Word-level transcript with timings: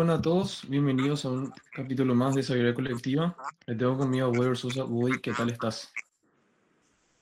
Buenas 0.00 0.20
a 0.20 0.22
todos, 0.22 0.62
bienvenidos 0.66 1.26
a 1.26 1.28
un 1.28 1.52
capítulo 1.74 2.14
más 2.14 2.34
de 2.34 2.42
Sabiduría 2.42 2.72
Colectiva. 2.72 3.36
Le 3.66 3.74
tengo 3.74 3.98
conmigo 3.98 4.28
a 4.28 4.30
Weber 4.30 4.56
Sosa. 4.56 4.82
Woody, 4.82 5.20
¿qué 5.20 5.30
tal 5.34 5.50
estás? 5.50 5.92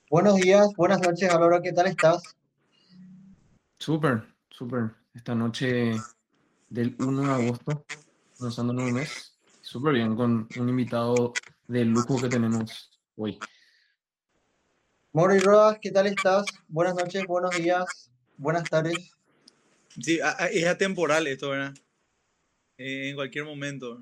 Buenos 0.09 0.37
días, 0.37 0.65
buenas 0.77 1.01
noches, 1.01 1.29
Alora, 1.29 1.61
¿qué 1.61 1.73
tal 1.73 1.87
estás? 1.87 2.23
Súper, 3.79 4.23
súper. 4.49 4.91
Esta 5.13 5.35
noche 5.35 5.91
del 6.69 6.95
1 6.99 7.21
de 7.21 7.43
agosto, 7.43 7.85
lanzando 8.39 8.71
un 8.71 8.93
mes, 8.93 9.37
súper 9.59 9.95
bien, 9.95 10.15
con 10.15 10.47
un 10.57 10.69
invitado 10.69 11.33
de 11.67 11.83
lujo 11.83 12.15
que 12.21 12.29
tenemos 12.29 12.97
hoy. 13.17 13.37
Mori 15.11 15.39
Rodas, 15.39 15.79
¿qué 15.81 15.91
tal 15.91 16.07
estás? 16.07 16.45
Buenas 16.69 16.95
noches, 16.95 17.25
buenos 17.27 17.51
días, 17.57 18.09
buenas 18.37 18.69
tardes. 18.69 19.11
Sí, 20.01 20.21
es 20.53 20.65
atemporal 20.65 21.27
esto, 21.27 21.49
¿verdad? 21.49 21.73
Eh, 22.79 23.09
en 23.09 23.15
cualquier 23.15 23.43
momento. 23.43 24.01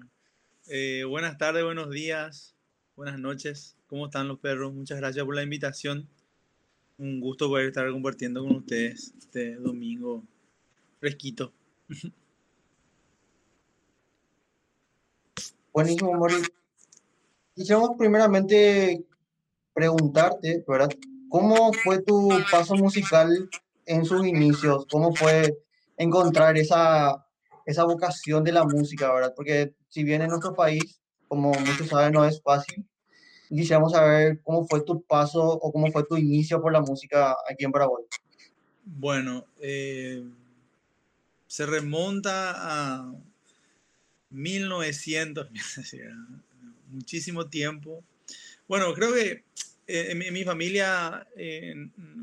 Eh, 0.67 1.03
buenas 1.03 1.35
tardes, 1.39 1.63
buenos 1.63 1.89
días, 1.89 2.55
buenas 2.95 3.17
noches. 3.17 3.75
¿Cómo 3.87 4.05
están 4.05 4.27
los 4.27 4.37
perros? 4.37 4.71
Muchas 4.71 4.99
gracias 4.99 5.25
por 5.25 5.33
la 5.33 5.41
invitación. 5.41 6.07
Un 6.99 7.19
gusto 7.19 7.47
poder 7.49 7.69
estar 7.69 7.89
compartiendo 7.89 8.43
con 8.43 8.57
ustedes 8.57 9.15
este 9.17 9.55
domingo 9.55 10.23
fresquito. 10.99 11.51
Buenísimo, 15.73 16.13
Mori. 16.13 16.35
Quisiéramos 17.55 17.97
primeramente 17.97 19.03
preguntarte, 19.73 20.63
¿verdad? 20.67 20.91
¿Cómo 21.29 21.73
fue 21.73 22.03
tu 22.03 22.29
paso 22.51 22.75
musical 22.75 23.49
en 23.87 24.05
sus 24.05 24.23
inicios? 24.27 24.85
¿Cómo 24.91 25.15
fue 25.15 25.57
encontrar 25.97 26.59
esa, 26.59 27.26
esa 27.67 27.83
vocación 27.83 28.45
de 28.45 28.53
la 28.53 28.63
música, 28.63 29.13
¿verdad? 29.13 29.33
Porque 29.35 29.73
si 29.89 30.03
bien 30.05 30.21
en 30.21 30.29
nuestro 30.29 30.55
país, 30.55 31.01
como 31.27 31.51
muchos 31.51 31.89
saben, 31.89 32.13
no 32.13 32.25
es 32.25 32.41
fácil, 32.41 32.85
quisiéramos 33.49 33.91
saber 33.91 34.39
cómo 34.41 34.65
fue 34.65 34.85
tu 34.85 35.01
paso 35.01 35.43
o 35.43 35.71
cómo 35.71 35.91
fue 35.91 36.05
tu 36.05 36.15
inicio 36.15 36.61
por 36.61 36.71
la 36.71 36.79
música 36.79 37.35
aquí 37.47 37.65
en 37.65 37.73
Paraguay. 37.73 38.05
Bueno, 38.85 39.45
eh, 39.59 40.23
se 41.45 41.65
remonta 41.65 42.53
a 42.55 43.13
1900, 44.29 45.49
muchísimo 46.89 47.49
tiempo. 47.49 48.01
Bueno, 48.65 48.93
creo 48.93 49.13
que 49.13 49.43
eh, 49.87 50.11
en, 50.11 50.21
en 50.21 50.33
mi 50.33 50.45
familia, 50.45 51.27
eh, 51.35 51.75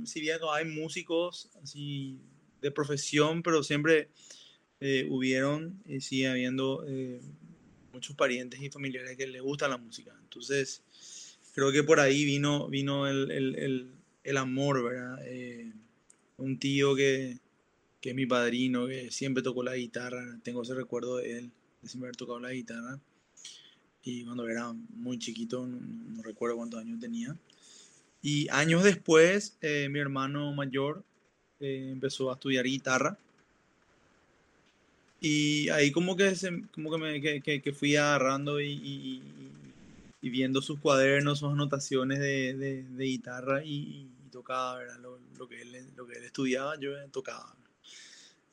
si 0.06 0.22
bien 0.22 0.38
no 0.40 0.50
hay 0.50 0.64
músicos 0.64 1.50
así 1.62 2.18
de 2.62 2.70
profesión, 2.70 3.42
pero 3.42 3.62
siempre 3.62 4.08
eh, 4.86 5.06
hubieron 5.08 5.80
y 5.86 6.02
sigue 6.02 6.28
habiendo 6.28 6.84
eh, 6.86 7.18
muchos 7.94 8.14
parientes 8.14 8.60
y 8.60 8.68
familiares 8.68 9.16
que 9.16 9.26
les 9.26 9.40
gusta 9.40 9.66
la 9.66 9.78
música. 9.78 10.14
Entonces, 10.22 10.82
creo 11.54 11.72
que 11.72 11.82
por 11.82 12.00
ahí 12.00 12.26
vino, 12.26 12.68
vino 12.68 13.08
el, 13.08 13.30
el, 13.30 13.56
el, 13.56 13.90
el 14.24 14.36
amor, 14.36 14.84
¿verdad? 14.84 15.18
Eh, 15.24 15.72
un 16.36 16.58
tío 16.58 16.94
que, 16.94 17.38
que 18.02 18.10
es 18.10 18.14
mi 18.14 18.26
padrino, 18.26 18.86
que 18.86 19.10
siempre 19.10 19.42
tocó 19.42 19.62
la 19.62 19.74
guitarra, 19.74 20.38
tengo 20.42 20.62
ese 20.62 20.74
recuerdo 20.74 21.16
de 21.16 21.38
él, 21.38 21.50
de 21.80 21.88
siempre 21.88 22.08
haber 22.08 22.16
tocado 22.16 22.40
la 22.40 22.52
guitarra. 22.52 23.00
Y 24.02 24.24
cuando 24.24 24.46
era 24.46 24.70
muy 24.90 25.18
chiquito, 25.18 25.66
no, 25.66 25.80
no 25.80 26.22
recuerdo 26.22 26.56
cuántos 26.56 26.80
años 26.80 27.00
tenía. 27.00 27.34
Y 28.20 28.48
años 28.50 28.84
después, 28.84 29.56
eh, 29.62 29.88
mi 29.90 29.98
hermano 29.98 30.52
mayor 30.52 31.02
eh, 31.58 31.88
empezó 31.90 32.30
a 32.30 32.34
estudiar 32.34 32.66
guitarra. 32.66 33.18
Y 35.26 35.70
ahí 35.70 35.90
como 35.90 36.16
que, 36.16 36.36
se, 36.36 36.50
como 36.70 36.90
que, 36.90 36.98
me, 36.98 37.18
que, 37.18 37.40
que, 37.40 37.62
que 37.62 37.72
fui 37.72 37.96
agarrando 37.96 38.60
y, 38.60 39.22
viendo 40.20 40.60
sus 40.60 40.78
cuadernos, 40.80 41.38
sus 41.38 41.50
anotaciones 41.50 42.18
de, 42.18 42.52
de, 42.52 43.04
guitarra 43.04 43.64
y, 43.64 44.06
tocaba. 44.30 44.80
Lo, 44.98 45.48
que 45.48 45.62
él, 45.62 45.88
lo 45.96 46.06
que 46.06 46.18
él 46.18 46.24
estudiaba, 46.24 46.78
yo 46.78 46.90
tocaba. 47.10 47.56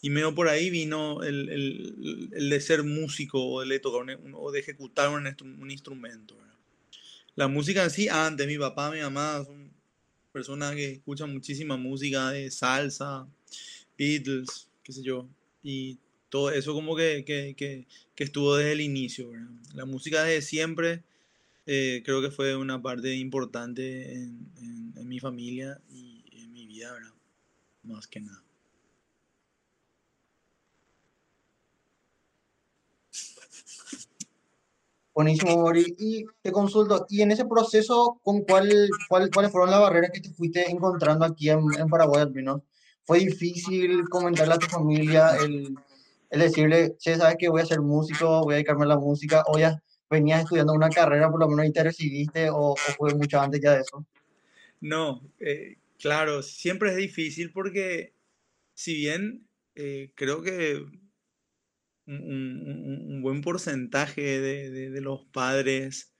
Y 0.02 0.12
medio 0.12 0.34
por 0.34 0.48
ahí 0.48 0.70
vino 0.70 1.24
el, 1.24 1.50
el, 1.50 2.30
el 2.32 2.50
de 2.50 2.62
ser 2.62 2.86
músico 2.86 3.46
o 3.46 3.66
de, 3.66 3.80
tocar 3.80 4.18
o 4.34 4.52
de 4.53 4.59
ejecutar 4.62 5.09
un, 5.09 5.28
un 5.59 5.72
instrumento. 5.72 6.38
¿verdad? 6.38 6.56
La 7.36 7.50
música 7.50 7.84
en 7.84 7.90
sí, 7.90 8.08
antes, 8.08 8.48
mi 8.48 8.58
papá, 8.58 8.92
mi 8.92 9.02
mamá 9.02 9.44
son 9.44 9.74
personas 10.32 10.74
que 10.76 10.94
escuchan 10.94 11.34
muchísima 11.34 11.76
música 11.76 12.32
de 12.32 12.50
salsa, 12.50 13.28
Beatles, 13.98 14.70
qué 14.84 14.94
sé 14.94 15.03
yo. 15.03 15.28
Y 15.62 15.98
todo 16.31 16.50
eso 16.50 16.74
como 16.74 16.96
que, 16.96 17.24
que, 17.25 17.53
que, 17.56 17.86
que 18.16 18.24
estuvo 18.24 18.56
desde 18.56 18.72
el 18.72 18.81
inicio. 18.81 19.30
¿verdad? 19.30 19.50
La 19.75 19.86
música 19.86 20.24
desde 20.24 20.42
siempre 20.42 21.03
eh, 21.68 22.02
creo 22.06 22.22
que 22.22 22.31
fue 22.31 22.56
una 22.56 22.81
parte 22.81 23.14
importante 23.14 24.14
en, 24.14 24.52
en, 24.96 25.08
mi 25.08 25.20
familia 25.20 25.81
y 25.90 26.24
en 26.31 26.53
mi 26.53 26.66
vida, 26.66 26.94
¿verdad? 26.94 27.12
Más 27.84 28.08
que 28.08 28.22
nada. 28.22 28.41
Buenísimo, 35.14 35.58
Mori. 35.58 35.94
Y 36.00 36.25
te 36.41 36.53
consulto, 36.53 37.06
y 37.09 37.22
en 37.22 37.31
ese 37.31 37.44
proceso, 37.44 38.22
¿con 38.24 38.44
cuál, 38.44 38.90
cuál, 39.09 39.30
¿cuáles 39.30 39.52
fueron 39.52 39.70
las 39.70 39.81
barreras 39.81 40.12
que 40.14 40.22
te 40.22 40.30
fuiste 40.30 40.72
encontrando 40.72 41.25
aquí 41.25 41.50
en, 41.50 41.59
en 41.78 41.90
Paraguay 41.90 42.22
al 42.22 42.31
menos? 42.31 42.62
¿Fue 43.03 43.20
difícil 43.20 44.08
comentarle 44.08 44.53
a 44.53 44.59
tu 44.59 44.68
familia 44.68 45.36
el, 45.36 45.75
el 46.31 46.40
decirle, 46.40 46.96
che, 46.97 47.18
sabes 47.18 47.36
que 47.38 47.50
voy 47.50 47.62
a 47.62 47.66
ser 47.66 47.81
músico, 47.81 48.42
voy 48.42 48.53
a 48.53 48.56
dedicarme 48.56 48.86
a 48.86 48.88
la 48.88 48.97
música, 48.97 49.44
o 49.47 49.59
ya 49.59 49.84
venías 50.09 50.44
estudiando 50.44 50.74
una 50.74 50.90
carrera, 50.90 51.30
por 51.30 51.40
lo 51.42 51.50
menos 51.50 51.66
y 51.66 51.74
te 51.74 51.84
recibiste, 51.84 52.50
o, 52.50 52.75
fue 52.97 53.14
mucho 53.14 53.40
antes 53.40 53.62
ya 53.62 53.74
de 53.74 53.81
eso? 53.81 54.06
No, 54.80 55.22
eh, 55.40 55.78
claro, 56.00 56.41
siempre 56.41 56.91
es 56.91 56.96
difícil 56.96 57.52
porque 57.52 58.14
si 58.74 58.96
bien 58.96 59.46
eh, 59.75 60.12
creo 60.16 60.41
que 60.41 60.84
un, 62.08 63.20
buen 63.22 63.41
porcentaje 63.41 64.40
de, 64.40 65.02
los 65.02 65.25
padres 65.25 66.14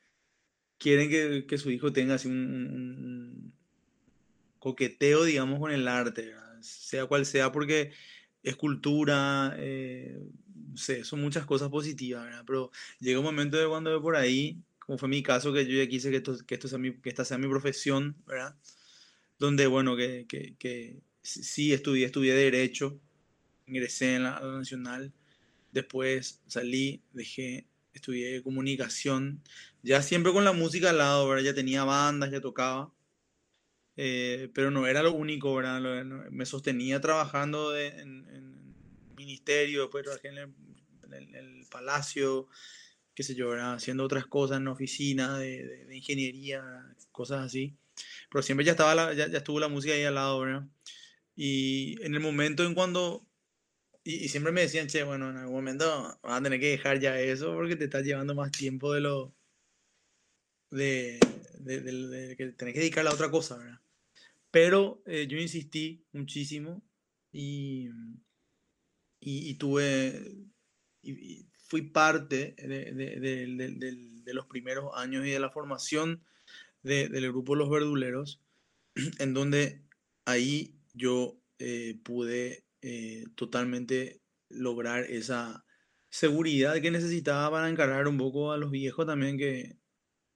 quieren 0.78 1.10
que, 1.10 1.58
su 1.58 1.72
hijo 1.72 1.92
tenga 1.92 2.16
así 2.16 2.28
un, 2.28 3.54
coqueteo, 4.60 5.24
digamos, 5.24 5.60
con 5.60 5.72
el 5.72 5.88
arte, 5.88 6.34
sea 6.60 7.08
cual 7.08 7.26
sea, 7.26 7.52
porque 7.52 7.92
es 8.44 8.56
cultura, 8.56 9.56
eh, 9.58 10.20
no 10.72 10.78
sé, 10.78 11.04
son 11.04 11.22
muchas 11.22 11.46
cosas 11.46 11.70
positivas, 11.70 12.26
¿verdad? 12.26 12.44
Pero 12.46 12.72
llega 13.00 13.20
un 13.20 13.26
momento 13.26 13.58
de 13.58 13.68
cuando 13.68 13.90
veo 13.90 14.02
por 14.02 14.16
ahí, 14.16 14.58
como 14.80 14.98
fue 14.98 15.10
mi 15.10 15.24
caso, 15.24 15.54
que 15.54 15.66
yo 15.66 15.78
ya 15.78 15.88
quise 15.88 16.10
que, 16.10 16.18
esto, 16.18 16.38
que, 16.46 16.56
esto 16.56 16.68
sea 16.68 16.78
mi, 16.78 16.94
que 16.94 17.10
esta 17.10 17.26
sea 17.26 17.38
mi 17.38 17.48
profesión, 17.48 18.16
¿verdad? 18.26 18.56
Donde, 19.40 19.68
bueno, 19.68 19.96
que, 19.96 20.26
que, 20.28 20.56
que 20.58 21.02
sí 21.22 21.74
estudié, 21.74 22.06
estudié 22.06 22.34
Derecho, 22.34 23.00
ingresé 23.68 24.16
en 24.16 24.24
la, 24.24 24.40
la 24.40 24.58
Nacional, 24.58 25.14
después 25.72 26.42
salí, 26.48 27.02
dejé, 27.14 27.68
estudié 27.94 28.42
Comunicación, 28.44 29.42
ya 29.84 30.02
siempre 30.02 30.32
con 30.32 30.46
la 30.46 30.54
música 30.54 30.90
al 30.92 30.98
lado, 30.98 31.28
¿verdad? 31.28 31.44
Ya 31.44 31.54
tenía 31.54 31.84
bandas, 31.84 32.32
ya 32.32 32.42
tocaba. 32.42 32.92
Eh, 34.04 34.50
pero 34.56 34.72
no 34.72 34.88
era 34.88 35.04
lo 35.04 35.14
único, 35.14 35.54
¿verdad? 35.54 35.80
Me 36.32 36.48
sostenía 36.48 37.00
trabajando 37.00 37.70
de, 37.70 37.90
en, 37.90 38.28
en, 38.32 38.76
ministerio, 39.16 39.82
después 39.82 40.04
trabajé 40.04 40.30
en 40.30 40.38
el, 40.40 40.54
en 41.14 41.36
el, 41.36 41.68
palacio, 41.70 42.48
qué 43.14 43.22
sé 43.22 43.36
yo, 43.36 43.50
¿verdad? 43.50 43.76
haciendo 43.76 44.04
otras 44.04 44.26
cosas 44.26 44.58
en 44.58 44.66
la 44.66 44.72
oficina 44.72 45.38
de, 45.38 45.64
de, 45.68 45.86
de 45.86 45.96
ingeniería, 45.96 46.64
¿verdad? 46.64 46.98
cosas 47.12 47.46
así. 47.46 47.78
Pero 48.32 48.42
siempre 48.42 48.66
ya, 48.66 48.72
estaba 48.72 48.96
la, 48.96 49.14
ya, 49.14 49.28
ya, 49.28 49.38
estuvo 49.38 49.60
la 49.60 49.68
música 49.68 49.94
ahí 49.94 50.04
al 50.04 50.16
lado, 50.16 50.40
¿verdad? 50.40 50.68
Y 51.36 52.04
en 52.04 52.16
el 52.16 52.22
momento 52.22 52.66
en 52.66 52.74
cuando... 52.74 53.28
Y, 54.04 54.16
y, 54.26 54.30
siempre 54.30 54.52
me 54.52 54.62
decían, 54.62 54.88
che, 54.88 55.04
bueno, 55.04 55.30
en 55.30 55.38
algún 55.38 55.58
momento 55.58 56.20
vas 56.24 56.40
a 56.40 56.42
tener 56.42 56.60
que 56.60 56.72
dejar 56.72 57.00
ya 57.00 57.20
eso 57.20 57.54
porque 57.54 57.76
te 57.76 57.84
estás 57.84 58.04
llevando 58.04 58.34
más 58.34 58.52
tiempo 58.52 58.94
de 58.94 59.02
lo... 59.02 59.36
De, 60.72 61.20
de, 61.60 61.82
de, 61.82 62.08
de, 62.08 62.36
que 62.36 62.48
tenés 62.54 62.74
que 62.74 62.80
dedicarle 62.80 63.12
a 63.12 63.14
otra 63.14 63.30
cosa, 63.30 63.58
¿verdad? 63.58 63.81
Pero 64.52 65.02
eh, 65.06 65.28
yo 65.28 65.38
insistí 65.38 66.06
muchísimo 66.12 66.84
y, 67.32 67.88
y, 69.20 69.50
y 69.50 69.56
tuve, 69.56 70.36
y, 71.02 71.48
fui 71.72 71.84
parte 71.84 72.54
de, 72.58 74.34
los 74.34 74.46
primeros 74.48 74.92
años 74.94 75.26
y 75.26 75.30
de 75.30 75.40
la 75.40 75.50
formación 75.50 76.22
del 76.84 77.32
grupo 77.32 77.56
Los 77.56 77.70
Verduleros, 77.70 78.42
en 79.20 79.34
donde 79.34 79.82
ahí 80.26 80.76
yo 80.94 81.40
eh, 81.60 81.98
pude 82.04 82.66
eh, 82.82 83.24
totalmente 83.36 84.22
lograr 84.50 85.06
esa 85.06 85.64
seguridad 86.10 86.82
que 86.82 86.92
necesitaba 86.92 87.50
para 87.52 87.70
encargar 87.70 88.06
un 88.10 88.18
poco 88.18 88.52
a 88.52 88.58
los 88.58 88.70
viejos 88.70 89.06
también 89.06 89.38
que, 89.38 89.78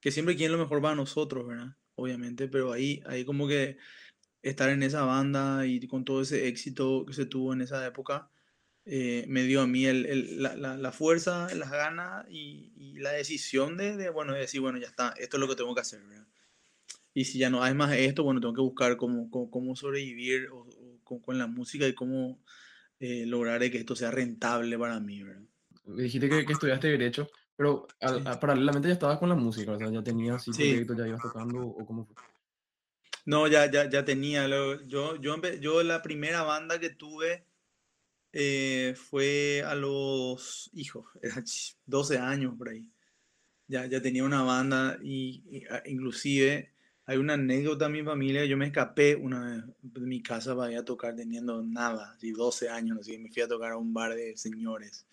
que 0.00 0.10
siempre 0.10 0.36
quieren 0.36 0.56
lo 0.56 0.62
mejor 0.62 0.80
para 0.80 0.94
nosotros, 0.94 1.46
¿verdad? 1.46 1.76
Obviamente, 1.96 2.48
pero 2.48 2.72
ahí, 2.72 3.02
ahí 3.06 3.26
como 3.26 3.46
que 3.46 3.76
estar 4.48 4.70
en 4.70 4.82
esa 4.82 5.02
banda 5.04 5.66
y 5.66 5.86
con 5.86 6.04
todo 6.04 6.22
ese 6.22 6.48
éxito 6.48 7.04
que 7.06 7.14
se 7.14 7.26
tuvo 7.26 7.52
en 7.52 7.60
esa 7.62 7.84
época, 7.86 8.30
eh, 8.84 9.24
me 9.28 9.42
dio 9.42 9.62
a 9.62 9.66
mí 9.66 9.84
el, 9.86 10.40
la, 10.40 10.54
la, 10.54 10.92
fuerza, 10.92 11.52
las 11.54 11.70
ganas 11.70 12.24
y, 12.30 12.72
y 12.76 12.98
la 13.00 13.10
decisión 13.10 13.76
de, 13.76 13.96
de, 13.96 14.10
bueno, 14.10 14.32
de 14.32 14.40
decir, 14.40 14.60
bueno, 14.60 14.78
ya 14.78 14.86
está, 14.86 15.14
esto 15.18 15.36
es 15.36 15.40
lo 15.40 15.48
que 15.48 15.56
tengo 15.56 15.74
que 15.74 15.80
hacer, 15.80 16.02
¿verdad? 16.06 16.26
Y 17.12 17.24
si 17.24 17.38
ya 17.38 17.50
no 17.50 17.62
hay 17.62 17.74
más 17.74 17.92
esto, 17.94 18.22
bueno, 18.22 18.40
tengo 18.40 18.54
que 18.54 18.60
buscar 18.60 18.96
cómo, 18.96 19.28
cómo, 19.30 19.74
sobrevivir 19.74 20.48
con, 21.02 21.18
con, 21.20 21.38
la 21.38 21.46
música 21.46 21.88
y 21.88 21.94
cómo 21.94 22.38
eh, 23.00 23.26
lograr 23.26 23.58
que 23.70 23.78
esto 23.78 23.96
sea 23.96 24.10
rentable 24.10 24.78
para 24.78 25.00
mí, 25.00 25.22
¿verdad? 25.22 25.42
Dijiste 25.86 26.28
que, 26.28 26.44
que 26.44 26.52
estudiaste 26.52 26.88
Derecho, 26.88 27.28
pero 27.56 27.88
paralelamente 28.40 28.88
ya 28.88 28.94
estabas 28.94 29.18
con 29.18 29.30
la 29.30 29.34
música, 29.34 29.72
o 29.72 29.78
sea, 29.78 29.90
ya 29.90 30.02
tenías 30.02 30.44
sí, 30.44 30.52
proyectos, 30.52 30.96
ya 30.96 31.08
ibas 31.08 31.22
tocando, 31.22 31.66
¿o 31.66 31.86
cómo 31.86 32.04
fue? 32.04 32.14
No, 33.26 33.48
ya, 33.48 33.70
ya, 33.70 33.90
ya 33.90 34.04
tenía. 34.04 34.46
Yo, 34.48 34.86
yo, 34.86 35.20
yo 35.60 35.82
la 35.82 36.00
primera 36.00 36.42
banda 36.44 36.78
que 36.78 36.90
tuve 36.90 37.44
eh, 38.32 38.94
fue 38.96 39.62
a 39.66 39.74
los, 39.74 40.70
hijos, 40.72 41.06
12 41.86 42.18
años 42.18 42.54
por 42.56 42.68
ahí. 42.68 42.88
Ya, 43.66 43.86
ya 43.86 44.00
tenía 44.00 44.22
una 44.22 44.42
banda 44.42 44.98
y, 45.02 45.64
ah, 45.70 45.82
inclusive 45.86 46.70
hay 47.04 47.16
una 47.18 47.34
anécdota 47.34 47.86
en 47.86 47.92
mi 47.92 48.02
familia, 48.02 48.44
yo 48.44 48.56
me 48.56 48.66
escapé 48.66 49.16
una 49.16 49.44
vez 49.44 49.64
de 49.82 50.00
mi 50.06 50.22
casa 50.22 50.54
para 50.54 50.72
ir 50.72 50.78
a 50.78 50.84
tocar 50.84 51.16
teniendo 51.16 51.62
nada, 51.62 52.12
así 52.12 52.30
12 52.30 52.68
años, 52.68 52.98
así 53.00 53.18
me 53.18 53.30
fui 53.30 53.42
a 53.42 53.48
tocar 53.48 53.72
a 53.72 53.76
un 53.76 53.92
bar 53.92 54.14
de 54.14 54.36
señores. 54.36 55.06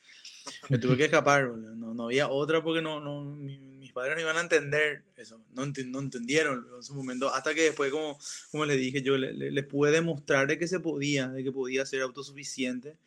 Me 0.69 0.77
tuve 0.77 0.97
que 0.97 1.05
escapar, 1.05 1.47
no, 1.47 1.93
no 1.93 2.05
había 2.05 2.29
otra 2.29 2.63
porque 2.63 2.81
no, 2.81 2.99
no, 2.99 3.37
padres 3.93 4.15
no 4.15 4.21
iban 4.21 4.37
a 4.37 4.41
entender 4.41 5.03
eso, 5.15 5.39
no, 5.53 5.65
no 5.65 5.99
entendieron 5.99 6.67
en 6.75 6.83
su 6.83 6.95
momento, 6.95 7.33
hasta 7.33 7.53
que 7.53 7.63
después, 7.63 7.91
como, 7.91 8.17
como 8.51 8.65
les 8.65 8.77
dije, 8.77 9.01
yo 9.01 9.17
les 9.17 9.35
le, 9.35 9.63
pude 9.63 9.91
demostrar 9.91 10.47
de 10.47 10.57
que 10.57 10.67
se 10.67 10.79
podía, 10.79 11.29
de 11.29 11.43
que 11.43 11.51
podía 11.51 11.85
ser 11.85 12.01
autosuficiente 12.01 12.97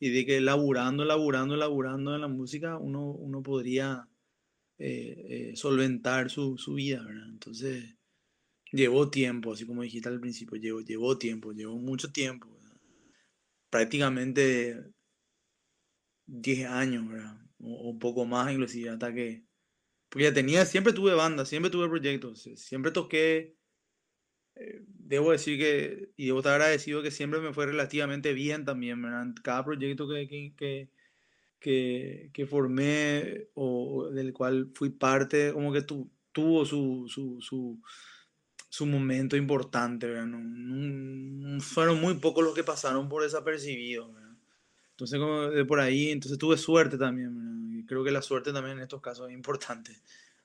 y 0.00 0.10
de 0.10 0.26
que 0.26 0.40
laburando, 0.40 1.04
laburando, 1.04 1.56
laburando 1.56 2.14
en 2.14 2.20
la 2.20 2.28
música 2.28 2.76
uno, 2.76 3.06
uno 3.12 3.42
podría 3.42 4.08
eh, 4.78 5.50
eh, 5.52 5.56
solventar 5.56 6.30
su, 6.30 6.58
su 6.58 6.74
vida, 6.74 7.02
¿verdad? 7.02 7.28
Entonces 7.28 7.94
Llevó 8.74 9.08
tiempo, 9.08 9.52
así 9.52 9.64
como 9.66 9.82
dijiste 9.82 10.08
al 10.08 10.18
principio, 10.18 10.56
llevó, 10.56 10.80
llevó 10.80 11.16
tiempo, 11.16 11.52
llevó 11.52 11.78
mucho 11.78 12.10
tiempo. 12.10 12.48
Prácticamente 13.70 14.82
10 16.26 16.66
años, 16.68 17.08
¿verdad? 17.08 17.38
O, 17.60 17.90
un 17.90 18.00
poco 18.00 18.26
más 18.26 18.52
inclusive, 18.52 18.90
hasta 18.90 19.14
que... 19.14 19.44
Porque 20.14 20.22
ya 20.26 20.32
tenía, 20.32 20.64
siempre 20.64 20.92
tuve 20.92 21.12
banda, 21.12 21.44
siempre 21.44 21.70
tuve 21.72 21.88
proyectos, 21.88 22.48
siempre 22.54 22.92
toqué. 22.92 23.56
Eh, 24.54 24.84
debo 24.86 25.32
decir 25.32 25.58
que, 25.58 26.12
y 26.16 26.26
debo 26.26 26.38
estar 26.38 26.52
agradecido 26.52 27.02
que 27.02 27.10
siempre 27.10 27.40
me 27.40 27.52
fue 27.52 27.66
relativamente 27.66 28.32
bien 28.32 28.64
también, 28.64 29.02
¿verdad? 29.02 29.26
Cada 29.42 29.64
proyecto 29.64 30.08
que, 30.08 30.28
que, 30.28 30.88
que, 31.58 32.30
que, 32.32 32.46
formé 32.46 33.48
o 33.54 34.08
del 34.12 34.32
cual 34.32 34.70
fui 34.72 34.90
parte, 34.90 35.52
como 35.52 35.72
que 35.72 35.82
tu, 35.82 36.08
tuvo 36.30 36.64
su, 36.64 37.06
su, 37.08 37.40
su 37.40 37.82
su 38.68 38.86
momento 38.86 39.36
importante, 39.36 40.08
fueron 41.60 42.00
muy 42.00 42.14
pocos 42.14 42.44
los 42.44 42.54
que 42.54 42.64
pasaron 42.64 43.08
por 43.08 43.22
desapercibidos, 43.24 44.10
Entonces, 44.94 45.18
como 45.18 45.42
de 45.50 45.64
por 45.64 45.80
ahí, 45.80 46.10
entonces 46.10 46.38
tuve 46.38 46.56
suerte 46.56 46.96
también, 46.96 47.80
Y 47.80 47.84
creo 47.84 48.04
que 48.04 48.12
la 48.12 48.22
suerte 48.22 48.52
también 48.52 48.76
en 48.78 48.84
estos 48.84 49.00
casos 49.00 49.28
es 49.28 49.34
importante. 49.34 49.92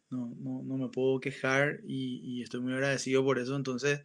No, 0.09 0.33
no, 0.39 0.63
no 0.63 0.77
me 0.77 0.89
puedo 0.89 1.19
quejar 1.19 1.81
y, 1.85 2.21
y, 2.23 2.41
estoy 2.41 2.61
muy 2.61 2.73
agradecido 2.73 3.23
por 3.23 3.37
eso. 3.37 3.55
Entonces, 3.55 4.01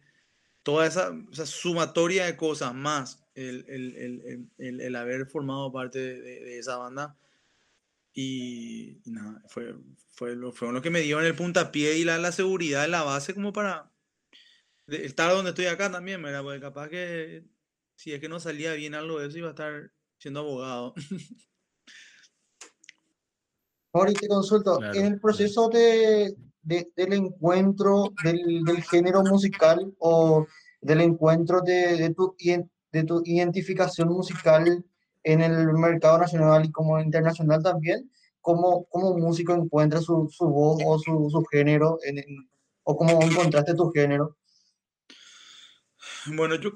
toda 0.61 0.85
esa, 0.85 1.15
esa 1.31 1.47
sumatoria 1.47 2.25
de 2.25 2.37
cosas, 2.37 2.75
más 2.75 3.23
el, 3.33 3.65
el, 3.67 4.47
el, 4.59 4.81
el 4.81 4.95
haber 4.95 5.25
formado 5.25 5.71
parte 5.71 5.97
de, 5.99 6.21
de, 6.21 6.59
esa 6.59 6.77
banda, 6.77 7.17
y, 8.13 8.99
nada, 9.05 9.41
fue, 9.47 9.75
fue, 10.13 10.35
lo, 10.35 10.51
fue 10.51 10.71
lo 10.71 10.81
que 10.81 10.91
me 10.91 11.01
dio 11.01 11.19
en 11.19 11.25
el 11.25 11.35
puntapié 11.35 11.97
y 11.97 12.03
la, 12.05 12.19
la 12.19 12.31
seguridad, 12.31 12.87
la 12.87 13.03
base 13.03 13.33
como 13.33 13.51
para, 13.51 13.91
estar 14.87 15.31
donde 15.31 15.49
estoy 15.49 15.65
acá 15.65 15.91
también, 15.91 16.21
¿verdad? 16.21 16.43
Porque 16.43 16.59
capaz 16.61 16.89
que 16.89 17.43
si 17.95 18.13
es 18.13 18.21
que 18.21 18.29
no 18.29 18.39
salía 18.39 18.73
bien 18.73 18.93
algo 18.93 19.19
de 19.19 19.27
eso, 19.27 19.37
iba 19.39 19.47
a 19.47 19.51
estar 19.51 19.91
siendo 20.17 20.39
abogado. 20.41 20.93
Ahora 23.93 24.11
te 24.11 24.27
consulto, 24.27 24.79
en 24.93 25.05
el 25.05 25.19
proceso 25.21 25.69
de, 25.69 26.35
del 26.61 27.13
encuentro 27.13 28.11
del, 28.23 28.63
del, 28.65 28.83
género 28.83 29.23
musical 29.23 29.93
o 29.99 30.45
del 30.81 30.99
encuentro 31.01 31.61
de, 31.61 31.95
de, 31.95 32.13
tu, 32.13 32.35
de 32.91 33.03
tu 33.05 33.21
identificación 33.23 34.09
musical 34.09 34.83
en 35.23 35.41
el 35.41 35.73
mercado 35.73 36.17
nacional 36.17 36.65
y 36.65 36.71
como 36.71 36.99
internacional 36.99 37.63
también, 37.63 38.11
¿cómo, 38.41 38.85
cómo 38.89 39.17
músico 39.17 39.53
encuentra 39.53 40.01
su, 40.01 40.29
su 40.29 40.45
voz 40.45 40.81
o 40.85 40.99
su, 40.99 41.29
su 41.31 41.43
género 41.45 41.97
en, 42.03 42.23
o 42.83 42.95
cómo 42.95 43.21
encontraste 43.21 43.73
tu 43.73 43.91
género? 43.91 44.37
Bueno, 46.35 46.55
yo 46.55 46.71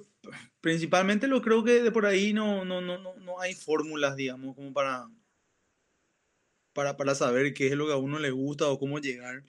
principalmente 0.61 1.27
lo 1.27 1.41
creo 1.41 1.63
que 1.63 1.81
de 1.81 1.91
por 1.91 2.05
ahí 2.05 2.33
no, 2.33 2.65
no, 2.65 2.81
no, 2.81 2.97
no 3.15 3.39
hay 3.39 3.53
fórmulas, 3.53 4.15
digamos, 4.15 4.55
como 4.55 4.73
para, 4.73 5.09
para, 6.73 6.97
para 6.97 7.15
saber 7.15 7.53
qué 7.53 7.67
es 7.67 7.73
lo 7.73 7.87
que 7.87 7.93
a 7.93 7.97
uno 7.97 8.19
le 8.19 8.31
gusta 8.31 8.67
o 8.67 8.79
cómo 8.79 8.99
llegar. 8.99 9.43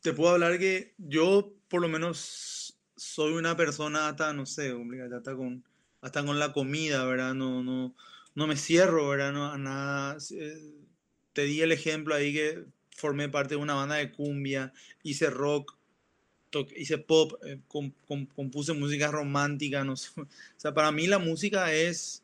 Te 0.00 0.12
puedo 0.12 0.32
hablar 0.32 0.58
que 0.58 0.94
yo, 0.98 1.54
por 1.68 1.80
lo 1.80 1.88
menos, 1.88 2.78
soy 2.96 3.32
una 3.32 3.56
persona 3.56 4.08
hasta, 4.08 4.32
no 4.32 4.46
sé, 4.46 4.74
hasta 5.14 5.36
con, 5.36 5.64
hasta 6.00 6.24
con 6.24 6.38
la 6.38 6.52
comida, 6.52 7.04
¿verdad? 7.04 7.34
No, 7.34 7.62
no, 7.62 7.94
no 8.34 8.46
me 8.46 8.56
cierro, 8.56 9.08
¿verdad? 9.08 9.32
No, 9.32 9.50
a 9.50 9.58
nada. 9.58 10.18
Te 11.32 11.42
di 11.42 11.60
el 11.60 11.72
ejemplo 11.72 12.14
ahí 12.14 12.32
que 12.32 12.64
formé 12.90 13.28
parte 13.28 13.50
de 13.50 13.60
una 13.60 13.74
banda 13.74 13.96
de 13.96 14.10
cumbia, 14.12 14.72
hice 15.02 15.30
rock, 15.30 15.77
hice 16.76 16.98
pop, 16.98 17.34
eh, 17.44 17.60
compuse 18.34 18.72
música 18.72 19.10
romántica, 19.10 19.84
no 19.84 19.96
sé. 19.96 20.10
O 20.20 20.26
sea, 20.56 20.74
para 20.74 20.92
mí 20.92 21.06
la 21.06 21.18
música 21.18 21.72
es, 21.72 22.22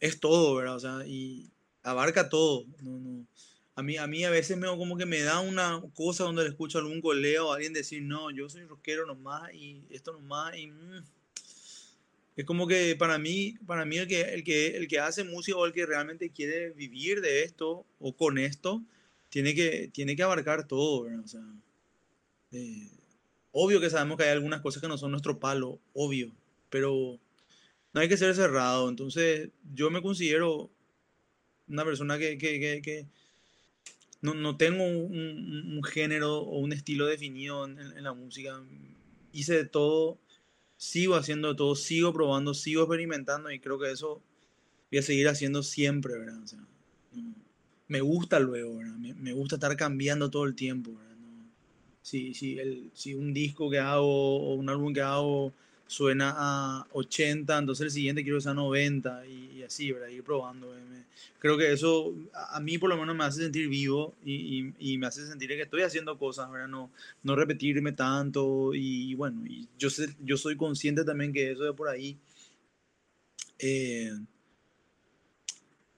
es 0.00 0.20
todo, 0.20 0.54
¿verdad? 0.56 0.76
O 0.76 0.80
sea, 0.80 1.06
y 1.06 1.50
abarca 1.82 2.28
todo. 2.28 2.66
No, 2.82 2.98
no. 2.98 3.26
A 3.74 3.82
mí, 3.82 3.98
a 3.98 4.06
mí 4.06 4.24
a 4.24 4.30
veces 4.30 4.56
me, 4.56 4.66
como 4.68 4.96
que 4.96 5.04
me 5.04 5.20
da 5.20 5.40
una 5.40 5.82
cosa 5.94 6.24
donde 6.24 6.42
le 6.44 6.48
escucho 6.48 6.78
a 6.78 6.80
algún 6.80 7.02
colega 7.02 7.44
o 7.44 7.52
a 7.52 7.56
alguien 7.56 7.74
decir, 7.74 8.02
no, 8.02 8.30
yo 8.30 8.48
soy 8.48 8.64
rockero 8.64 9.06
nomás 9.06 9.52
y 9.54 9.82
esto 9.90 10.12
nomás 10.12 10.56
y... 10.56 10.68
Mm". 10.68 11.04
Es 12.36 12.44
como 12.44 12.66
que 12.66 12.94
para 12.96 13.16
mí, 13.16 13.54
para 13.66 13.86
mí 13.86 13.96
el 13.96 14.06
que, 14.06 14.20
el, 14.20 14.44
que, 14.44 14.76
el 14.76 14.88
que 14.88 15.00
hace 15.00 15.24
música 15.24 15.56
o 15.56 15.64
el 15.64 15.72
que 15.72 15.86
realmente 15.86 16.28
quiere 16.30 16.70
vivir 16.70 17.22
de 17.22 17.42
esto 17.42 17.86
o 17.98 18.12
con 18.14 18.36
esto, 18.36 18.82
tiene 19.30 19.54
que, 19.54 19.88
tiene 19.92 20.16
que 20.16 20.22
abarcar 20.22 20.66
todo, 20.66 21.04
¿verdad? 21.04 21.24
O 21.24 21.28
sea, 21.28 21.42
eh, 22.52 22.90
Obvio 23.58 23.80
que 23.80 23.88
sabemos 23.88 24.18
que 24.18 24.24
hay 24.24 24.32
algunas 24.32 24.60
cosas 24.60 24.82
que 24.82 24.88
no 24.88 24.98
son 24.98 25.12
nuestro 25.12 25.40
palo, 25.40 25.80
obvio, 25.94 26.30
pero 26.68 27.18
no 27.94 28.00
hay 28.02 28.06
que 28.06 28.18
ser 28.18 28.34
cerrado. 28.34 28.90
Entonces, 28.90 29.48
yo 29.72 29.90
me 29.90 30.02
considero 30.02 30.70
una 31.66 31.82
persona 31.82 32.18
que, 32.18 33.06
no, 34.20 34.34
no, 34.34 34.58
tengo 34.58 34.84
un, 34.84 35.82
género 35.84 36.40
o 36.40 36.58
un 36.58 36.74
estilo 36.74 37.06
definido 37.06 37.64
en, 37.64 38.04
la 38.04 38.12
música. 38.12 38.62
Hice 39.32 39.54
de 39.54 39.64
todo, 39.64 40.18
sigo 40.76 41.14
haciendo 41.14 41.48
de 41.48 41.54
todo, 41.54 41.76
sigo 41.76 42.12
probando, 42.12 42.52
sigo 42.52 42.82
experimentando 42.82 43.50
y 43.50 43.58
creo 43.58 43.78
que 43.78 43.90
eso 43.90 44.22
voy 44.90 44.98
a 44.98 45.02
seguir 45.02 45.28
haciendo 45.28 45.62
siempre, 45.62 46.18
¿verdad? 46.18 46.42
Me 47.88 48.02
gusta 48.02 48.38
luego, 48.38 48.76
¿verdad? 48.76 48.96
Me, 48.96 49.14
me, 49.14 49.32
gusta 49.32 49.54
estar 49.54 49.74
cambiando 49.78 50.30
todo 50.30 50.44
el 50.44 50.54
tiempo, 50.54 50.94
¿verdad? 50.94 51.05
Si, 52.06 52.34
si, 52.34 52.56
el, 52.60 52.88
si 52.94 53.14
un 53.14 53.34
disco 53.34 53.68
que 53.68 53.80
hago 53.80 54.36
o 54.36 54.54
un 54.54 54.68
álbum 54.68 54.94
que 54.94 55.00
hago 55.00 55.52
suena 55.88 56.32
a 56.36 56.86
80, 56.92 57.58
entonces 57.58 57.86
el 57.86 57.90
siguiente 57.90 58.22
quiero 58.22 58.38
que 58.38 58.42
sea 58.44 58.54
90 58.54 59.26
y, 59.26 59.64
así, 59.64 59.90
¿verdad? 59.90 60.06
Ir 60.10 60.22
probando. 60.22 60.72
creo 61.40 61.58
que 61.58 61.72
eso 61.72 62.14
a, 62.32 62.60
mí 62.60 62.78
por 62.78 62.90
lo 62.90 62.96
menos 62.96 63.16
me 63.16 63.24
hace 63.24 63.42
sentir 63.42 63.68
vivo 63.68 64.14
y, 64.24 64.72
y, 64.78 64.98
me 64.98 65.08
hace 65.08 65.26
sentir 65.26 65.48
que 65.48 65.62
estoy 65.62 65.82
haciendo 65.82 66.16
cosas, 66.16 66.48
¿verdad? 66.48 66.68
No, 66.68 66.92
no 67.24 67.34
repetirme 67.34 67.90
tanto 67.90 68.72
y, 68.72 69.12
bueno, 69.14 69.44
y 69.44 69.66
yo, 69.76 69.90
sé, 69.90 70.14
yo 70.24 70.36
soy 70.36 70.56
consciente 70.56 71.04
también 71.04 71.32
que 71.32 71.50
eso 71.50 71.64
de 71.64 71.72
por 71.72 71.88
ahí 71.88 72.16
eh, 73.58 74.12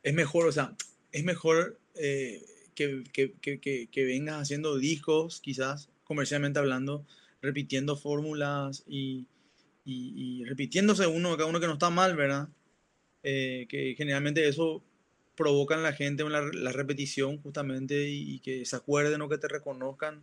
es 0.03 0.15
mejor, 0.15 0.47
o 0.47 0.53
sea, 0.53 0.75
es 1.13 1.23
mejor 1.23 1.79
eh, 1.97 2.43
que, 2.75 3.05
que, 3.13 3.35
que, 3.61 3.89
que 3.93 4.05
vengas 4.07 4.41
haciendo 4.41 4.79
discos 4.79 5.41
quizás 5.43 5.91
comercialmente 6.09 6.59
hablando, 6.59 7.07
repitiendo 7.41 7.97
fórmulas 7.97 8.83
y, 8.89 9.27
y, 9.85 10.45
repitiéndose 10.45 11.07
uno, 11.07 11.37
cada 11.37 11.49
uno 11.49 11.61
que 11.61 11.67
no 11.67 11.75
está 11.75 11.91
mal, 11.91 12.17
¿verdad? 12.17 12.49
Eh, 13.23 13.67
que 13.69 13.95
generalmente 13.97 14.49
eso 14.49 14.83
provoca 15.37 15.77
en 15.77 15.83
la 15.83 15.93
gente 15.93 16.29
la, 16.29 16.43
la 16.53 16.73
repetición 16.73 17.39
justamente 17.39 18.09
y, 18.09 18.41
que 18.41 18.65
se 18.65 18.77
acuerden 18.77 19.23
o 19.23 19.29
que 19.29 19.39
te 19.39 19.49
reconozcan 19.49 20.23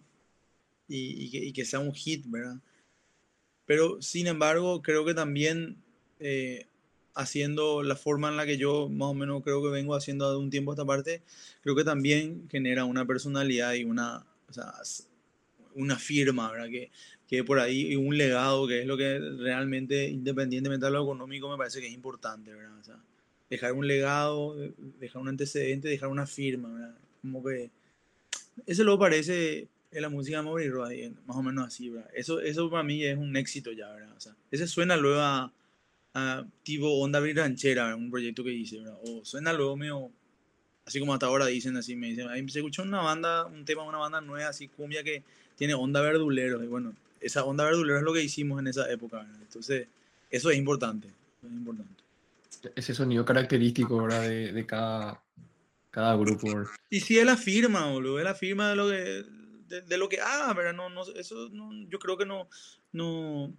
y, 0.87 1.29
que, 1.31 1.53
que, 1.53 1.65
sea 1.65 1.79
un 1.79 1.93
hit, 1.93 2.25
¿verdad? 2.27 2.57
Pero 3.65 4.01
sin 4.01 4.27
embargo, 4.27 4.81
creo 4.81 5.05
que 5.05 5.13
también 5.13 5.77
eh, 6.19 6.67
haciendo 7.15 7.81
la 7.83 7.95
forma 7.95 8.29
en 8.29 8.37
la 8.37 8.45
que 8.45 8.57
yo 8.57 8.89
más 8.89 9.09
o 9.09 9.13
menos 9.13 9.43
creo 9.43 9.63
que 9.63 9.69
vengo 9.69 9.95
haciendo 9.95 10.29
de 10.29 10.37
un 10.37 10.49
tiempo 10.49 10.71
a 10.71 10.75
esta 10.75 10.85
parte, 10.85 11.23
creo 11.61 11.75
que 11.75 11.83
también 11.83 12.47
genera 12.49 12.85
una 12.85 13.05
personalidad 13.05 13.73
y 13.73 13.83
una, 13.85 14.25
o 14.49 14.53
sea, 14.53 14.73
una 15.75 15.97
firma, 15.97 16.51
¿verdad? 16.51 16.69
Que, 16.69 16.91
que 17.27 17.43
por 17.43 17.59
ahí 17.59 17.95
un 17.95 18.17
legado, 18.17 18.67
que 18.67 18.81
es 18.81 18.87
lo 18.87 18.97
que 18.97 19.19
realmente, 19.19 20.09
independientemente 20.09 20.85
de 20.85 20.91
lo 20.91 21.03
económico, 21.03 21.49
me 21.49 21.57
parece 21.57 21.79
que 21.79 21.87
es 21.87 21.93
importante, 21.93 22.53
¿verdad? 22.53 22.77
O 22.79 22.83
sea, 22.83 22.99
dejar 23.49 23.73
un 23.73 23.87
legado, 23.87 24.55
dejar 24.99 25.21
un 25.21 25.29
antecedente, 25.29 25.87
dejar 25.87 26.09
una 26.09 26.25
firma, 26.25 26.71
¿verdad? 26.71 26.95
Como 27.21 27.43
que 27.43 27.69
eso 28.65 28.83
lo 28.83 28.97
parece 28.97 29.67
en 29.91 30.01
la 30.01 30.09
música 30.09 30.37
de 30.37 30.43
Mauri 30.43 30.69
más 31.25 31.37
o 31.37 31.43
menos 31.43 31.67
así, 31.67 31.89
¿verdad? 31.89 32.09
Eso, 32.13 32.41
eso 32.41 32.69
para 32.69 32.83
mí 32.83 33.03
es 33.03 33.17
un 33.17 33.35
éxito 33.35 33.71
ya, 33.71 33.91
¿verdad? 33.91 34.13
O 34.15 34.19
sea, 34.19 34.35
ese 34.51 34.67
suena 34.67 34.97
luego 34.97 35.21
a, 35.21 35.51
tipo 36.63 36.89
onda 36.99 37.19
ranchera, 37.19 37.95
un 37.95 38.09
proyecto 38.09 38.43
que 38.43 38.51
hice, 38.51 38.79
¿verdad? 38.79 38.97
O 39.03 39.25
suena 39.25 39.53
luego 39.53 39.75
medio, 39.75 40.11
así 40.85 40.99
como 40.99 41.13
hasta 41.13 41.25
ahora 41.25 41.45
dicen 41.45 41.75
así, 41.77 41.95
me 41.95 42.07
dicen, 42.07 42.29
ahí 42.29 42.47
se 42.49 42.59
escuchó 42.59 42.83
una 42.83 43.01
banda, 43.01 43.45
un 43.45 43.65
tema 43.65 43.83
de 43.83 43.89
una 43.89 43.97
banda 43.97 44.21
nueva, 44.21 44.49
así 44.49 44.67
cumbia 44.67 45.03
que 45.03 45.23
tiene 45.55 45.73
onda 45.73 46.01
verdulero, 46.01 46.63
y 46.63 46.67
bueno, 46.67 46.93
esa 47.21 47.43
onda 47.43 47.63
verdulero 47.63 47.97
es 47.97 48.03
lo 48.03 48.13
que 48.13 48.23
hicimos 48.23 48.59
en 48.59 48.67
esa 48.67 48.89
época, 48.91 49.17
¿verdad? 49.17 49.41
Entonces, 49.41 49.87
eso 50.29 50.49
es 50.49 50.57
importante, 50.57 51.07
es 51.07 51.51
importante. 51.51 52.03
Ese 52.75 52.95
sonido 52.95 53.25
característico, 53.25 54.01
¿verdad? 54.01 54.21
De, 54.23 54.51
de 54.51 54.65
cada, 54.65 55.21
cada 55.95 56.15
grupo. 56.17 56.47
Y 56.89 56.99
si 56.99 57.17
es 57.17 57.25
la 57.25 57.37
firma, 57.37 57.89
boludo, 57.89 58.19
es 58.19 58.25
la 58.25 58.35
firma 58.35 58.69
de 58.69 58.75
lo 58.75 58.89
que, 58.89 59.23
de, 59.87 59.97
lo 59.97 60.09
que 60.09 60.19
haga, 60.19 60.53
¿verdad? 60.53 60.73
No, 60.73 60.89
no, 60.89 61.03
eso 61.03 61.49
no, 61.53 61.71
yo 61.89 61.99
creo 61.99 62.17
que 62.17 62.25
no, 62.25 62.49
no, 62.91 63.53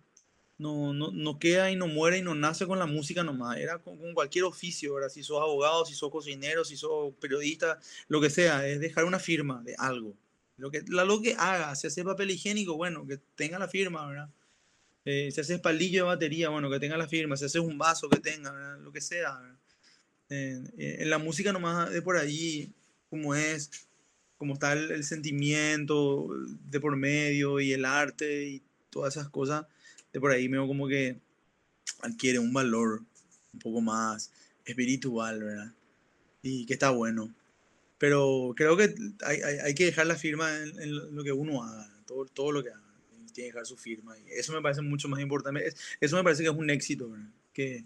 no, 0.59 0.93
no, 0.93 1.11
no, 1.13 1.39
queda 1.39 1.71
y 1.71 1.77
no 1.77 1.87
muere 1.87 2.19
y 2.19 2.23
no 2.23 2.35
nace 2.35 2.67
con 2.67 2.79
la 2.79 2.87
música 2.87 3.23
nomás, 3.23 3.59
era 3.59 3.79
con, 3.79 4.13
cualquier 4.15 4.45
oficio, 4.45 4.95
¿verdad? 4.95 5.09
Si 5.09 5.23
sos 5.23 5.41
abogado, 5.41 5.85
si 5.87 5.95
sos 5.95 6.11
cocinero, 6.11 6.65
si 6.65 6.77
sos 6.77 7.15
periodista, 7.21 7.79
lo 8.09 8.21
que 8.21 8.31
sea, 8.31 8.67
es 8.67 8.81
dejar 8.81 9.05
una 9.05 9.19
firma 9.19 9.63
de 9.63 9.75
algo. 9.79 10.15
Lo 10.57 10.71
que, 10.71 10.83
lo 10.87 11.21
que 11.21 11.35
haga, 11.35 11.75
si 11.75 11.87
hace 11.87 12.03
papel 12.03 12.31
higiénico, 12.31 12.77
bueno, 12.77 13.07
que 13.07 13.19
tenga 13.35 13.59
la 13.59 13.69
firma, 13.69 14.07
¿verdad? 14.07 14.31
Eh, 15.05 15.31
si 15.31 15.41
haces 15.41 15.61
palillo 15.61 16.03
de 16.03 16.09
batería, 16.09 16.49
bueno, 16.49 16.69
que 16.69 16.81
tenga 16.81 16.97
la 16.97 17.07
firma, 17.07 17.37
si 17.37 17.45
haces 17.45 17.61
un 17.61 17.79
vaso, 17.79 18.09
que 18.09 18.19
tenga, 18.19 18.77
lo 18.79 18.91
que 18.93 19.01
sea. 19.01 19.39
Eh, 20.29 20.65
en 20.79 21.11
la 21.11 21.19
música 21.19 21.53
nomás 21.53 21.91
de 21.91 22.03
por 22.03 22.17
ahí, 22.17 22.73
como 23.09 23.35
es, 23.37 23.71
como 24.37 24.55
está 24.55 24.73
el, 24.73 25.05
sentimiento 25.05 26.29
de 26.69 26.81
por 26.81 26.97
medio 26.97 27.61
y 27.61 27.73
el 27.73 27.85
arte 27.85 28.49
y 28.49 28.63
todas 28.91 29.17
esas 29.17 29.29
cosas, 29.29 29.67
de 30.13 30.21
por 30.21 30.33
ahí 30.33 30.49
veo 30.49 30.67
como 30.67 30.89
que 30.89 31.21
adquiere 32.01 32.41
un 32.41 32.53
valor 32.53 33.03
un 33.53 33.61
poco 33.61 33.81
más 33.81 34.33
espiritual, 34.65 35.45
¿verdad? 35.45 35.73
Y 36.43 36.67
que 36.67 36.73
está 36.73 36.91
bueno. 36.91 37.33
Pero 37.99 38.53
creo 38.57 38.77
que 38.77 38.95
hay, 39.25 39.41
hay, 39.41 39.75
que 39.75 39.87
dejar 39.87 40.07
la 40.07 40.17
firma 40.17 40.55
en, 40.55 41.15
lo 41.15 41.25
que 41.25 41.33
uno 41.33 41.65
haga, 41.65 41.89
todo, 42.07 42.27
todo 42.27 42.53
lo 42.53 42.63
que 42.63 42.71
haga. 42.71 42.83
Tiene 43.33 43.33
que 43.33 43.43
dejar 43.45 43.67
su 43.67 43.77
firma. 43.77 44.19
Y 44.19 44.33
eso 44.33 44.53
me 44.53 44.61
parece 44.61 44.83
mucho 44.83 45.09
más 45.09 45.21
importante. 45.21 45.73
Eso 46.01 46.17
me 46.17 46.23
parece 46.23 46.43
que 46.43 46.51
es 46.51 46.55
un 46.55 46.69
éxito, 46.71 47.11
¿verdad? 47.11 47.29
Que, 47.53 47.85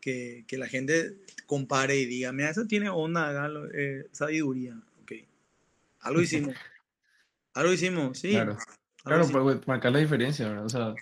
que, 0.00 0.44
que 0.46 0.58
la 0.58 0.68
gente 0.68 1.16
compare 1.46 1.96
y 1.96 2.06
diga, 2.06 2.32
mira, 2.32 2.50
eso 2.50 2.66
tiene 2.66 2.90
onda, 2.90 3.50
eh, 3.74 4.06
sabiduría. 4.12 4.78
Algo 6.00 6.20
hicimos. 6.20 6.54
Algo 7.54 7.72
hicimos, 7.72 8.18
sí. 8.18 8.30
Claro, 8.32 8.56
claro 9.02 9.28
para 9.28 9.60
marcar 9.66 9.92
la 9.92 9.98
diferencia, 9.98 10.46
¿verdad? 10.46 10.66
O 10.66 10.68
sea, 10.68 10.94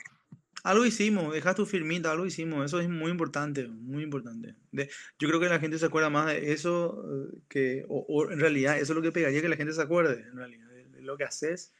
algo 0.65 0.87
hicimos, 0.87 1.33
dejas 1.33 1.55
tu 1.55 1.67
firmita, 1.67 2.11
algo 2.11 2.25
hicimos, 2.25 2.65
eso 2.65 2.81
es 2.81 2.89
muy 2.89 3.11
importante, 3.11 3.69
muy 3.69 4.03
importante. 4.03 4.57
De, 4.73 4.89
yo 5.19 5.29
creo 5.29 5.39
que 5.39 5.51
la 5.51 5.61
gente 5.61 5.79
se 5.79 5.85
acuerda 5.85 6.09
más 6.09 6.27
de 6.27 6.53
eso 6.53 7.05
eh, 7.07 7.39
que, 7.49 7.85
o, 7.87 8.31
en 8.31 8.41
realidad, 8.41 8.79
eso 8.79 8.95
es 8.95 8.97
lo 8.97 9.03
que 9.03 9.13
pegaría 9.13 9.43
que 9.43 9.49
la 9.51 9.57
gente 9.57 9.75
se 9.75 9.83
acuerde, 9.83 10.23
en 10.27 10.37
realidad, 10.37 10.67
de, 10.71 11.03
lo 11.03 11.19
que 11.19 11.25
haces, 11.25 11.75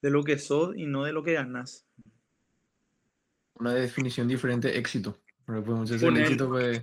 de 0.00 0.10
lo 0.10 0.22
que 0.22 0.38
sos 0.38 0.76
y 0.76 0.86
no 0.86 1.02
de 1.02 1.12
lo 1.12 1.24
que 1.24 1.32
ganas. 1.32 1.88
Una 3.54 3.74
definición 3.74 4.28
diferente, 4.28 4.78
éxito. 4.78 5.20
Porque 5.44 5.62
pues, 5.62 5.90
el 5.90 6.16
éxito, 6.16 6.48
pues... 6.48 6.80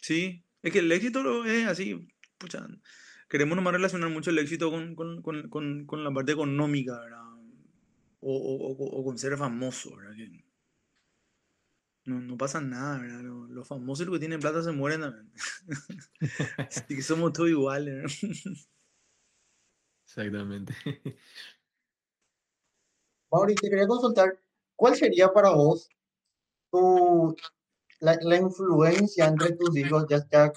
Sí, 0.00 0.42
es 0.62 0.72
que 0.72 0.78
el 0.78 0.90
éxito 0.90 1.44
es 1.44 1.66
así, 1.66 2.08
pucha, 2.38 2.66
queremos 3.28 3.54
nomás 3.54 3.74
relacionar 3.74 4.08
mucho 4.08 4.30
el 4.30 4.38
éxito 4.38 4.70
con, 4.70 4.94
con, 4.94 5.20
con, 5.20 5.84
con 5.84 6.04
la 6.04 6.10
parte 6.10 6.32
económica, 6.32 6.98
¿verdad? 6.98 7.20
O, 8.20 8.34
o, 8.34 8.72
o, 8.72 9.04
con 9.04 9.18
ser 9.18 9.36
famoso, 9.36 9.94
¿verdad? 9.94 10.16
Que 10.16 10.45
no, 12.06 12.20
no 12.20 12.36
pasa 12.36 12.60
nada, 12.60 12.98
¿verdad? 13.00 13.20
Los, 13.22 13.66
famosos 13.68 14.08
que 14.08 14.18
tienen 14.18 14.40
plata 14.40 14.62
se 14.62 14.72
mueren 14.72 15.00
también. 15.00 15.32
Así 16.58 16.82
que 16.86 17.02
somos 17.02 17.32
todos 17.32 17.50
iguales, 17.50 17.94
¿verdad? 17.94 18.56
Exactamente. 20.06 20.72
Mauri, 23.30 23.54
te 23.56 23.68
quería 23.68 23.88
consultar, 23.88 24.38
¿cuál 24.76 24.94
sería 24.94 25.32
para 25.32 25.50
vos 25.50 25.88
tu, 26.70 27.34
la, 28.00 28.16
la 28.22 28.36
influencia 28.36 29.26
entre 29.26 29.52
tus 29.56 29.76
hijos, 29.76 30.06
ya, 30.08 30.24
ya 30.30 30.52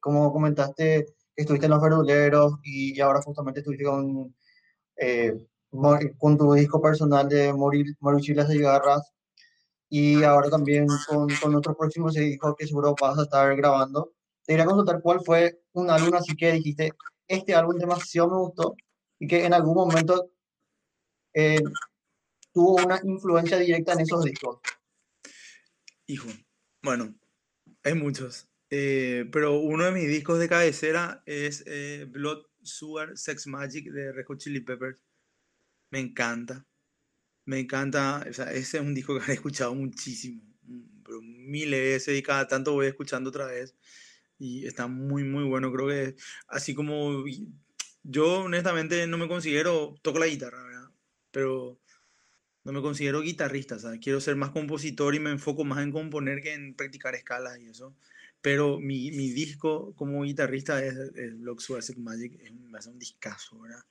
como 0.00 0.32
comentaste, 0.32 1.06
estuviste 1.36 1.66
en 1.66 1.72
Los 1.72 1.82
Verduleros 1.82 2.54
y 2.64 3.00
ahora 3.00 3.22
justamente 3.22 3.60
estuviste 3.60 3.84
con, 3.84 4.34
eh, 4.96 5.46
con 6.18 6.36
tu 6.36 6.52
disco 6.54 6.82
personal 6.82 7.28
de 7.28 7.52
Morir, 7.52 7.96
Morir 8.00 8.36
las 8.36 8.50
Cigarras 8.50 9.12
y 9.90 10.22
ahora 10.22 10.48
también 10.48 10.86
con, 11.08 11.28
con 11.42 11.54
otro 11.56 11.76
próximo 11.76 12.10
disco 12.10 12.54
que 12.56 12.66
seguro 12.66 12.94
vas 12.98 13.18
a 13.18 13.22
estar 13.22 13.54
grabando. 13.56 14.14
Te 14.46 14.52
quería 14.52 14.64
consultar 14.64 15.02
cuál 15.02 15.20
fue 15.20 15.62
un 15.72 15.90
álbum 15.90 16.14
así 16.14 16.36
que 16.36 16.52
dijiste, 16.52 16.92
este 17.26 17.54
álbum 17.54 17.76
demasiado 17.76 18.30
me 18.30 18.36
gustó 18.36 18.76
y 19.18 19.26
que 19.26 19.44
en 19.44 19.52
algún 19.52 19.74
momento 19.74 20.30
eh, 21.34 21.60
tuvo 22.52 22.76
una 22.84 23.00
influencia 23.02 23.58
directa 23.58 23.92
en 23.92 24.00
esos 24.00 24.24
discos. 24.24 24.60
Hijo, 26.06 26.28
bueno, 26.82 27.14
hay 27.82 27.94
muchos. 27.94 28.48
Eh, 28.70 29.28
pero 29.32 29.58
uno 29.58 29.84
de 29.84 29.92
mis 29.92 30.06
discos 30.06 30.38
de 30.38 30.48
cabecera 30.48 31.22
es 31.26 31.64
eh, 31.66 32.06
Blood 32.08 32.44
Sugar 32.62 33.16
Sex 33.16 33.48
Magic 33.48 33.90
de 33.90 34.12
Red 34.12 34.26
Hot 34.26 34.38
Chili 34.38 34.60
Peppers. 34.60 34.98
Me 35.90 35.98
encanta. 35.98 36.64
Me 37.50 37.58
encanta. 37.58 38.24
O 38.30 38.32
sea, 38.32 38.52
ese 38.52 38.78
es 38.78 38.84
un 38.84 38.94
disco 38.94 39.18
que 39.18 39.24
he 39.32 39.34
escuchado 39.34 39.74
muchísimo. 39.74 40.40
Mm, 40.62 41.02
pero 41.04 41.20
miles 41.20 41.80
de 41.80 41.86
veces 41.90 42.18
y 42.18 42.22
cada 42.22 42.46
tanto 42.46 42.74
voy 42.74 42.86
escuchando 42.86 43.30
otra 43.30 43.46
vez. 43.46 43.74
Y 44.38 44.66
está 44.66 44.86
muy, 44.86 45.24
muy 45.24 45.42
bueno. 45.44 45.72
Creo 45.72 45.88
que 45.88 46.16
así 46.46 46.74
como 46.76 47.24
yo 48.04 48.42
honestamente 48.42 49.04
no 49.08 49.18
me 49.18 49.26
considero, 49.26 49.96
toco 50.02 50.20
la 50.20 50.28
guitarra, 50.28 50.62
¿verdad? 50.62 50.90
Pero 51.32 51.80
no 52.62 52.72
me 52.72 52.82
considero 52.82 53.20
guitarrista, 53.20 53.80
¿sabes? 53.80 53.98
Quiero 54.00 54.20
ser 54.20 54.36
más 54.36 54.50
compositor 54.50 55.16
y 55.16 55.20
me 55.20 55.30
enfoco 55.30 55.64
más 55.64 55.82
en 55.82 55.90
componer 55.90 56.42
que 56.42 56.54
en 56.54 56.74
practicar 56.74 57.16
escalas 57.16 57.58
y 57.58 57.66
eso. 57.66 57.96
Pero 58.42 58.78
mi, 58.78 59.10
mi 59.10 59.30
disco 59.30 59.92
como 59.96 60.22
guitarrista 60.22 60.84
es, 60.84 60.94
es 60.94 61.36
Block 61.40 61.60
Magic, 61.96 62.40
es 62.42 62.50
un, 62.52 62.92
un 62.92 62.98
discazo, 63.00 63.60
¿verdad? 63.60 63.82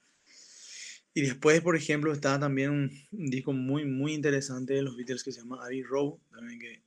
Y 1.13 1.21
después, 1.21 1.61
por 1.61 1.75
ejemplo, 1.75 2.13
está 2.13 2.39
también 2.39 2.71
un, 2.71 3.29
disco 3.29 3.53
muy, 3.53 3.85
muy 3.85 4.13
interesante 4.13 4.73
de 4.73 4.81
los 4.83 4.95
Beatles 4.95 5.23
que 5.23 5.31
se 5.31 5.41
llama 5.41 5.63
Abbey 5.63 5.83
Road, 5.83 6.19
también 6.31 6.59
que 6.59 6.83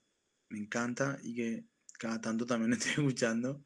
me 0.48 0.58
encanta 0.58 1.18
y 1.22 1.34
que 1.34 1.64
cada 1.98 2.20
tanto 2.20 2.46
también 2.46 2.72
estoy 2.74 2.92
escuchando. 2.92 3.64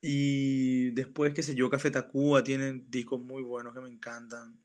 Y 0.00 0.90
después, 0.90 1.32
qué 1.34 1.42
sé 1.42 1.54
yo, 1.54 1.70
Café 1.70 1.90
Tacuba 1.90 2.44
tiene 2.44 2.84
discos 2.88 3.20
muy 3.20 3.42
buenos 3.42 3.74
que 3.74 3.80
me 3.80 3.88
encantan, 3.88 4.60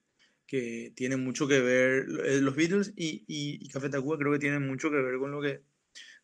que 0.45 0.91
tienen 0.95 1.23
mucho 1.23 1.47
que 1.47 1.61
ver, 1.61 2.07
eh, 2.25 2.41
los 2.41 2.55
Beatles 2.55 2.93
y, 2.97 3.23
y, 3.27 3.57
y 3.65 3.69
Café 3.69 3.89
Tacuba 3.89 4.17
creo 4.17 4.33
que 4.33 4.39
tienen 4.39 4.67
mucho 4.67 4.89
que 4.91 4.97
ver 4.97 5.17
con 5.17 5.31
lo 5.31 5.41
que 5.41 5.63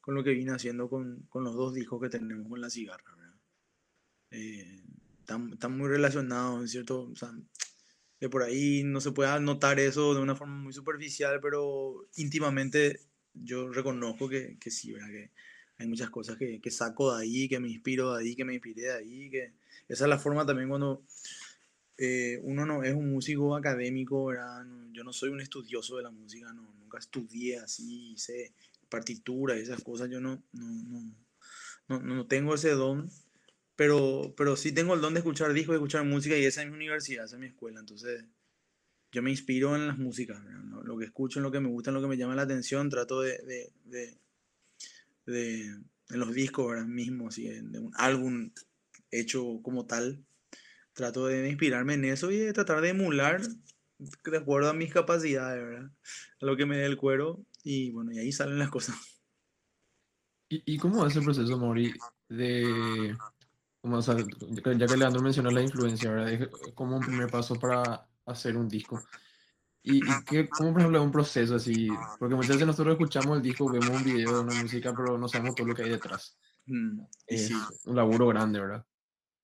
con 0.06 0.14
lo 0.14 0.24
que 0.24 0.36
vine 0.36 0.52
haciendo 0.52 0.88
con, 0.88 1.24
con 1.30 1.44
los 1.44 1.56
dos 1.56 1.74
discos 1.74 2.00
que 2.00 2.10
tenemos 2.10 2.48
con 2.48 2.62
la 2.62 2.70
cigarra. 2.70 3.16
Eh, 4.30 4.84
están, 5.20 5.78
muy 5.78 5.90
relacionados, 5.90 6.70
¿cierto? 6.70 7.10
O 7.12 7.16
sea, 7.16 7.34
que 8.20 8.30
por 8.30 8.44
ahí 8.44 8.84
no 8.84 9.02
se 9.02 9.12
puede 9.12 9.40
notar 9.40 9.80
eso 9.80 10.14
de 10.14 10.22
una 10.22 10.36
forma 10.36 10.56
muy 10.56 10.74
superficial, 10.74 11.40
pero 11.42 12.08
íntimamente 12.16 13.00
yo 13.34 13.70
reconozco 13.70 14.30
que, 14.30 14.58
que 14.60 14.72
sí, 14.72 14.94
¿verdad? 14.94 15.10
Que 15.10 15.32
hay 15.78 15.88
muchas 15.88 16.10
cosas 16.10 16.38
que, 16.38 16.62
que, 16.62 16.72
saco 16.72 17.14
de 17.14 17.24
ahí, 17.24 17.50
que 17.50 17.60
me 17.60 17.70
inspiro 17.70 18.14
de 18.14 18.24
ahí, 18.24 18.36
que 18.36 18.46
me 18.46 18.54
inspiré 18.54 18.84
de 18.84 18.94
ahí, 18.94 19.30
que 19.30 19.54
esa 19.90 20.06
es 20.06 20.10
la 20.10 20.20
forma 20.20 20.46
también 20.46 20.70
cuando 20.70 21.04
eh, 21.98 22.40
uno 22.44 22.66
no 22.66 22.84
es 22.84 22.94
un 22.94 23.12
músico 23.12 23.56
académico, 23.56 24.26
¿verdad? 24.26 24.66
yo 24.92 25.04
no 25.04 25.14
soy 25.14 25.30
un 25.30 25.42
estudioso 25.42 25.98
de 25.98 26.04
la 26.04 26.12
música, 26.12 26.52
no, 26.54 26.74
nunca 26.80 26.98
estudié 26.98 27.60
así, 27.60 28.16
sé 28.18 28.54
partitura 28.90 29.56
esas 29.56 29.82
cosas, 29.84 30.10
yo 30.10 30.20
no, 30.22 30.42
no, 30.54 31.16
no, 31.88 32.00
no, 32.00 32.28
tengo 32.28 32.56
ese 32.56 32.72
don, 32.72 33.10
pero, 33.76 34.34
pero 34.38 34.56
sí 34.56 34.72
tengo 34.72 34.94
el 34.94 35.02
don 35.02 35.14
de 35.14 35.20
escuchar 35.20 35.54
discos, 35.54 35.74
de 35.74 35.78
escuchar 35.78 36.06
música 36.06 36.38
y 36.38 36.46
esa 36.46 36.64
es 36.64 36.70
mi 36.70 36.76
universidad, 36.76 37.26
esa 37.26 37.36
es 37.36 37.40
mi 37.40 37.48
escuela, 37.48 37.80
entonces 37.80 38.26
yo 39.12 39.22
me 39.22 39.32
inspiro 39.32 39.76
en 39.76 39.88
las 39.88 39.98
músicas, 39.98 40.42
lo 40.84 40.98
que 40.98 41.06
escucho, 41.06 41.40
en 41.40 41.44
lo 41.44 41.52
que 41.52 41.60
me 41.62 41.70
gusta, 41.70 41.90
en 41.90 41.96
lo 41.96 42.02
que 42.02 42.08
me 42.08 42.18
llama 42.18 42.36
la 42.36 42.42
atención, 42.42 42.90
trato 42.90 43.22
de, 43.22 43.38
de, 43.86 44.20
de, 45.26 45.64
en 45.66 46.20
los 46.20 46.34
discos 46.34 46.66
ahora 46.66 46.86
mismo, 46.86 47.30
así, 47.30 47.48
de 47.48 47.80
un 47.80 47.92
álbum 47.96 48.52
hecho 49.12 49.62
como 49.64 49.86
tal. 49.86 50.26
Trato 50.94 51.28
de 51.28 51.50
inspirarme 51.50 51.96
en 51.96 52.06
eso 52.06 52.32
y 52.32 52.38
de 52.38 52.54
tratar 52.54 52.80
de 52.82 52.90
emular 52.90 53.42
de 53.42 54.38
acuerdo 54.38 54.70
a 54.70 54.74
mis 54.74 54.94
capacidades, 54.94 55.62
¿verdad? 55.62 55.92
A 56.42 56.46
lo 56.46 56.56
que 56.56 56.66
me 56.66 56.78
dé 56.78 56.86
el 56.86 56.96
cuero 56.96 57.46
y 57.64 57.92
bueno, 57.92 58.14
y 58.14 58.20
ahí 58.20 58.32
salen 58.32 58.60
las 58.60 58.70
cosas. 58.70 58.96
¿Y, 60.50 60.64
y 60.66 60.78
cómo 60.78 61.06
es 61.06 61.16
el 61.16 61.24
proceso, 61.24 61.58
Mori, 61.58 61.94
de, 62.30 63.14
como, 63.86 63.98
o 63.98 64.02
sea, 64.02 64.18
ya 64.78 64.88
que 64.90 64.98
Leandro 64.98 65.22
mencionó 65.22 65.52
la 65.52 65.62
influencia, 65.62 66.12
¿verdad? 66.12 66.34
Es 66.34 66.74
como 66.76 66.98
un 66.98 67.04
primer 67.04 67.30
paso 67.30 67.60
para 67.60 68.10
hacer 68.26 68.58
un 68.58 68.68
disco. 68.68 69.08
¿Y, 69.84 70.12
y 70.14 70.24
qué, 70.26 70.50
cómo, 70.50 70.72
por 70.74 70.82
ejemplo, 70.82 71.00
es 71.00 71.06
un 71.06 71.12
proceso 71.12 71.56
así? 71.56 72.08
Porque 72.18 72.36
muchas 72.36 72.56
veces 72.56 72.68
nosotros 72.68 72.94
escuchamos 72.96 73.38
el 73.38 73.44
disco, 73.44 73.70
vemos 73.70 73.96
un 73.96 74.04
video 74.04 74.36
de 74.36 74.42
una 74.42 74.54
música, 74.54 74.96
pero 74.96 75.18
no 75.18 75.28
sabemos 75.30 75.56
todo 75.56 75.68
lo 75.68 75.76
que 75.76 75.84
hay 75.84 75.90
detrás. 75.90 76.40
Mm, 76.68 77.06
Es 77.28 77.52
sí, 77.52 77.68
un 77.86 77.96
laburo 77.96 78.28
grande, 78.28 78.60
¿verdad? 78.62 78.86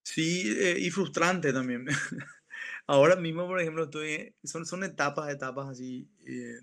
sí, 0.04 0.42
eh, 0.58 0.76
y 0.78 0.90
frustrante 0.90 1.52
también. 1.52 1.86
Ahora 2.86 3.16
mismo, 3.16 3.46
por 3.46 3.60
ejemplo, 3.60 3.84
estoy, 3.84 4.36
son, 4.44 4.66
son 4.66 4.84
etapas, 4.84 5.30
etapas 5.32 5.70
así. 5.70 6.10
eh, 6.26 6.60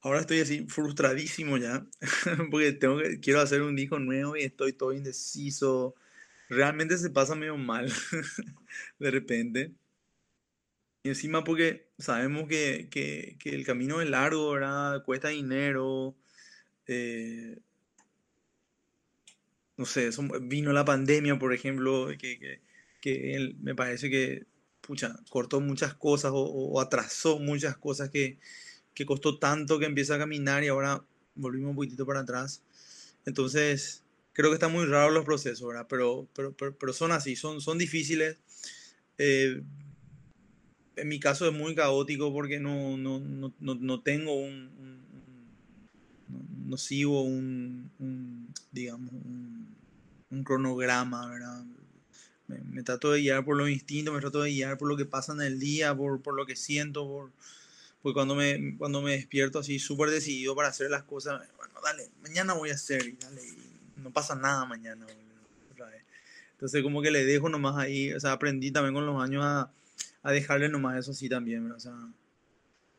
ahora 0.00 0.20
estoy 0.20 0.40
así 0.40 0.66
frustradísimo 0.68 1.56
ya, 1.58 1.86
porque 2.50 2.72
tengo 2.72 2.98
que, 2.98 3.20
quiero 3.20 3.40
hacer 3.40 3.62
un 3.62 3.76
disco 3.76 3.98
nuevo 3.98 4.36
y 4.36 4.42
estoy 4.42 4.72
todo 4.72 4.92
indeciso. 4.92 5.94
Realmente 6.48 6.98
se 6.98 7.10
pasa 7.10 7.34
medio 7.34 7.56
mal 7.56 7.90
de 8.98 9.10
repente. 9.10 9.72
Y 11.02 11.08
encima 11.10 11.44
porque 11.44 11.88
sabemos 11.98 12.48
que, 12.48 12.88
que- 12.90 13.36
que 13.40 13.50
el 13.50 13.64
camino 13.64 14.00
es 14.00 14.08
largo, 14.10 14.52
¿verdad? 14.52 15.02
Cuesta 15.04 15.28
dinero. 15.28 16.16
eh, 16.88 17.58
no 19.76 19.84
sé, 19.86 20.10
vino 20.42 20.72
la 20.72 20.84
pandemia, 20.84 21.38
por 21.38 21.52
ejemplo, 21.54 22.08
que, 22.18 22.60
que- 23.00 23.54
me 23.60 23.74
parece 23.74 24.10
que, 24.10 24.46
pucha, 24.80 25.14
cortó 25.30 25.60
muchas 25.60 25.94
cosas 25.94 26.32
o, 26.34 26.40
o 26.40 26.80
atrasó 26.80 27.38
muchas 27.38 27.76
cosas 27.76 28.10
que, 28.10 28.38
que 28.94 29.06
costó 29.06 29.38
tanto 29.38 29.78
que 29.78 29.86
empieza 29.86 30.16
a 30.16 30.18
caminar 30.18 30.64
y 30.64 30.68
ahora 30.68 31.04
volvimos 31.34 31.70
un 31.70 31.76
poquitito 31.76 32.06
para 32.06 32.20
atrás. 32.20 32.62
Entonces, 33.26 34.04
creo 34.38 34.50
que 34.50 34.54
están 34.54 34.70
muy 34.70 34.86
raros 34.86 35.12
los 35.12 35.24
procesos, 35.24 35.66
¿verdad? 35.66 35.88
Pero, 35.90 36.28
pero, 36.32 36.54
pero, 36.54 36.92
son 36.92 37.10
así, 37.10 37.34
son, 37.34 37.60
son 37.60 37.76
difíciles. 37.76 38.36
Eh, 39.18 39.60
en 40.94 41.08
mi 41.08 41.18
caso 41.18 41.48
es 41.48 41.52
muy 41.52 41.74
caótico 41.74 42.32
porque 42.32 42.60
no, 42.60 42.96
no, 42.96 43.18
no, 43.18 43.52
no, 43.58 43.74
no 43.74 44.00
tengo 44.00 44.36
un, 44.36 44.70
no, 46.66 46.76
sigo 46.76 47.22
un, 47.22 48.54
digamos, 48.70 49.12
un, 49.12 50.44
cronograma, 50.44 51.28
¿verdad? 51.28 51.64
Me, 52.46 52.58
me 52.60 52.84
trato 52.84 53.10
de 53.10 53.22
guiar 53.22 53.44
por 53.44 53.56
los 53.56 53.68
instintos, 53.68 54.14
me 54.14 54.20
trato 54.20 54.40
de 54.40 54.50
guiar 54.50 54.78
por 54.78 54.86
lo 54.86 54.96
que 54.96 55.04
pasa 55.04 55.32
en 55.32 55.40
el 55.40 55.58
día, 55.58 55.96
por, 55.96 56.22
por 56.22 56.34
lo 56.34 56.46
que 56.46 56.54
siento, 56.54 57.08
por, 57.08 57.32
porque 58.02 58.14
cuando 58.14 58.36
me, 58.36 58.76
cuando 58.78 59.02
me 59.02 59.14
despierto 59.14 59.58
así 59.58 59.80
súper 59.80 60.10
decidido 60.10 60.54
para 60.54 60.68
hacer 60.68 60.92
las 60.92 61.02
cosas, 61.02 61.42
bueno, 61.56 61.74
dale, 61.82 62.08
mañana 62.22 62.52
voy 62.52 62.70
a 62.70 62.74
hacer, 62.74 63.04
y 63.04 63.16
dale, 63.16 63.42
y 63.44 63.67
no 64.08 64.12
pasa 64.14 64.34
nada 64.34 64.64
mañana, 64.64 65.04
vez. 65.04 65.16
Entonces 66.52 66.82
como 66.82 67.02
que 67.02 67.10
le 67.10 67.24
dejo 67.24 67.48
nomás 67.48 67.76
ahí, 67.76 68.12
o 68.12 68.18
sea, 68.18 68.32
aprendí 68.32 68.72
también 68.72 68.94
con 68.94 69.06
los 69.06 69.22
años 69.22 69.44
a, 69.44 69.70
a 70.22 70.32
dejarle 70.32 70.68
nomás 70.68 70.98
eso 70.98 71.12
así 71.12 71.28
también. 71.28 71.70
O 71.70 71.78
sea, 71.78 71.94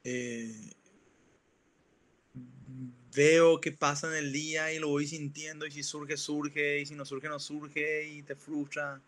eh, 0.04 0.56
veo 3.14 3.60
qué 3.60 3.72
pasa 3.72 4.08
en 4.08 4.24
el 4.24 4.32
día 4.32 4.72
y 4.72 4.80
lo 4.80 4.90
voy 4.90 5.08
sintiendo 5.08 5.66
y 5.66 5.72
si 5.72 5.84
surge, 5.84 6.16
surge 6.16 6.80
y 6.80 6.86
si 6.86 6.96
no 6.96 7.04
surge, 7.06 7.28
no 7.28 7.40
surge 7.40 8.08
y 8.08 8.22
te 8.22 8.36
frustra. 8.36 9.02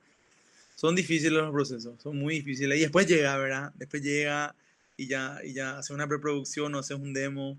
Son 0.75 0.95
difíciles 0.95 1.33
los 1.33 1.51
procesos, 1.51 2.01
son 2.01 2.17
muy 2.17 2.35
difíciles. 2.35 2.77
Y 2.79 2.81
después 2.81 3.07
llega, 3.07 3.37
¿verdad? 3.37 3.71
Después 3.75 4.01
llega 4.01 4.55
y 4.97 5.07
ya, 5.07 5.39
y 5.43 5.53
ya 5.53 5.77
haces 5.77 5.91
una 5.91 6.07
preproducción 6.07 6.73
o 6.75 6.79
haces 6.79 6.97
un 6.97 7.13
demo 7.13 7.57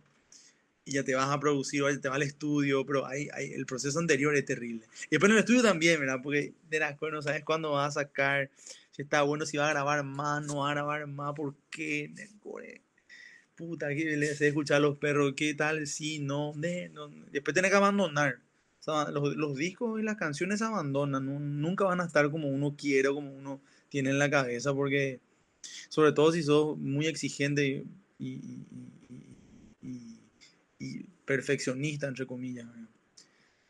y 0.85 0.93
ya 0.93 1.05
te 1.05 1.15
vas 1.15 1.29
a 1.31 1.39
producir 1.41 1.83
o 1.83 2.01
te 2.01 2.09
vas 2.09 2.17
al 2.17 2.23
estudio, 2.23 2.85
pero 2.85 3.07
hay, 3.07 3.29
hay- 3.33 3.53
el 3.53 3.67
proceso 3.67 3.99
anterior 3.99 4.35
es 4.37 4.45
terrible. 4.45 4.87
Y 5.07 5.11
después 5.13 5.31
en 5.31 5.37
el 5.37 5.41
estudio 5.41 5.63
también, 5.63 6.01
¿verdad? 6.01 6.21
Porque 6.23 6.55
de 6.69 6.79
las 6.81 6.97
cosas 6.99 7.13
no 7.15 7.23
sabes 7.23 7.45
cuándo 7.45 7.73
vas 7.73 7.97
a 7.97 8.01
sacar, 8.03 8.51
si 8.91 9.03
está 9.03 9.23
bueno, 9.23 9.47
si 9.47 9.57
va 9.57 9.67
a 9.69 9.73
grabar 9.73 10.03
más, 10.05 10.45
no 10.45 10.57
va 10.59 10.71
a 10.71 10.75
grabar 10.75 11.07
más, 11.07 11.35
¿por 11.35 11.55
qué? 11.71 12.13
Puta, 13.55 13.89
que 13.95 14.17
le 14.17 14.31
hace 14.31 14.49
escuchar 14.49 14.79
a 14.79 14.81
los 14.81 14.99
perros, 14.99 15.35
¿qué 15.37 15.55
tal? 15.55 15.87
Sí, 15.87 16.19
no, 16.19 16.53
de, 16.57 16.89
no. 16.89 17.09
Después 17.31 17.53
tienes 17.55 17.71
que 17.71 17.77
abandonar. 17.77 18.41
O 18.81 18.83
sea, 18.83 19.11
los, 19.13 19.37
los 19.37 19.57
discos 19.57 20.01
y 20.01 20.03
las 20.03 20.17
canciones 20.17 20.59
se 20.59 20.65
abandonan, 20.65 21.25
no- 21.27 21.39
nunca 21.39 21.85
van 21.85 22.01
a 22.01 22.05
estar 22.07 22.29
como 22.31 22.49
uno 22.49 22.75
quiere 22.77 23.11
como 23.11 23.31
uno 23.33 23.61
tiene 23.89 24.11
en 24.11 24.19
la 24.19 24.31
cabeza, 24.31 24.75
porque 24.75 25.21
sobre 25.89 26.13
todo 26.13 26.33
si 26.33 26.43
sos 26.43 26.77
muy 26.79 27.07
exigente 27.07 27.85
y, 28.19 28.27
y- 28.27 28.67
y- 29.11 29.37
y- 29.83 30.12
perfeccionista, 31.25 32.09
entre 32.09 32.27
comillas. 32.27 32.67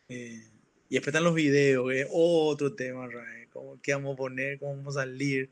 Eh, 0.08 0.42
y 0.88 0.94
después 0.94 1.22
los 1.22 1.34
videos, 1.34 1.90
otro 2.12 2.74
tema, 2.74 3.08
¿Qué 3.82 3.94
vamos 3.94 4.14
a 4.14 4.16
poner? 4.16 4.58
¿Cómo 4.58 4.76
vamos 4.76 4.96
a 4.96 5.00
salir? 5.00 5.50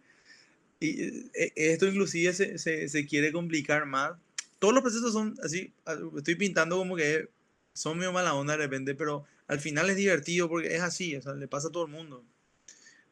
Y 0.81 1.03
eh, 1.35 1.53
esto 1.57 1.87
inclusive 1.87 2.33
se, 2.33 2.59
se, 2.59 2.89
se 2.89 3.07
quiere 3.07 3.33
complicar 3.33 3.87
más. 3.87 4.13
Todos 4.59 4.75
los 4.75 4.83
procesos 4.83 5.13
son 5.13 5.35
así, 5.43 5.73
estoy 6.17 6.35
pintando 6.35 6.77
como 6.77 6.97
que 6.97 7.29
son 7.73 7.99
medio 7.99 8.13
mala 8.13 8.35
onda 8.35 8.55
de 8.55 8.59
repente, 8.59 8.95
pero 8.95 9.25
al 9.47 9.61
final 9.61 9.89
es 9.91 9.97
divertido 9.97 10.49
porque 10.49 10.75
es 10.75 10.83
así, 10.83 11.17
o 11.17 11.23
sea, 11.23 11.35
le 11.35 11.49
pasa 11.49 11.69
a 11.69 11.73
todo 11.73 11.87
el 11.87 11.93
mundo. 11.93 12.25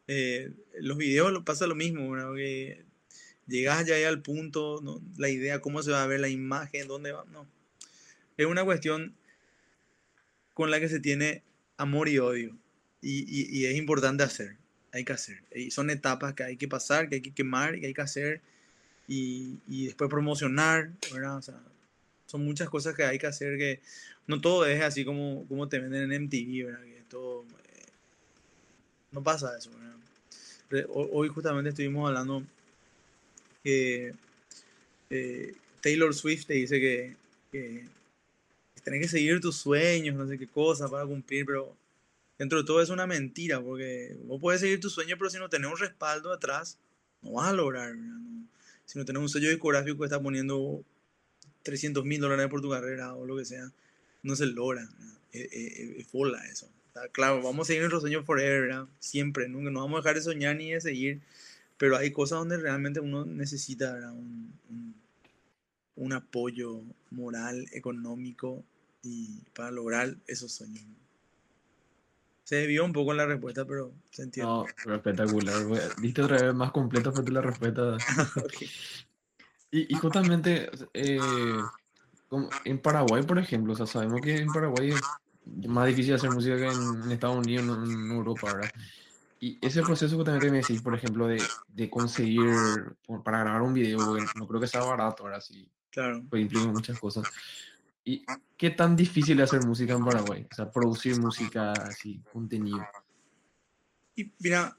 Eh, 0.06 0.52
los 0.80 0.96
videos 0.96 1.42
pasa 1.44 1.66
lo 1.66 1.74
mismo, 1.74 2.14
llegas 3.46 3.86
ya 3.86 4.08
al 4.08 4.22
punto, 4.22 4.82
la 5.16 5.28
idea, 5.28 5.60
cómo 5.60 5.82
se 5.82 5.90
va 5.90 6.02
a 6.02 6.06
ver 6.06 6.20
la 6.20 6.28
imagen, 6.28 6.86
dónde 6.86 7.12
va, 7.12 7.24
no. 7.32 7.46
Es 8.38 8.46
una 8.46 8.64
cuestión 8.64 9.14
con 10.54 10.70
la 10.70 10.80
que 10.80 10.88
se 10.88 11.00
tiene 11.00 11.42
amor 11.76 12.08
y 12.08 12.18
odio. 12.18 12.56
Y, 13.00 13.24
y- 13.60 13.66
es 13.66 13.76
importante 13.76 14.24
hacer, 14.24 14.56
hay 14.92 15.04
que 15.04 15.12
hacer. 15.12 15.42
Y 15.54 15.70
son 15.70 15.90
etapas 15.90 16.34
que 16.34 16.42
hay 16.42 16.56
que 16.56 16.66
pasar, 16.66 17.08
que 17.08 17.16
hay 17.16 17.20
que 17.20 17.32
quemar, 17.32 17.78
que 17.78 17.86
hay 17.86 17.94
que 17.94 18.00
hacer. 18.00 18.40
Y, 19.06 19.58
y 19.68 19.86
después 19.86 20.10
promocionar, 20.10 20.90
¿verdad? 21.12 21.42
Son 22.26 22.44
muchas 22.44 22.68
cosas 22.68 22.94
que 22.94 23.04
hay 23.04 23.18
que 23.18 23.26
hacer 23.26 23.56
que 23.58 23.80
no 24.26 24.40
todo 24.40 24.66
es 24.66 24.82
así 24.82 25.04
como, 25.04 25.46
como 25.48 25.68
te 25.68 25.78
venden 25.78 26.04
en 26.04 26.12
MTV, 26.12 26.66
¿verdad? 26.66 26.84
Que 26.84 27.02
todo, 27.08 27.44
eh, 27.44 27.86
no 29.12 29.22
pasa 29.22 29.56
eso, 29.56 29.70
¿verdad? 29.70 30.86
Hoy 30.90 31.28
justamente 31.28 31.70
estuvimos 31.70 32.08
hablando 32.08 32.44
que 33.62 34.14
eh, 35.10 35.54
Taylor 35.80 36.14
Swift 36.14 36.46
te 36.46 36.54
dice 36.54 36.80
que 36.80 37.16
tenés 38.82 39.00
que 39.02 39.08
seguir 39.08 39.40
tus 39.40 39.56
sueños, 39.56 40.14
no 40.16 40.26
sé 40.26 40.38
qué 40.38 40.46
cosa 40.46 40.88
para 40.88 41.06
cumplir, 41.06 41.44
pero 41.46 41.76
dentro 42.38 42.58
de 42.58 42.64
todo 42.64 42.80
es 42.82 42.90
una 42.90 43.06
mentira, 43.06 43.60
porque 43.60 44.16
vos 44.24 44.40
puedes 44.40 44.60
seguir 44.60 44.80
tus 44.80 44.92
sueños, 44.92 45.18
pero 45.18 45.30
si 45.30 45.38
no 45.38 45.48
tenés 45.48 45.70
un 45.70 45.78
respaldo 45.78 46.32
atrás, 46.32 46.78
no 47.22 47.32
vas 47.32 47.48
a 47.48 47.52
lograr. 47.52 47.94
No- 47.96 48.46
si 48.84 48.98
no 48.98 49.04
tenés 49.04 49.20
un 49.20 49.28
sello 49.28 49.50
discográfico 49.50 49.98
que 49.98 50.04
está 50.04 50.20
poniendo 50.22 50.82
300 51.62 52.04
mil 52.04 52.20
dólares 52.20 52.48
por 52.48 52.60
tu 52.62 52.70
carrera 52.70 53.14
o 53.14 53.26
lo 53.26 53.36
que 53.36 53.44
sea, 53.44 53.70
no 54.22 54.34
se 54.36 54.46
logra. 54.46 54.82
¿verdad? 54.82 55.18
Es, 55.32 55.48
es- 55.52 55.96
es 55.98 56.12
bola 56.12 56.44
eso. 56.46 56.68
Claro, 57.12 57.40
vamos 57.42 57.64
a 57.64 57.68
seguir 57.68 57.82
nuestros 57.82 58.02
sueños 58.02 58.24
forever, 58.24 58.86
siempre, 58.98 59.48
nunca 59.48 59.70
no 59.70 59.80
vamos 59.82 59.98
a 59.98 60.00
dejar 60.00 60.16
de 60.16 60.22
soñar 60.22 60.56
ni 60.56 60.72
de 60.72 60.80
seguir, 60.80 61.20
pero 61.76 61.96
hay 61.96 62.10
cosas 62.10 62.40
donde 62.40 62.56
realmente 62.56 62.98
uno 62.98 63.24
necesita. 63.24 63.92
Un, 64.12 64.52
un- 64.70 64.94
un 65.98 66.12
apoyo 66.12 66.80
moral, 67.10 67.66
económico 67.72 68.64
y 69.02 69.40
para 69.54 69.70
lograr 69.70 70.16
esos 70.26 70.52
sueños. 70.52 70.84
¿no? 70.86 70.94
Se 72.44 72.56
desvió 72.56 72.84
un 72.84 72.92
poco 72.92 73.12
la 73.14 73.26
respuesta, 73.26 73.64
pero 73.64 73.92
se 74.10 74.22
entiende. 74.22 74.50
No, 74.52 74.66
pero 74.82 74.96
espectacular. 74.96 75.54
Viste 76.00 76.22
otra 76.22 76.40
vez 76.40 76.54
más 76.54 76.70
completa 76.72 77.12
fue 77.12 77.24
la 77.30 77.42
respuesta. 77.42 77.98
Y, 79.70 79.94
y 79.94 79.98
justamente 79.98 80.70
eh, 80.94 81.52
como 82.30 82.48
en 82.64 82.78
Paraguay, 82.80 83.22
por 83.22 83.38
ejemplo, 83.38 83.74
o 83.74 83.76
sea, 83.76 83.86
sabemos 83.86 84.22
que 84.22 84.38
en 84.40 84.50
Paraguay 84.50 84.92
es 85.62 85.68
más 85.68 85.86
difícil 85.88 86.14
hacer 86.14 86.30
música 86.30 86.56
que 86.56 86.70
en, 86.70 87.02
en 87.04 87.12
Estados 87.12 87.36
Unidos, 87.36 87.66
no 87.66 87.74
en 87.84 88.10
Europa, 88.10 88.50
¿verdad? 88.50 88.72
Y 89.40 89.58
ese 89.60 89.82
proceso 89.82 90.16
que 90.16 90.24
también 90.24 90.40
que 90.42 90.50
me 90.50 90.58
decís, 90.58 90.80
por 90.80 90.94
ejemplo, 90.94 91.26
de, 91.28 91.46
de 91.68 91.90
conseguir 91.90 92.48
por- 93.06 93.22
para 93.22 93.40
grabar 93.40 93.60
un 93.60 93.74
video, 93.74 94.16
no 94.36 94.48
creo 94.48 94.60
que 94.60 94.66
sea 94.66 94.80
barato, 94.82 95.24
ahora 95.24 95.40
sí, 95.42 95.70
Claro. 95.90 96.24
pues 96.28 96.42
implica 96.42 96.66
muchas 96.66 96.98
cosas. 96.98 97.26
¿Y 98.04 98.24
qué 98.56 98.70
tan 98.70 98.94
difícil 98.96 99.38
es 99.40 99.44
hacer 99.52 99.66
música 99.66 99.94
en 99.94 100.04
Paraguay? 100.04 100.46
O 100.50 100.54
sea, 100.54 100.70
producir 100.70 101.18
música 101.20 101.72
así, 101.72 102.20
contenido. 102.32 102.86
Y 104.16 104.32
mira, 104.38 104.76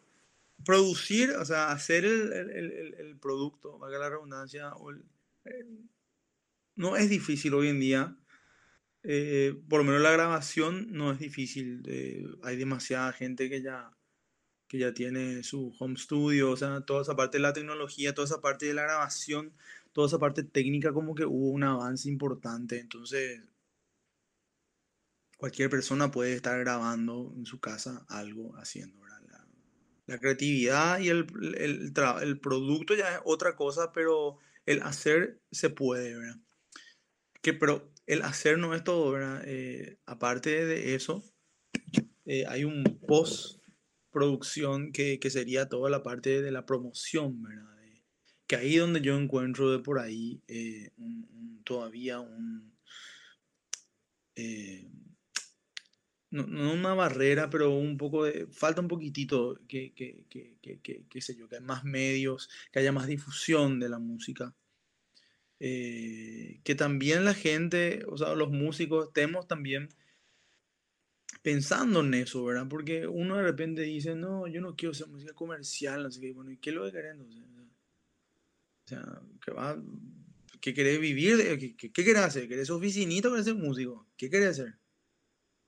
producir, 0.66 1.32
o 1.32 1.46
sea, 1.46 1.72
hacer 1.72 2.06
el, 2.06 2.34
el- 2.34 2.50
el- 2.52 2.94
el- 2.96 3.18
producto, 3.20 3.78
valga 3.78 4.00
la 4.00 4.10
redundancia, 4.10 4.74
o 4.74 4.90
el- 4.92 5.04
no 6.76 6.96
es 6.96 7.10
difícil 7.10 7.54
hoy 7.54 7.68
en 7.70 7.80
día, 7.80 8.16
eh, 9.04 9.56
por 9.70 9.80
lo 9.80 9.86
menos 9.86 10.02
la 10.02 10.12
grabación 10.12 10.88
no 10.92 11.12
es 11.12 11.20
difícil. 11.20 11.84
eh, 11.88 12.26
hay 12.44 12.58
demasiada 12.58 13.12
gente 13.14 13.50
que 13.50 13.62
ya, 13.62 13.92
que 14.68 14.78
ya 14.80 14.94
tiene 14.94 15.44
su 15.44 15.74
home 15.80 15.98
studio, 15.98 16.52
o 16.52 16.58
sea, 16.58 16.82
toda 16.82 17.02
esa 17.02 17.16
parte 17.16 17.38
de 17.38 17.42
la 17.44 17.54
tecnología, 17.54 18.14
toda 18.14 18.26
esa 18.26 18.42
parte 18.42 18.66
de 18.68 18.74
la 18.74 18.84
grabación, 18.84 19.54
toda 19.92 20.08
esa 20.08 20.20
parte 20.20 20.44
técnica, 20.44 20.94
como 20.94 21.16
que 21.16 21.26
hubo 21.26 21.50
un 21.50 21.64
avance 21.64 22.10
importante. 22.10 22.80
Entonces, 22.80 23.42
cualquier 25.38 25.70
persona 25.70 26.12
puede 26.12 26.34
estar 26.34 26.60
grabando 26.60 27.34
en 27.36 27.46
su 27.46 27.60
casa 27.60 28.06
algo 28.10 28.56
haciendo, 28.58 29.00
¿verdad? 29.00 29.22
La, 29.30 29.48
la 30.06 30.20
creatividad 30.20 31.00
y 31.00 31.10
el, 31.10 31.28
el, 31.58 31.94
el 32.22 32.40
producto 32.40 32.96
ya 32.96 33.16
es 33.16 33.22
otra 33.24 33.56
cosa, 33.56 33.92
pero 33.94 34.38
el 34.66 34.82
hacer 34.82 35.42
se 35.52 35.70
puede, 35.70 36.16
¿verdad? 36.16 36.40
Que, 37.42 37.54
pero 37.54 37.94
el 38.06 38.22
hacer 38.24 38.58
no 38.58 38.76
es 38.76 38.84
todo, 38.84 39.12
¿verdad? 39.12 39.44
Eh, 39.46 40.00
aparte 40.06 40.66
de 40.66 40.96
eso, 40.96 41.24
eh, 42.26 42.46
hay 42.48 42.66
un 42.66 42.84
post 43.08 43.60
producción 44.12 44.92
que, 44.92 45.20
que 45.20 45.30
sería 45.30 45.70
toda 45.70 45.90
la 45.90 46.04
parte 46.04 46.42
de 46.42 46.52
la 46.52 46.66
promoción, 46.66 47.42
¿verdad? 47.42 47.69
Que 48.50 48.56
ahí 48.58 48.76
donde 48.78 49.02
yo 49.02 49.18
encuentro 49.18 49.72
de 49.72 49.80
por 49.80 50.00
ahí 50.00 50.42
eh, 50.48 50.92
todavía 51.64 52.20
un, 52.20 52.74
eh, 54.36 54.90
no, 56.32 56.44
una 56.46 56.94
barrera, 56.96 57.50
pero 57.50 57.72
un 57.72 57.98
poco 57.98 58.26
de, 58.26 58.48
falta 58.48 58.82
un 58.82 58.88
poquitito 58.88 59.60
que, 59.68 59.94
que, 59.94 61.22
sé 61.22 61.36
yo, 61.36 61.48
que 61.48 61.58
haya 61.58 61.66
más 61.66 61.84
medios, 61.84 62.50
que 62.72 62.80
haya 62.80 62.92
más 62.92 63.08
difusión 63.08 63.80
de 63.80 63.90
la 63.90 64.00
música. 64.00 64.56
eh, 65.60 66.62
que 66.64 66.76
también 66.76 67.26
la 67.26 67.34
gente, 67.34 68.04
o 68.08 68.18
sea, 68.18 68.34
los 68.36 68.50
músicos, 68.52 69.08
estemos 69.08 69.48
también 69.48 69.90
pensando 71.42 72.00
en 72.02 72.14
eso, 72.14 72.44
¿verdad? 72.46 72.68
Porque 72.70 73.08
uno 73.08 73.38
de 73.38 73.44
repente 73.44 73.82
dice, 73.82 74.16
no, 74.16 74.48
yo 74.48 74.62
no 74.62 74.76
quiero 74.76 74.92
hacer 74.92 75.08
música 75.08 75.34
comercial, 75.34 76.04
no 76.04 76.12
sé 76.12 76.22
qué, 76.22 76.32
bueno, 76.34 76.52
¿y 76.52 76.58
qué 76.58 76.70
es 76.72 76.76
lo 76.76 76.86
que 76.86 76.92
querés? 76.92 77.18
O 78.90 78.96
sea, 78.96 79.22
que 79.46 79.52
va, 79.52 79.78
¿qué 80.62 80.74
querés 80.74 81.00
vivir? 81.00 81.38
de- 81.38 81.60
¿Qué, 81.60 81.76
qué, 81.76 81.92
qué 81.92 82.04
querés 82.04 82.24
hacer? 82.24 82.48
¿Querés 82.48 82.66
ser 82.68 82.76
oficinista 82.76 83.28
o 83.28 83.32
querés 83.32 83.46
ser 83.46 83.54
músico? 83.56 84.08
¿Qué 84.18 84.32
querés 84.32 84.50
hacer? 84.60 84.80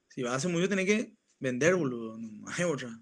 Si 0.09 0.23
vas 0.23 0.33
a 0.33 0.35
hacer 0.37 0.49
música, 0.51 0.69
tenés 0.69 0.85
que 0.87 1.15
vender, 1.39 1.75
boludo, 1.75 2.17
no 2.17 2.47
hay 2.49 2.63
otra. 2.65 2.99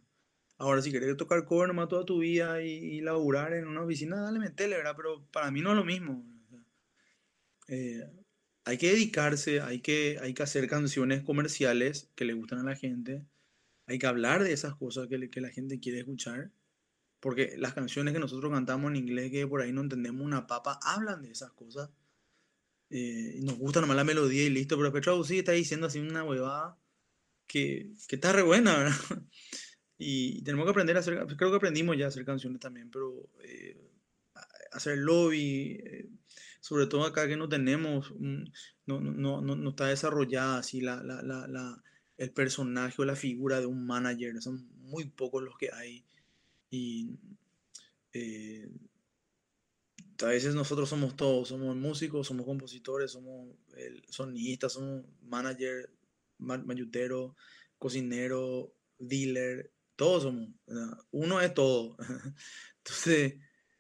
Ahora, 0.57 0.81
si 0.81 0.91
querés 0.91 1.15
tocar 1.15 1.45
cover 1.45 1.69
nomás 1.69 1.87
toda 1.87 2.03
tu 2.05 2.19
vida 2.19 2.61
y, 2.61 2.69
y 2.69 3.01
laburar 3.01 3.53
en 3.53 3.65
una 3.65 3.83
oficina, 3.83 4.17
dale, 4.21 4.39
metele, 4.39 4.75
¿verdad? 4.75 4.93
Pero 4.97 5.25
para 5.31 5.51
mí 5.51 5.61
no 5.61 5.71
es 5.71 5.77
lo 5.77 5.85
mismo. 5.85 6.21
o 6.45 6.49
sea, 6.49 6.59
eh, 7.69 8.03
hay 8.65 8.77
que 8.77 8.89
dedicarse, 8.91 9.61
hay 9.61 9.79
que, 9.79 10.17
hay 10.21 10.33
que 10.33 10.43
hacer 10.43 10.67
canciones 10.67 11.23
comerciales 11.23 12.11
que 12.15 12.25
le 12.25 12.33
gustan 12.33 12.59
a 12.59 12.63
la 12.63 12.75
gente, 12.75 13.25
hay 13.87 13.99
que 13.99 14.07
hablar 14.07 14.43
de 14.43 14.51
esas 14.53 14.75
cosas 14.75 15.07
que, 15.07 15.17
le- 15.17 15.29
que 15.29 15.41
la 15.41 15.49
gente 15.49 15.79
quiere 15.79 15.99
escuchar, 15.99 16.51
porque 17.19 17.55
las 17.57 17.73
canciones 17.73 18.13
que 18.13 18.19
nosotros 18.19 18.51
cantamos 18.51 18.89
en 18.91 18.97
inglés, 18.97 19.31
que 19.31 19.47
por 19.47 19.61
ahí 19.61 19.71
no 19.73 19.81
entendemos 19.81 20.21
una 20.25 20.47
papa, 20.47 20.79
hablan 20.83 21.21
de 21.23 21.31
esas 21.31 21.51
cosas. 21.53 21.89
eh, 22.89 23.39
nos 23.43 23.57
gusta 23.57 23.81
nomás 23.81 23.97
la 23.97 24.03
melodía 24.03 24.43
y 24.45 24.49
listo, 24.49 24.75
pero 24.75 24.85
después 24.85 25.03
traducir 25.03 25.39
está 25.39 25.51
diciendo 25.51 25.87
así 25.87 25.99
una 25.99 26.23
huevada 26.23 26.77
que, 27.47 27.93
que 28.07 28.17
está 28.17 28.33
re 28.33 28.43
buena, 28.43 28.77
¿verdad? 28.77 28.93
Y 29.99 30.43
tenemos 30.43 30.65
que 30.65 30.71
aprender 30.71 30.97
a 30.97 31.01
hacer, 31.01 31.25
creo 31.37 31.51
que 31.51 31.57
aprendimos 31.57 31.97
ya 31.97 32.05
a 32.05 32.07
hacer 32.09 32.25
canciones 32.25 32.59
también, 32.61 32.91
pero 32.91 33.29
eh, 33.43 33.91
hacer 34.71 34.97
lobby, 34.99 35.79
eh, 35.83 36.09
sobre 36.61 36.87
todo 36.87 37.05
acá 37.05 37.27
que 37.27 37.37
no 37.37 37.49
tenemos, 37.49 38.11
un- 38.11 38.51
no, 38.85 38.99
no, 39.01 39.41
no, 39.41 39.55
no 39.55 39.69
está 39.71 39.87
desarrollada 39.87 40.59
así 40.59 40.81
la, 40.81 41.03
la, 41.03 41.21
la- 41.23 41.83
el 42.17 42.31
personaje 42.33 43.01
o 43.01 43.05
la 43.05 43.15
figura 43.15 43.59
de 43.61 43.65
un 43.67 43.85
manager, 43.87 44.41
son 44.41 44.69
muy 44.79 45.05
pocos 45.09 45.43
los 45.43 45.57
que 45.57 45.71
hay. 45.73 46.05
Y 46.71 47.17
eh, 48.13 48.69
a 50.21 50.25
veces 50.27 50.53
nosotros 50.55 50.89
somos 50.89 51.15
todos, 51.15 51.47
somos 51.47 51.75
músicos, 51.75 52.27
somos 52.27 52.45
compositores, 52.45 53.11
somos 53.11 53.55
el 53.77 54.03
sonidistas, 54.09 54.73
somos 54.73 55.05
manager, 55.21 55.89
ma- 56.39 56.57
mayutero, 56.57 57.35
cocinero, 57.77 58.73
dealer, 58.97 59.71
todos 59.95 60.23
somos. 60.23 60.49
Uno 61.11 61.41
es 61.41 61.53
todo. 61.53 61.95
Entonces, 62.77 63.35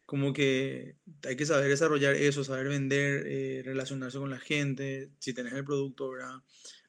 como 0.05 0.31
que 0.33 0.97
hay 1.27 1.35
que 1.35 1.45
saber 1.45 1.67
desarrollar 1.69 2.15
eso, 2.15 2.43
saber 2.43 2.69
vender, 2.69 3.25
eh, 3.27 3.61
relacionarse 3.63 4.17
con 4.17 4.29
la 4.29 4.39
gente, 4.39 5.11
si 5.19 5.33
tenés 5.33 5.53
el 5.53 5.65
producto. 5.65 6.11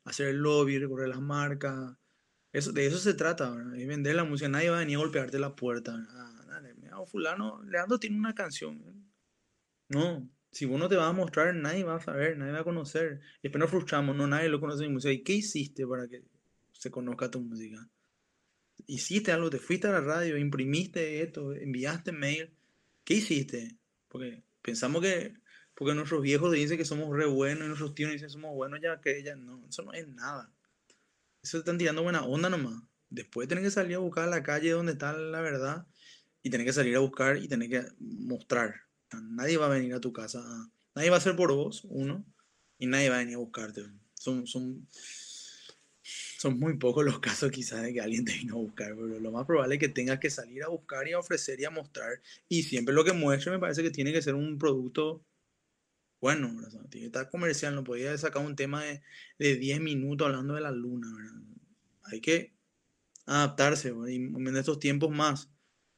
Hacer 0.05 0.29
el 0.29 0.37
lobby, 0.39 0.79
recorrer 0.79 1.09
las 1.09 1.21
marcas. 1.21 1.97
Eso, 2.53 2.73
de 2.73 2.87
eso 2.87 2.99
se 2.99 3.15
trata, 3.15 3.51
¿verdad? 3.51 3.73
Vender 3.87 4.17
la 4.17 4.25
música. 4.25 4.49
Nadie 4.49 4.71
va 4.71 4.77
a 4.77 4.81
venir 4.81 4.97
a 4.97 5.01
golpearte 5.01 5.39
la 5.39 5.55
puerta. 5.55 6.05
Ah, 6.11 6.45
dale, 6.49 6.75
mira, 6.75 6.97
fulano, 7.07 7.63
Leandro 7.63 7.99
tiene 7.99 8.19
una 8.19 8.35
canción. 8.35 8.83
No, 9.89 10.29
si 10.51 10.67
vos 10.67 10.79
no 10.79 10.89
te 10.89 10.97
vas 10.97 11.11
a 11.11 11.13
mostrar, 11.13 11.55
nadie 11.55 11.85
va 11.85 11.97
a 11.97 12.01
saber, 12.01 12.37
nadie 12.37 12.53
va 12.53 12.61
a 12.61 12.65
conocer. 12.65 13.21
Y 13.39 13.43
después 13.45 13.61
nos 13.61 13.71
frustramos, 13.71 14.17
no, 14.17 14.27
nadie 14.27 14.49
lo 14.49 14.61
conoce 14.61 14.83
mi 14.85 14.95
música. 14.95 15.13
¿Y 15.13 15.23
qué 15.23 15.35
hiciste 15.35 15.87
para 15.87 16.09
que 16.09 16.25
se 16.73 16.91
conozca 16.91 17.31
tu 17.31 17.41
música? 17.41 17.89
Hiciste 18.87 19.31
algo, 19.31 19.51
te 19.51 19.59
fuiste 19.59 19.87
a 19.87 19.93
la 19.93 20.01
radio, 20.01 20.37
imprimiste 20.37 21.23
esto, 21.23 21.53
enviaste 21.55 22.11
mail. 22.13 22.51
¿Qué 23.05 23.15
hiciste? 23.15 23.77
Porque 24.09 24.43
pensamos 24.63 25.03
que, 25.03 25.35
porque 25.75 25.95
nuestros 25.95 26.23
viejos 26.23 26.53
dicen 26.53 26.77
que 26.77 26.85
somos 26.85 27.17
re 27.17 27.27
buenos 27.27 27.65
y 27.65 27.69
nuestros 27.69 27.95
tíos 27.95 28.11
dicen 28.11 28.27
que 28.27 28.33
somos 28.33 28.55
buenos, 28.55 28.81
ya 28.81 29.01
que 29.01 29.19
ella 29.19 29.37
no, 29.37 29.65
eso 29.69 29.83
no 29.83 29.93
es 29.93 30.09
nada. 30.09 30.53
Eso 31.43 31.59
están 31.59 31.79
tirando 31.79 32.03
buena 32.03 32.25
onda 32.25 32.51
nomás. 32.51 32.83
Después 33.09 33.49
tenés 33.49 33.65
que 33.65 33.71
salir 33.71 33.97
a 33.97 34.01
buscar 34.01 34.29
la 34.29 34.43
calle 34.43 34.71
donde 34.71 34.93
está 34.93 35.13
la 35.13 35.41
verdad 35.41 35.87
y 36.43 36.51
tenés 36.51 36.67
que 36.67 36.73
salir 36.73 36.97
a 36.97 37.01
buscar 37.01 37.37
y 37.39 37.49
tenés 37.49 37.69
que 37.69 37.85
mostrar. 37.99 38.75
Nadie 39.13 39.57
va 39.57 39.67
a 39.67 39.71
venir 39.71 39.95
a 39.95 40.01
tu 40.01 40.13
casa. 40.13 40.43
Nadie 40.95 41.11
va 41.11 41.17
a 41.17 41.19
hacer 41.19 41.37
por 41.37 41.53
vos, 41.53 41.83
uno, 41.85 42.25
y 42.79 42.87
nadie 42.87 43.11
va 43.11 43.17
a 43.17 43.19
venir 43.21 43.35
a 43.37 43.39
buscarte. 43.39 43.83
Son, 44.15 44.47
son, 44.47 44.87
son 46.39 46.59
muy 46.59 46.77
pocos 46.77 47.05
los 47.05 47.19
casos 47.21 47.51
quizás 47.51 47.83
de 47.83 47.93
que 47.93 48.01
alguien 48.01 48.25
te 48.25 48.33
vino 48.33 48.55
a 48.55 48.59
buscar, 48.59 48.95
pero 48.95 49.19
lo 49.19 49.33
más 49.33 49.47
probable 49.47 49.75
es 49.75 49.81
que 49.81 49.89
tengas 49.89 50.21
que 50.21 50.31
salir 50.31 50.63
a 50.63 50.69
buscar 50.69 51.09
y 51.09 51.13
a 51.13 51.19
ofrecer 51.19 51.61
y 51.61 51.65
a 51.65 51.71
mostrar. 51.71 52.21
Y 52.49 52.63
siempre 52.63 52.95
lo 52.95 53.05
que 53.05 53.13
muestre 53.13 53.51
me 53.51 53.59
parece 53.59 53.83
que 53.83 53.91
tiene 53.91 54.13
que 54.13 54.23
ser 54.23 54.35
un 54.35 54.59
producto 54.59 55.25
bueno, 56.21 56.55
¿verdad? 56.55 56.87
Estar 56.93 57.31
comercial, 57.31 57.75
no 57.75 57.85
podía 57.85 58.17
sacar 58.19 58.45
un 58.45 58.57
tema 58.57 58.85
de, 58.85 59.03
de 59.39 59.57
10 59.57 59.81
minutos 59.81 60.27
hablando 60.27 60.55
de 60.55 60.61
la 60.61 60.71
luna, 60.71 61.09
¿verdad? 61.17 61.41
Hay 62.05 62.21
que 62.21 62.55
adaptarse, 63.27 63.93
¿verdad? 63.93 64.09
Y 64.09 64.17
en 64.17 64.57
estos 64.57 64.79
tiempos 64.79 65.11
más, 65.11 65.51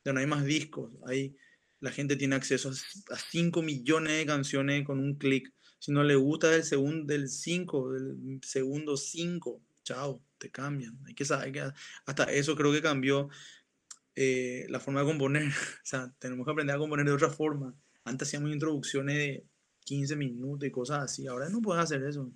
ya 0.04 0.12
no 0.12 0.20
hay 0.20 0.26
más 0.26 0.44
discos, 0.44 0.92
hay, 1.06 1.36
la 1.80 1.90
gente 1.90 2.16
tiene 2.16 2.36
acceso 2.36 2.70
a 3.10 3.16
5 3.16 3.62
millones 3.62 4.16
de 4.16 4.26
canciones 4.26 4.84
con 4.84 5.00
un 5.00 5.16
clic. 5.16 5.52
Si 5.78 5.90
no 5.90 6.04
le 6.04 6.14
gusta 6.14 6.48
del 6.48 6.62
segundo, 6.62 7.12
del 7.12 7.28
5, 7.28 7.92
del 7.92 8.40
segundo 8.44 8.96
5, 8.96 9.60
chao, 9.82 10.22
te 10.38 10.50
cambian. 10.50 10.98
Hay 11.06 11.14
que 11.14 11.24
que 11.24 11.72
hasta 12.06 12.24
eso 12.24 12.54
creo 12.54 12.70
que 12.72 12.82
cambió 12.82 13.28
eh, 14.14 14.66
la 14.68 14.78
forma 14.78 15.00
de 15.00 15.06
componer. 15.06 15.42
O 15.82 15.84
sea, 15.84 16.14
tenemos 16.18 16.44
que 16.46 16.52
aprender 16.52 16.76
a 16.76 16.78
componer 16.78 17.06
de 17.06 17.12
otra 17.12 17.30
forma. 17.30 17.74
Antes 18.04 18.28
hacíamos 18.28 18.52
introducciones 18.52 19.16
de 19.16 19.46
15 19.92 20.16
minutos 20.16 20.66
y 20.66 20.70
cosas 20.70 21.02
así. 21.02 21.26
Ahora 21.26 21.50
no 21.50 21.60
puedes 21.60 21.84
hacer 21.84 22.02
eso. 22.04 22.30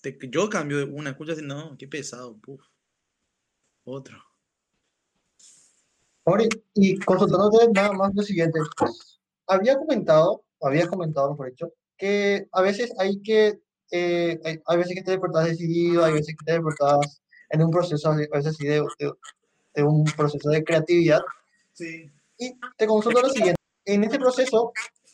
Te- 0.00 0.16
yo 0.30 0.48
cambio 0.48 0.78
de 0.78 0.84
una, 0.84 1.10
escuchas 1.10 1.40
y 1.40 1.42
no, 1.42 1.76
qué 1.76 1.88
pesado, 1.88 2.36
puf. 2.38 2.60
Otro. 3.82 4.16
Ahora, 6.24 6.44
y 6.74 6.96
consultándote 7.00 7.66
nada 7.72 7.92
más 7.92 8.12
lo 8.14 8.22
siguiente, 8.22 8.60
había 9.48 9.76
comentado, 9.76 10.44
habías 10.60 10.86
comentado, 10.88 11.30
mejor 11.32 11.50
dicho, 11.50 11.72
que 11.98 12.46
a 12.52 12.62
veces 12.62 12.92
hay 13.00 13.20
que, 13.20 13.60
eh, 13.90 14.38
hay, 14.44 14.60
hay 14.64 14.76
veces 14.78 14.94
que 14.94 15.02
te 15.02 15.10
despertás 15.10 15.46
decidido, 15.46 16.04
hay 16.04 16.12
veces 16.12 16.36
que 16.38 16.44
te 16.44 16.52
despertás 16.52 17.20
en 17.50 17.62
un 17.64 17.70
proceso, 17.72 18.10
a 18.10 18.14
veces 18.16 18.56
sí, 18.56 18.64
de, 18.68 18.80
de- 19.00 19.12
de 19.74 19.82
un 19.82 20.04
proceso 20.04 20.48
de 20.50 20.62
creatividad, 20.62 21.20
Sí. 21.72 22.08
y 22.38 22.52
te 22.76 22.86
consulto 22.86 23.20
lo 23.22 23.28
siguiente, 23.30 23.60
en 23.86 24.04
este 24.04 24.18
proceso, 24.20 24.72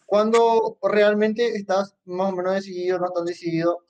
cuando 0.09 0.79
realmente 0.83 1.55
estás 1.55 1.95
más 2.07 2.33
o 2.33 2.37
menos 2.37 2.55
decidido, 2.55 2.99
no 2.99 3.11
tan 3.11 3.27
decidido, 3.27 3.85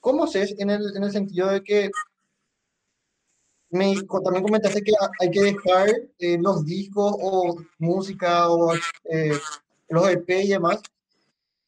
¿cómo 0.00 0.24
haces 0.24 0.54
en 0.58 0.68
el, 0.68 0.94
en 0.94 1.02
el 1.02 1.10
sentido 1.10 1.48
de 1.48 1.62
que 1.62 1.90
me, 3.70 3.94
también 4.22 4.42
comentaste 4.42 4.82
que 4.82 4.92
ha- 5.00 5.10
hay 5.18 5.30
que 5.30 5.40
dejar 5.40 5.88
eh, 6.18 6.36
los 6.38 6.62
discos 6.66 7.16
o 7.18 7.56
música 7.78 8.50
o 8.50 8.74
eh, 9.04 9.38
los 9.88 10.10
EP 10.10 10.42
y 10.42 10.48
demás. 10.48 10.82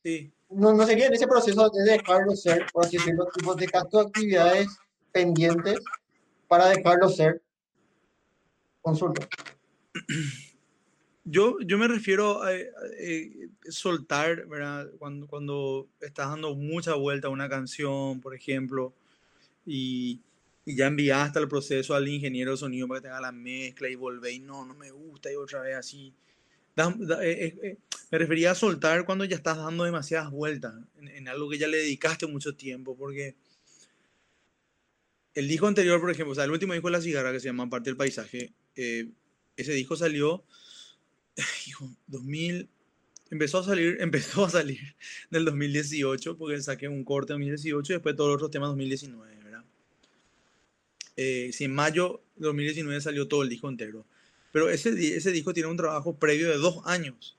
Sí. 0.04 0.30
No, 0.50 0.74
no 0.74 0.86
sería 0.86 1.06
en 1.06 1.14
ese 1.14 1.26
proceso 1.26 1.70
de 1.70 1.84
dejarlo 1.84 2.36
ser, 2.36 2.66
por 2.70 2.84
así 2.84 2.98
decirlo, 2.98 3.26
tipo, 3.34 3.54
dejar 3.54 3.88
tus 3.88 4.04
actividades 4.04 4.68
pendientes 5.12 5.80
para 6.46 6.68
dejarlo 6.68 7.08
ser. 7.08 7.40
Consulta. 8.82 9.26
Yo, 11.30 11.58
yo 11.60 11.76
me 11.76 11.88
refiero 11.88 12.42
a, 12.42 12.48
a- 12.48 12.54
eh, 12.98 13.48
soltar, 13.68 14.46
¿verdad? 14.46 14.90
Cuando, 14.98 15.26
cuando 15.26 15.88
estás 16.00 16.28
dando 16.30 16.54
mucha 16.54 16.94
vuelta 16.94 17.28
a 17.28 17.30
una 17.30 17.48
canción, 17.48 18.20
por 18.20 18.34
ejemplo, 18.34 18.94
y, 19.66 20.20
ya 20.66 20.86
enviaste 20.86 21.38
el 21.38 21.48
proceso 21.48 21.94
al 21.94 22.08
ingeniero 22.08 22.52
de 22.52 22.56
sonido 22.58 22.88
para 22.88 23.00
que 23.00 23.02
te 23.04 23.08
haga 23.10 23.20
la 23.22 23.32
mezcla 23.32 23.88
y 23.88 23.94
volvé 23.94 24.32
y 24.32 24.38
no, 24.40 24.64
no 24.66 24.74
me 24.74 24.90
gusta 24.90 25.32
y 25.32 25.36
otra 25.36 25.62
vez 25.62 25.76
así. 25.76 26.12
Eh, 26.76 26.82
eh, 27.22 27.58
eh, 27.62 27.76
me 28.10 28.18
refería 28.18 28.52
a 28.52 28.54
soltar 28.54 29.04
cuando 29.04 29.24
ya 29.24 29.36
estás 29.36 29.56
dando 29.58 29.84
demasiadas 29.84 30.30
vueltas 30.30 30.74
en, 31.00 31.28
algo 31.28 31.50
que 31.50 31.58
ya 31.58 31.68
le 31.68 31.78
dedicaste 31.78 32.26
mucho 32.26 32.54
tiempo, 32.54 32.96
porque 32.96 33.34
el 35.34 35.48
disco 35.48 35.66
anterior, 35.66 36.00
por 36.00 36.10
ejemplo, 36.10 36.32
o 36.32 36.34
sea, 36.34 36.44
el 36.44 36.50
último 36.50 36.72
disco 36.72 36.88
de 36.88 36.92
La 36.92 37.00
Cigarra, 37.02 37.32
que 37.32 37.40
se 37.40 37.46
llama 37.46 37.68
Parte 37.68 37.90
del 37.90 37.96
Paisaje, 37.96 38.52
eh, 38.76 39.08
ese 39.56 39.72
disco 39.72 39.96
salió, 39.96 40.44
hijo, 41.66 41.88
2000, 42.06 42.68
empezó 43.30 43.58
a 43.58 43.64
salir, 43.64 43.96
empezó 44.00 44.44
a 44.44 44.50
salir 44.50 44.96
del 45.30 45.44
2018, 45.44 46.36
porque 46.36 46.60
saqué 46.62 46.88
un 46.88 47.04
corte 47.04 47.32
en 47.32 47.40
2018 47.40 47.92
y 47.92 47.96
después 47.96 48.16
todos 48.16 48.28
los 48.30 48.36
otros 48.36 48.50
temas 48.50 48.68
2019, 48.70 49.36
¿verdad? 49.44 49.64
Eh, 51.16 51.50
si 51.52 51.64
en 51.64 51.74
mayo 51.74 52.22
de 52.36 52.46
2019 52.46 53.00
salió 53.00 53.26
todo 53.28 53.42
el 53.42 53.48
disco 53.48 53.68
entero. 53.68 54.04
Pero 54.52 54.70
ese, 54.70 54.90
ese 55.16 55.30
disco 55.32 55.52
tiene 55.52 55.68
un 55.68 55.76
trabajo 55.76 56.16
previo 56.16 56.48
de 56.48 56.56
dos 56.58 56.80
años. 56.86 57.34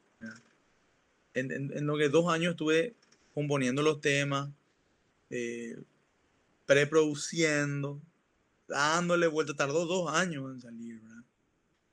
en- 1.34 1.52
en 1.52 1.86
lo 1.86 1.98
que 1.98 2.10
dos 2.10 2.32
años 2.34 2.52
estuve 2.52 2.96
componiendo 3.34 3.82
los 3.82 4.02
temas, 4.02 4.50
eh, 5.30 5.78
preproduciendo, 6.66 8.02
dándole 8.68 9.28
vuelta. 9.28 9.54
Tardó 9.56 9.86
dos 9.86 10.12
años 10.14 10.52
en 10.54 10.62
salir, 10.62 11.00
¿verdad? 11.02 11.24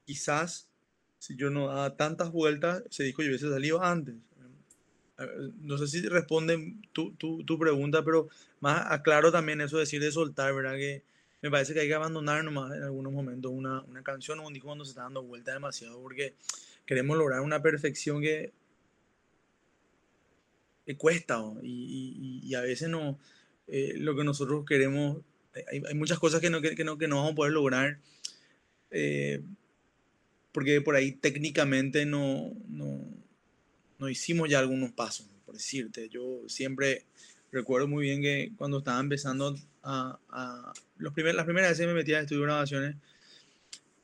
Quizás 0.05 0.66
si 1.27 1.35
yo 1.37 1.51
no 1.51 1.67
daba 1.67 1.97
tantas 1.97 2.31
vueltas, 2.31 2.85
ese 2.89 3.03
disco 3.03 3.23
yo 3.23 3.29
hubiese 3.29 3.51
salido 3.51 3.83
antes. 3.83 4.15
No 5.63 5.77
sé 5.79 5.89
si 5.89 6.07
responde 6.09 6.75
tu, 6.93 7.13
tu, 7.15 7.43
tu 7.43 7.59
pregunta, 7.59 8.05
pero 8.05 8.29
más 8.61 8.85
aclaro 8.91 9.33
también 9.33 9.61
eso 9.61 9.77
de 9.77 9.81
decir 9.83 10.01
de 10.01 10.13
soltar, 10.13 10.55
¿verdad? 10.55 10.77
Que 10.77 11.03
me 11.43 11.51
parece 11.51 11.73
que 11.75 11.81
hay 11.81 11.89
que 11.89 11.95
abandonar 11.95 12.45
nomás 12.45 12.73
en 12.77 12.83
algunos 12.83 13.13
momentos 13.13 13.51
una, 13.53 13.81
una 13.83 14.03
canción 14.03 14.39
o 14.39 14.47
un 14.47 14.53
disco 14.53 14.69
cuando 14.69 14.85
se 14.85 14.91
está 14.91 15.03
dando 15.03 15.23
vuelta 15.23 15.53
demasiado, 15.53 16.01
porque 16.01 16.35
queremos 16.85 17.17
lograr 17.17 17.41
una 17.41 17.61
perfección 17.61 18.21
que, 18.21 18.53
cuesta 20.97 21.41
¿o? 21.43 21.61
y, 21.63 22.41
y- 22.43 22.49
y- 22.49 22.55
a 22.55 22.61
veces 22.61 22.89
no, 22.89 23.19
eh, 23.67 23.95
lo 23.97 24.15
que 24.15 24.23
nosotros 24.23 24.65
queremos, 24.65 25.19
hay, 25.69 25.95
muchas 25.95 26.19
cosas 26.19 26.41
que 26.41 26.51
no, 26.51 26.61
que 26.61 26.85
no, 26.85 26.99
que 26.99 27.09
no 27.09 27.17
vamos 27.17 27.33
a 27.33 27.35
poder 27.35 27.53
lograr. 27.53 27.99
eh, 28.91 29.43
porque 30.57 30.81
por 30.81 30.97
ahí 30.97 31.13
técnicamente 31.13 32.07
no, 32.07 32.51
no, 32.67 33.05
no 33.99 34.09
hicimos 34.09 34.49
ya 34.49 34.59
algunos 34.59 34.91
pasos, 34.93 35.27
por 35.45 35.55
decirte. 35.55 36.09
Yo 36.09 36.45
siempre 36.49 37.05
recuerdo 37.53 37.89
muy 37.89 38.05
bien 38.07 38.23
que 38.23 38.53
cuando 38.57 38.79
estaba 38.79 38.99
empezando 39.01 39.55
a... 39.83 40.19
a- 40.31 40.73
los 40.97 41.13
primer, 41.13 41.35
las 41.35 41.45
primeras 41.45 41.73
veces 41.73 41.83
que 41.83 41.89
me 41.89 41.93
metía 41.93 42.17
a 42.17 42.21
estudio 42.23 42.41
de 42.41 42.47
grabaciones, 42.47 42.97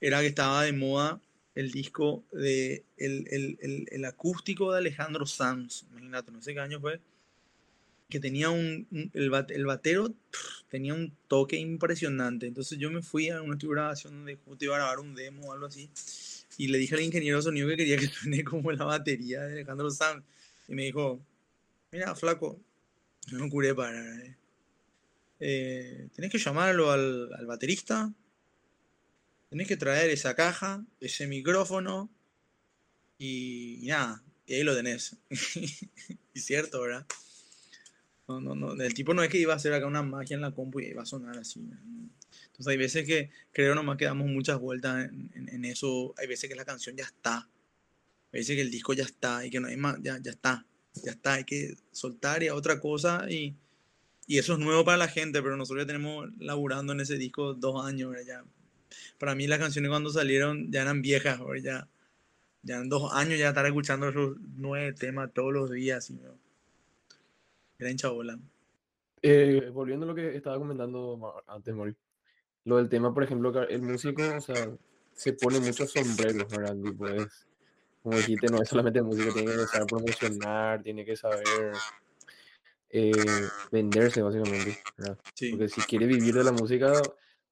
era 0.03 0.21
que 0.21 0.27
estaba 0.27 0.63
de 0.65 0.75
moda 0.75 1.23
el 1.55 1.71
disco 1.73 2.23
de 2.33 2.85
el, 2.99 3.27
el, 3.31 3.59
el, 3.63 3.87
el 3.91 4.05
acústico 4.05 4.73
de 4.73 4.79
Alejandro 4.81 5.25
Sanz, 5.25 5.85
imagínate, 5.91 6.33
no 6.33 6.43
sé 6.43 6.53
qué 6.53 6.61
año 6.61 6.81
fue, 6.81 7.01
que 8.11 8.21
tenía 8.21 8.51
un, 8.51 8.87
un- 8.91 9.11
el, 9.15 9.31
bate- 9.31 9.55
el 9.55 9.65
batero 9.65 10.11
pff, 10.31 10.65
tenía 10.69 10.93
un 10.93 11.13
toque 11.29 11.57
impresionante. 11.57 12.47
Entonces 12.47 12.79
yo 12.79 12.91
me 12.91 13.01
fui 13.01 13.31
a 13.31 13.41
un 13.41 13.53
estudio 13.53 13.71
de 13.71 13.77
grabación 13.81 14.15
donde 14.15 14.37
justo 14.37 14.65
iba 14.67 14.75
a 14.75 14.79
grabar 14.79 15.01
un 15.01 15.15
demo 15.15 15.49
o 15.49 15.53
algo 15.53 15.67
así. 15.67 15.89
Y 16.59 16.69
le 16.69 16.79
dije 16.79 16.95
al 16.95 17.03
ingeniero 17.03 17.39
de 17.39 17.43
sonido 17.43 17.69
que 17.69 17.77
quería 17.77 17.97
que 17.97 18.07
suene 18.09 18.45
como 18.45 18.73
la 18.73 18.85
batería 18.85 19.43
de 19.43 19.53
Alejandro 19.53 19.91
Sanz. 19.91 20.25
Y 20.69 20.75
me 20.75 20.85
dijo, 20.85 21.25
mira, 21.91 22.15
flaco, 22.15 22.61
no 23.33 23.49
curé 23.49 23.75
para... 23.75 24.01
Eh. 25.41 26.09
Tenés 26.15 26.31
que 26.31 26.39
llamarlo 26.39 26.93
al, 26.93 27.33
al 27.35 27.47
baterista, 27.47 28.13
tenés 29.51 29.67
que 29.67 29.77
traer 29.77 30.11
esa 30.11 30.37
caja, 30.37 30.85
ese 31.01 31.27
micrófono 31.27 32.09
y, 33.19 33.81
y 33.83 33.89
nada, 33.89 34.23
y 34.47 34.55
ahí 34.55 34.63
lo 34.63 34.75
tenés. 34.75 35.17
y 35.31 36.41
cierto, 36.41 36.81
¿verdad? 36.81 37.07
No, 38.29 38.41
no, 38.41 38.55
no, 38.55 38.83
el 38.83 38.95
tipo 38.95 39.15
no 39.15 39.23
es 39.23 39.29
que 39.29 39.39
iba 39.39 39.53
a 39.53 39.57
hacer 39.57 39.73
acá 39.73 39.87
una 39.87 40.03
magia 40.03 40.37
en 40.37 40.41
la 40.41 40.53
compu 40.53 40.81
y 40.81 40.87
iba 40.87 41.03
a 41.03 41.07
sonar 41.07 41.37
así. 41.37 41.61
Entonces 42.53 42.71
hay 42.71 42.77
veces 42.77 43.07
que 43.07 43.31
creo 43.51 43.75
nomás 43.75 43.97
que 43.97 44.05
damos 44.05 44.29
muchas 44.29 44.61
vueltas 44.61 45.11
en, 45.11 45.65
eso. 45.65 46.15
Hay 46.19 46.27
veces 46.27 46.51
que 46.51 46.55
la 46.55 46.67
canción 46.67 46.97
ya 46.97 47.05
está. 47.05 47.49
Hay 48.33 48.41
veces 48.41 48.57
que 48.57 48.63
el 48.63 48.71
disco 48.71 48.93
ya 48.93 49.05
está 49.05 49.45
y 49.45 49.51
que 49.51 49.59
no 49.59 49.69
hay 49.69 49.77
más, 49.77 49.97
ya, 50.03 50.19
ya 50.23 50.33
está. 50.33 50.67
Ya 51.03 51.13
está, 51.13 51.35
hay 51.35 51.45
que 51.45 51.75
soltar 51.91 52.43
y 52.43 52.49
a 52.49 52.55
otra 52.55 52.79
cosa 52.79 53.27
y, 53.31 53.57
y 54.27 54.39
eso 54.39 54.53
es 54.53 54.59
nuevo 54.59 54.85
para 54.85 54.99
la 54.99 55.09
gente, 55.09 55.43
pero 55.43 55.57
nosotros 55.57 55.85
ya 55.85 55.87
tenemos 55.87 56.29
laburando 56.39 56.93
en 56.93 57.01
ese 57.01 57.17
disco 57.17 57.55
dos 57.55 57.87
años. 57.87 58.15
Ya, 58.27 58.45
para 59.19 59.35
mí 59.35 59.47
las 59.47 59.59
canciones 59.59 59.89
cuando 59.89 60.11
salieron 60.11 60.71
ya 60.71 60.83
eran 60.83 61.01
viejas, 61.01 61.41
ya, 61.63 61.89
ya 62.63 62.77
en 62.77 62.91
dos 62.91 63.11
años 63.15 63.39
ya 63.39 63.49
estar 63.49 63.65
escuchando 63.65 64.11
esos 64.11 64.37
nueve 64.57 64.93
temas 64.93 65.33
todos 65.33 65.55
los 65.55 65.71
días. 65.71 66.11
y, 66.11 66.15
¿no? 66.15 66.37
Era 67.79 67.91
hincha 67.91 68.09
bola. 68.09 68.39
Eh, 69.23 69.71
volviendo 69.73 70.05
a 70.05 70.09
lo 70.09 70.15
que 70.15 70.37
estaba 70.37 70.59
comentando 70.59 71.43
antes, 71.47 71.75
Mori, 71.75 71.95
lo 72.65 72.77
del 72.77 72.89
tema, 72.89 73.13
por 73.13 73.25
ejemplo, 73.25 73.53
que 73.53 73.75
el 73.75 73.83
músico, 73.83 74.23
o 74.37 74.41
sea, 74.41 74.71
se 75.13 75.33
pone 75.33 75.61
muchos 75.61 75.91
sombreros, 75.91 76.49
¿verdad? 76.49 76.77
Tipo, 76.77 77.09
es, 77.09 77.47
como 78.03 78.17
dijiste, 78.17 78.47
no 78.49 78.63
es 78.63 78.69
solamente 78.69 79.03
música, 79.03 79.33
tiene 79.33 79.53
que 79.53 79.67
saber 79.67 79.87
promocionar, 79.87 80.83
tiene 80.83 81.05
que 81.05 81.17
saber 81.17 81.73
eh, 82.91 83.13
venderse, 83.71 84.23
básicamente, 84.23 84.79
¿verdad? 84.97 85.19
Sí. 85.35 85.51
Porque 85.51 85.69
si 85.69 85.81
quiere 85.83 86.07
vivir 86.07 86.35
de 86.35 86.45
la 86.45 86.53
música, 86.53 86.93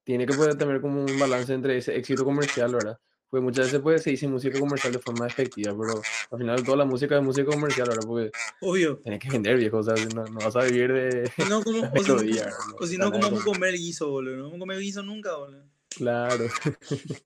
tiene 0.04 0.26
que 0.26 0.34
poder 0.34 0.56
tener 0.56 0.80
como 0.80 1.04
un 1.04 1.18
balance 1.18 1.52
entre 1.52 1.76
ese 1.76 1.96
éxito 1.96 2.24
comercial, 2.24 2.72
¿verdad? 2.74 2.98
Porque 3.30 3.44
muchas 3.44 3.66
veces 3.66 3.80
puede, 3.80 3.98
se 4.00 4.10
dice 4.10 4.26
música 4.26 4.58
comercial 4.58 4.92
de 4.92 4.98
forma 4.98 5.26
efectiva, 5.26 5.72
pero 5.78 6.02
al 6.32 6.38
final 6.38 6.64
toda 6.64 6.78
la 6.78 6.84
música 6.84 7.16
es 7.16 7.22
música 7.22 7.48
comercial, 7.48 7.88
¿verdad? 7.88 8.04
Porque 8.06 8.32
Obvio. 8.60 8.96
tienes 8.98 9.20
que 9.20 9.30
vender, 9.30 9.56
viejo, 9.56 9.78
o 9.78 9.82
sea, 9.84 9.94
no, 10.14 10.24
no 10.24 10.40
vas 10.40 10.56
a 10.56 10.64
vivir 10.64 10.92
de... 10.92 11.30
No, 11.48 11.62
como, 11.64 11.82
la 11.82 11.92
o 11.94 12.02
si 12.02 12.08
no, 12.08 12.16
melodía, 12.16 12.44
¿verdad? 12.44 12.58
o 12.80 12.86
si 12.86 12.98
no, 12.98 13.10
¿cómo 13.12 13.22
vamos 13.22 13.42
a 13.42 13.44
comer 13.44 13.74
guiso, 13.74 14.10
boludo? 14.10 14.36
No 14.36 14.42
vamos 14.44 14.56
a 14.56 14.58
comer 14.58 14.80
guiso 14.80 15.02
nunca, 15.04 15.36
boludo. 15.36 15.64
Claro. 15.88 16.46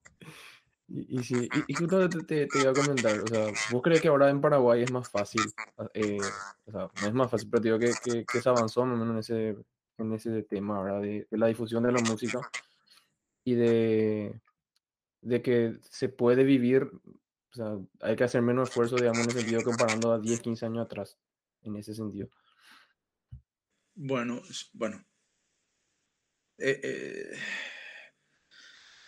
Y, 0.86 1.18
y 1.18 1.22
sí, 1.22 1.48
y, 1.50 1.72
y 1.72 1.74
justo 1.74 2.08
te, 2.10 2.18
te, 2.24 2.46
te 2.46 2.58
iba 2.60 2.70
a 2.70 2.74
comentar, 2.74 3.18
o 3.18 3.26
sea, 3.26 3.46
¿vos 3.72 3.80
crees 3.82 4.02
que 4.02 4.08
ahora 4.08 4.28
en 4.28 4.42
Paraguay 4.42 4.82
es 4.82 4.92
más 4.92 5.08
fácil? 5.08 5.40
eh, 5.94 6.18
o 6.66 6.70
sea, 6.70 6.90
no 7.00 7.08
es 7.08 7.14
más 7.14 7.30
fácil, 7.30 7.48
pero 7.50 7.62
te 7.62 7.68
digo 7.68 7.78
que, 7.78 7.92
que, 8.04 8.26
que 8.30 8.42
se 8.42 8.48
avanzó 8.50 8.84
más 8.84 9.00
o 9.00 9.04
menos 9.04 9.30
en 9.30 9.36
ese, 9.54 9.56
en 9.96 10.12
ese 10.12 10.42
tema, 10.42 10.82
¿verdad? 10.82 11.00
De, 11.00 11.26
de 11.30 11.38
la 11.38 11.46
difusión 11.46 11.84
de 11.84 11.92
la 11.92 12.00
música 12.00 12.38
y 13.44 13.54
de, 13.54 14.40
de 15.24 15.42
que 15.42 15.78
se 15.80 16.08
puede 16.08 16.44
vivir, 16.44 16.82
o 16.84 17.54
sea, 17.54 17.78
hay 18.00 18.14
que 18.14 18.24
hacer 18.24 18.42
menos 18.42 18.68
esfuerzo, 18.68 18.96
digamos, 18.96 19.24
en 19.24 19.30
ese 19.30 19.40
sentido, 19.40 19.62
comparando 19.62 20.12
a 20.12 20.18
10, 20.18 20.40
15 20.40 20.66
años 20.66 20.84
atrás, 20.84 21.18
en 21.62 21.76
ese 21.76 21.94
sentido. 21.94 22.28
Bueno, 23.94 24.42
bueno. 24.72 25.04
Eh, 26.58 26.80
eh, 26.82 27.38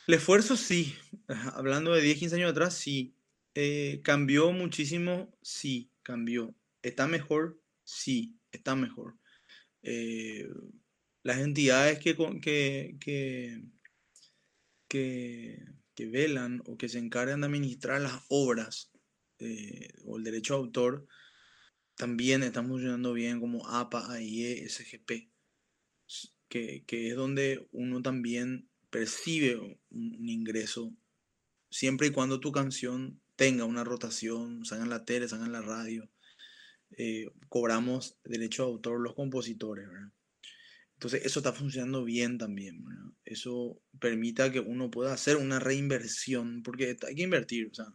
el 0.06 0.14
esfuerzo 0.14 0.56
sí. 0.56 0.96
Hablando 1.54 1.92
de 1.92 2.02
10, 2.02 2.18
15 2.18 2.36
años 2.36 2.50
atrás, 2.50 2.74
sí. 2.74 3.14
Eh, 3.54 4.00
cambió 4.02 4.52
muchísimo, 4.52 5.36
sí, 5.42 5.90
cambió. 6.02 6.54
¿Está 6.82 7.06
mejor? 7.06 7.58
Sí, 7.84 8.38
está 8.52 8.74
mejor. 8.74 9.16
Las 11.22 11.38
entidades 11.38 11.98
que, 11.98 12.16
que, 12.40 12.96
que, 13.00 13.62
que, 14.88 15.76
que 15.96 16.06
velan 16.06 16.62
o 16.66 16.76
que 16.76 16.88
se 16.88 16.98
encargan 16.98 17.40
de 17.40 17.48
administrar 17.48 18.00
las 18.00 18.22
obras 18.28 18.92
eh, 19.40 19.88
o 20.04 20.18
el 20.18 20.22
derecho 20.22 20.54
de 20.54 20.60
autor 20.60 21.06
también 21.96 22.44
están 22.44 22.68
funcionando 22.68 23.12
bien 23.12 23.40
como 23.40 23.66
APA, 23.66 24.12
AIE, 24.12 24.68
SGP 24.68 25.32
que, 26.48 26.84
que 26.86 27.08
es 27.08 27.16
donde 27.16 27.66
uno 27.72 28.02
también 28.02 28.68
percibe 28.90 29.56
un, 29.56 29.78
un 29.90 30.28
ingreso, 30.28 30.94
siempre 31.70 32.08
y 32.08 32.10
cuando 32.10 32.40
tu 32.40 32.52
canción 32.52 33.20
tenga 33.36 33.64
una 33.64 33.84
rotación, 33.84 34.64
salga 34.64 34.84
en 34.84 34.90
la 34.90 35.04
tele, 35.04 35.28
salga 35.28 35.46
en 35.46 35.52
la 35.52 35.62
radio, 35.62 36.08
eh, 36.96 37.26
cobramos 37.48 38.18
derecho 38.24 38.64
de 38.64 38.70
autor 38.70 39.00
los 39.00 39.14
compositores, 39.14 39.88
¿verdad? 39.88 40.12
Entonces 40.96 41.26
eso 41.26 41.40
está 41.40 41.52
funcionando 41.52 42.04
bien 42.04 42.38
también. 42.38 42.82
Eso 43.24 43.82
permita 44.00 44.50
que 44.50 44.60
uno 44.60 44.90
pueda 44.90 45.12
hacer 45.12 45.36
una 45.36 45.58
reinversión, 45.58 46.62
porque 46.62 46.96
hay 47.06 47.14
que 47.14 47.22
invertir, 47.22 47.68
o 47.70 47.74
sea, 47.74 47.86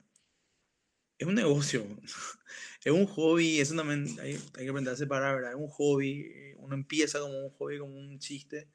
es 1.18 1.28
un 1.28 1.36
negocio, 1.36 1.86
es 2.84 2.92
un 2.92 3.06
hobby, 3.08 3.60
eso 3.60 3.76
también 3.76 4.08
hay, 4.20 4.34
hay 4.34 4.64
que 4.66 4.70
aprender 4.70 4.94
a 4.94 4.98
separar, 4.98 5.36
¿verdad? 5.36 5.52
Es 5.52 5.58
un 5.58 5.70
hobby, 5.70 6.22
eh, 6.22 6.56
uno 6.58 6.76
empieza 6.76 7.20
como 7.20 7.40
un 7.46 7.52
hobby, 7.52 7.80
como 7.80 7.98
un 7.98 8.20
chiste, 8.20 8.70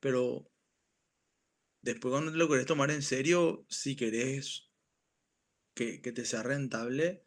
pero 0.00 0.50
después 1.80 2.12
cuando 2.12 2.30
te 2.30 2.38
lo 2.38 2.48
querés 2.48 2.66
tomar 2.66 2.90
en 2.90 3.02
serio, 3.02 3.64
si 3.68 3.96
querés 3.96 4.70
que, 5.74 6.02
que 6.02 6.12
te 6.12 6.24
sea 6.24 6.42
rentable, 6.42 7.24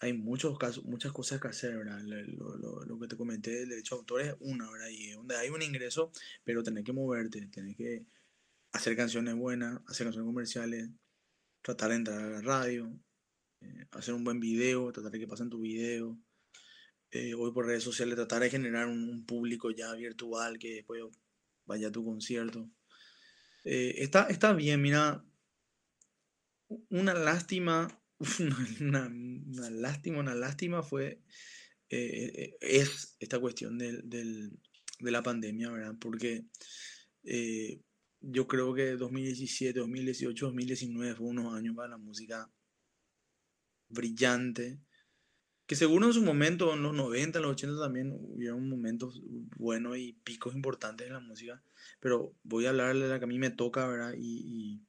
hay 0.00 0.12
muchos 0.12 0.58
casos, 0.58 0.84
muchas 0.84 1.12
cosas 1.12 1.40
que 1.40 1.48
hacer, 1.48 1.76
¿verdad? 1.76 2.00
Lo, 2.02 2.56
lo, 2.56 2.84
lo, 2.84 2.98
que 2.98 3.08
te 3.08 3.16
comenté 3.16 3.50
del 3.50 3.68
derecho 3.70 3.96
de 3.96 4.00
autor 4.00 4.20
es 4.20 4.34
una, 4.40 4.70
¿verdad? 4.70 4.88
Y 4.90 5.10
donde 5.10 5.36
hay 5.36 5.48
un 5.48 5.62
ingreso, 5.62 6.12
pero 6.44 6.62
tenés 6.62 6.84
que 6.84 6.92
moverte, 6.92 7.48
tenés 7.48 7.76
que 7.76 8.06
hacer 8.72 8.96
canciones 8.96 9.34
buenas, 9.34 9.80
hacer 9.86 10.06
canciones 10.06 10.26
comerciales, 10.26 10.90
tratar 11.62 11.90
de 11.90 11.96
entrar 11.96 12.20
a 12.20 12.28
la 12.28 12.40
radio, 12.40 12.92
eh, 13.60 13.86
hacer 13.90 14.14
un 14.14 14.24
buen 14.24 14.38
video, 14.38 14.92
tratar 14.92 15.10
de 15.10 15.18
que 15.18 15.26
pasen 15.26 15.50
tu 15.50 15.60
video. 15.60 16.18
Eh, 17.10 17.34
hoy 17.34 17.52
por 17.52 17.66
redes 17.66 17.82
sociales, 17.82 18.16
tratar 18.16 18.42
de 18.42 18.50
generar 18.50 18.86
un, 18.86 19.24
público 19.24 19.70
ya 19.70 19.92
virtual 19.94 20.58
que 20.58 20.74
después 20.76 21.02
vaya 21.66 21.88
a 21.88 21.92
tu 21.92 22.04
concierto. 22.04 22.70
Eh, 23.64 23.94
está, 23.98 24.28
está 24.28 24.52
bien, 24.52 24.80
mira, 24.80 25.24
una 26.90 27.14
lástima 27.14 28.00
una, 28.80 29.08
lástima, 29.70 30.18
una 30.18 30.34
lástima 30.34 30.82
fue, 30.82 31.20
eh, 31.88 32.56
es 32.60 33.16
esta 33.20 33.38
cuestión 33.38 33.78
del, 33.78 34.08
de 34.08 35.10
la 35.10 35.22
pandemia, 35.22 35.70
¿verdad? 35.70 35.94
Porque 36.00 36.44
eh, 37.24 37.80
yo 38.20 38.48
creo 38.48 38.74
que 38.74 38.96
2017, 38.96 39.78
2018, 39.78 40.46
2019 40.46 41.14
fue 41.14 41.26
unos 41.26 41.54
años 41.54 41.76
para 41.76 41.90
la 41.90 41.98
música 41.98 42.50
brillante, 43.88 44.80
que 45.66 45.76
seguro 45.76 46.06
en 46.06 46.12
su 46.12 46.22
momento, 46.22 46.74
en 46.74 46.82
los 46.82 46.94
90, 46.94 47.38
en 47.38 47.42
los 47.42 47.52
80 47.52 47.80
también 47.80 48.12
hubieron 48.18 48.68
momentos 48.68 49.22
buenos 49.56 49.98
y 49.98 50.14
picos 50.24 50.54
importantes 50.54 51.06
en 51.06 51.12
la 51.12 51.20
música, 51.20 51.62
pero 52.00 52.34
voy 52.42 52.66
a 52.66 52.70
hablar 52.70 52.96
de 52.96 53.08
la 53.08 53.18
que 53.18 53.24
a 53.26 53.28
mí 53.28 53.38
me 53.38 53.50
toca, 53.50 53.86
¿verdad? 53.86 54.14
y 54.16 54.87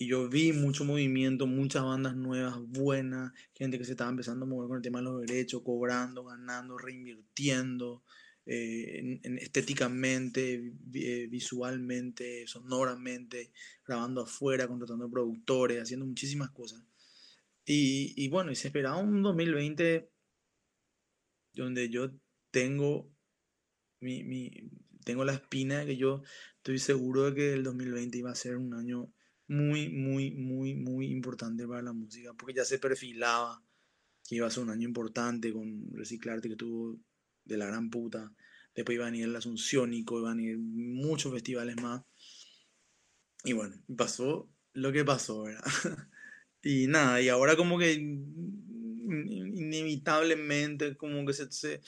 y 0.00 0.06
yo 0.06 0.28
vi 0.28 0.52
mucho 0.52 0.84
movimiento, 0.84 1.48
muchas 1.48 1.82
bandas 1.82 2.14
nuevas, 2.14 2.56
buenas, 2.68 3.32
gente 3.52 3.78
que 3.78 3.84
se 3.84 3.90
estaba 3.90 4.08
empezando 4.08 4.46
a 4.46 4.48
mover 4.48 4.68
con 4.68 4.76
el 4.76 4.82
tema 4.82 5.00
de 5.00 5.06
los 5.06 5.20
derechos, 5.20 5.62
cobrando, 5.64 6.22
ganando, 6.22 6.78
reinvirtiendo, 6.78 8.04
eh, 8.46 9.20
estéticamente, 9.40 10.72
eh, 10.94 11.26
visualmente, 11.28 12.46
sonoramente, 12.46 13.50
grabando 13.84 14.22
afuera, 14.22 14.68
contratando 14.68 15.10
productores, 15.10 15.82
haciendo 15.82 16.06
muchísimas 16.06 16.52
cosas. 16.52 16.80
Y, 17.66 18.28
bueno, 18.28 18.52
y 18.52 18.54
se 18.54 18.68
esperaba 18.68 18.98
un 18.98 19.20
2020 19.20 20.08
donde 21.54 21.88
yo 21.90 22.12
tengo 22.52 23.10
mi, 24.00 24.22
mi, 24.22 24.50
tengo 25.04 25.24
la 25.24 25.34
espina 25.34 25.80
de 25.80 25.86
que 25.86 25.96
yo 25.96 26.22
estoy 26.58 26.78
seguro 26.78 27.24
de 27.24 27.34
que 27.34 27.52
el 27.52 27.64
2020 27.64 28.16
iba 28.16 28.30
a 28.30 28.36
ser 28.36 28.56
un 28.56 28.72
año 28.74 29.12
muy, 29.48 29.88
muy, 29.88 30.30
muy, 30.30 30.74
muy 30.74 31.06
importante 31.06 31.66
para 31.66 31.82
la 31.82 31.92
música, 31.92 32.32
porque 32.34 32.54
ya 32.54 32.64
se 32.64 32.78
perfilaba 32.78 33.62
iba 34.30 34.46
a 34.46 34.50
ser 34.50 34.62
un 34.64 34.70
año 34.70 34.86
importante 34.86 35.52
con 35.52 35.90
Reciclarte 35.92 36.48
que 36.48 36.56
tuvo 36.56 36.98
de 37.44 37.56
la 37.56 37.66
gran 37.66 37.90
puta. 37.90 38.32
Después 38.74 38.96
iban 38.96 39.14
a 39.14 39.16
ir 39.16 39.24
el 39.24 39.36
Asunciónico, 39.36 40.20
iban 40.20 40.38
a 40.38 40.42
ir 40.42 40.58
muchos 40.58 41.32
festivales 41.32 41.80
más. 41.80 42.02
Y 43.44 43.52
bueno, 43.52 43.76
pasó 43.96 44.48
lo 44.74 44.92
que 44.92 45.04
pasó, 45.04 45.42
¿verdad? 45.42 45.64
y 46.62 46.86
nada, 46.86 47.20
y 47.20 47.28
ahora 47.28 47.56
como 47.56 47.78
que 47.78 48.18
inevitablemente 49.08 50.96
como 50.96 51.24
que 51.26 51.32
se, 51.32 51.80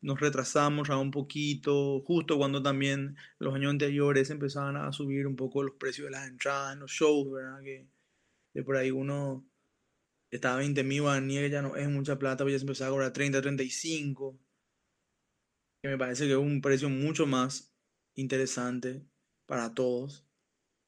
nos 0.00 0.20
retrasamos 0.20 0.88
un 0.88 1.10
poquito, 1.10 2.00
justo 2.00 2.38
cuando 2.38 2.62
también 2.62 3.16
los 3.38 3.54
años 3.54 3.70
anteriores 3.70 4.30
empezaban 4.30 4.76
a 4.76 4.92
subir 4.92 5.26
un 5.26 5.36
poco 5.36 5.62
los 5.62 5.76
precios 5.76 6.06
de 6.06 6.12
las 6.12 6.28
entradas 6.28 6.74
en 6.74 6.80
los 6.80 6.90
shows, 6.90 7.30
¿verdad? 7.32 7.60
Que 7.62 7.88
de 8.54 8.62
por 8.64 8.76
ahí 8.76 8.90
uno 8.90 9.46
estaba 10.30 10.56
20 10.58 10.84
mil 10.84 11.02
ya 11.50 11.62
no 11.62 11.76
es 11.76 11.88
mucha 11.88 12.18
plata, 12.18 12.44
pues 12.44 12.54
ya 12.54 12.58
se 12.58 12.64
empezaba 12.64 12.88
a 12.88 12.92
cobrar 12.92 13.12
30, 13.12 13.40
35, 13.42 14.38
que 15.82 15.88
me 15.88 15.98
parece 15.98 16.26
que 16.26 16.32
es 16.32 16.38
un 16.38 16.60
precio 16.60 16.88
mucho 16.88 17.26
más 17.26 17.74
interesante 18.14 19.04
para 19.46 19.74
todos. 19.74 20.29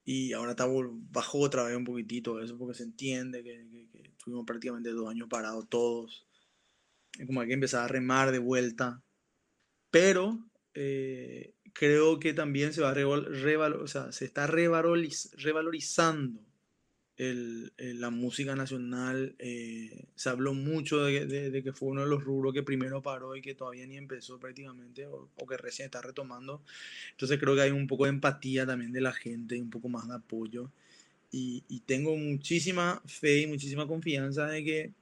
Y 0.05 0.33
ahora 0.33 0.53
está, 0.53 0.67
bajó 1.11 1.39
otra 1.39 1.65
vez 1.65 1.77
un 1.77 1.85
poquitito 1.85 2.41
eso 2.41 2.59
porque 2.59 2.75
se 2.75 2.83
entiende 2.83 3.45
que, 3.45 3.89
que, 3.93 4.09
estuvimos 4.09 4.45
prácticamente 4.47 4.91
dos 4.91 5.09
años 5.09 5.29
parados 5.29 5.69
todos. 5.69 6.27
Como 7.27 7.41
hay 7.41 7.49
que 7.49 7.55
empezar 7.55 7.85
a 7.85 7.89
remar 7.89 8.33
de 8.33 8.39
vuelta. 8.39 9.03
Pero 9.91 10.39
eh, 10.75 11.55
creo 11.73 12.19
que 12.19 12.35
también 12.35 12.73
se 12.73 12.81
va 12.81 12.91
a 12.91 13.07
o 13.07 13.87
sea, 13.87 14.11
se 14.13 14.25
está 14.25 14.47
revalorizando 14.47 16.41
la 17.19 18.11
música 18.11 18.55
nacional. 18.57 19.35
Eh, 19.39 20.05
se 20.15 20.29
habló 20.29 20.55
mucho 20.55 21.05
de, 21.05 21.63
que 21.63 21.73
fue 21.73 21.91
uno 21.91 22.03
de 22.03 22.09
los 22.09 22.25
rubros 22.25 22.53
que 22.53 22.63
primero 22.63 23.03
paró 23.03 23.37
y 23.37 23.43
que 23.43 23.55
todavía 23.55 23.87
ni 23.87 23.97
empezó 23.97 24.39
prácticamente, 24.39 25.07
o, 25.07 25.29
que 25.49 25.57
recién 25.57 25.87
está 25.87 26.01
retomando. 26.01 26.63
Entonces 27.13 27.39
creo 27.39 27.55
que 27.55 27.63
hay 27.63 27.71
un 27.71 27.87
poco 27.87 28.05
de 28.05 28.11
empatía 28.11 28.67
también 28.67 28.93
de 28.93 29.01
la 29.01 29.13
gente, 29.13 29.61
un 29.61 29.71
poco 29.71 29.89
más 29.89 30.09
de 30.09 30.15
apoyo. 30.15 30.71
Y, 31.31 31.63
tengo 31.87 32.15
muchísima 32.17 33.03
fe 33.07 33.41
y 33.41 33.47
muchísima 33.47 33.87
confianza 33.87 34.47
de 34.49 34.65
que 34.65 34.93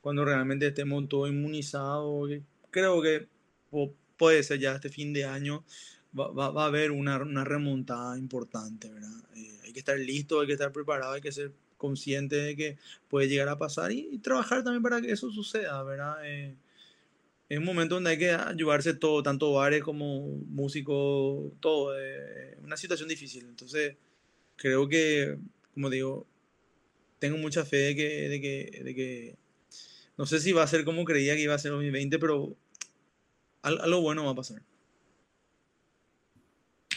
cuando 0.00 0.24
realmente 0.24 0.66
estemos 0.66 1.08
todos 1.08 1.30
inmunizados, 1.30 2.30
creo 2.70 3.00
que 3.00 3.28
puede 4.16 4.42
ser 4.42 4.58
ya 4.58 4.74
este 4.74 4.88
fin 4.88 5.12
de 5.12 5.24
año, 5.24 5.64
va, 6.18 6.62
a 6.62 6.66
haber 6.66 6.90
una, 6.90 7.18
remontada 7.44 8.18
importante, 8.18 8.90
¿verdad? 8.90 9.10
Eh, 9.36 9.60
hay 9.64 9.72
que 9.72 9.78
estar 9.78 9.98
listo, 9.98 10.40
hay 10.40 10.46
que 10.46 10.52
estar 10.54 10.72
preparado, 10.72 11.12
hay 11.12 11.20
que 11.20 11.32
ser 11.32 11.52
consciente 11.76 12.36
de 12.36 12.56
que 12.56 12.78
puede 13.08 13.28
llegar 13.28 13.48
a 13.48 13.58
pasar 13.58 13.92
y, 13.92 14.18
trabajar 14.18 14.64
también 14.64 14.82
para 14.82 15.00
que 15.00 15.12
eso 15.12 15.30
suceda, 15.30 15.82
¿verdad? 15.82 16.16
Eh, 16.24 16.56
es 17.48 17.58
un 17.58 17.64
momento 17.64 17.94
donde 17.94 18.10
hay 18.10 18.18
que 18.18 18.30
ayudarse 18.30 18.92
todo, 18.94 19.22
tanto 19.22 19.52
bares 19.54 19.82
como 19.82 20.26
músicos, 20.48 21.52
todo. 21.60 21.98
Eh, 21.98 22.58
una 22.62 22.76
situación 22.76 23.08
difícil. 23.08 23.46
Entonces, 23.48 23.96
creo 24.56 24.86
que, 24.88 25.38
como 25.72 25.88
digo, 25.88 26.26
tengo 27.18 27.38
mucha 27.38 27.64
fe 27.64 27.78
de 27.78 27.96
que, 27.96 28.28
de 28.28 28.40
que, 28.40 28.82
de 28.84 28.94
que 28.94 29.36
no 30.18 30.26
sé 30.26 30.40
si 30.40 30.52
va 30.52 30.62
a 30.62 30.66
ser 30.66 30.84
como 30.84 31.04
creía 31.04 31.34
que 31.36 31.42
iba 31.42 31.54
a 31.54 31.58
ser 31.58 31.70
2020, 31.70 32.18
pero 32.18 32.54
algo 33.62 34.00
bueno 34.02 34.24
va 34.24 34.32
a 34.32 34.34
pasar. 34.34 34.62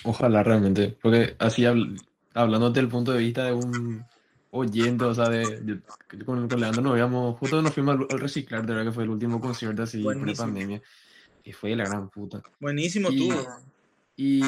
Ojalá 0.03 0.43
realmente, 0.43 0.97
porque 1.01 1.35
así 1.39 1.65
hablando 1.65 2.69
desde 2.69 2.81
el 2.81 2.87
punto 2.87 3.11
de 3.11 3.19
vista 3.19 3.45
de 3.45 3.53
un 3.53 4.03
oyente, 4.51 5.05
o 5.05 5.13
sea, 5.13 5.29
de, 5.29 5.79
con, 6.25 6.47
Leandro 6.47 6.81
nos 6.81 6.93
habíamos, 6.93 7.37
justo 7.39 7.61
nos 7.61 7.73
fuimos 7.73 7.95
al, 8.09 8.19
reciclar, 8.19 8.65
de 8.65 8.73
verdad 8.73 8.89
que 8.89 8.95
fue 8.95 9.03
el 9.03 9.09
último 9.09 9.39
concierto 9.39 9.83
así 9.83 10.03
pre 10.03 10.33
pandemia, 10.33 10.81
y 11.43 11.51
fue 11.51 11.75
la 11.75 11.85
gran 11.85 12.09
puta. 12.09 12.41
Buenísimo 12.59 13.09
tú. 13.09 13.31
Y 14.17 14.41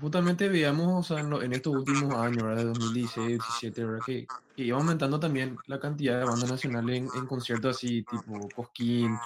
justamente 0.00 0.48
veíamos, 0.48 1.10
o 1.10 1.14
sea, 1.14 1.24
en, 1.24 1.52
estos 1.52 1.74
últimos 1.74 2.12
años, 2.14 2.42
¿verdad? 2.42 2.58
De 2.58 2.64
2016, 2.64 3.38
2017, 3.38 3.84
¿verdad? 3.84 4.00
Que, 4.04 4.26
que, 4.54 4.62
iba 4.64 4.76
aumentando 4.76 5.18
también 5.18 5.56
la 5.66 5.80
cantidad 5.80 6.18
de 6.18 6.26
bandas 6.26 6.50
nacionales 6.50 6.96
en, 6.98 7.08
en 7.14 7.26
conciertos 7.26 7.76
así, 7.76 8.02
tipo 8.02 8.48
Cosquín, 8.54 9.16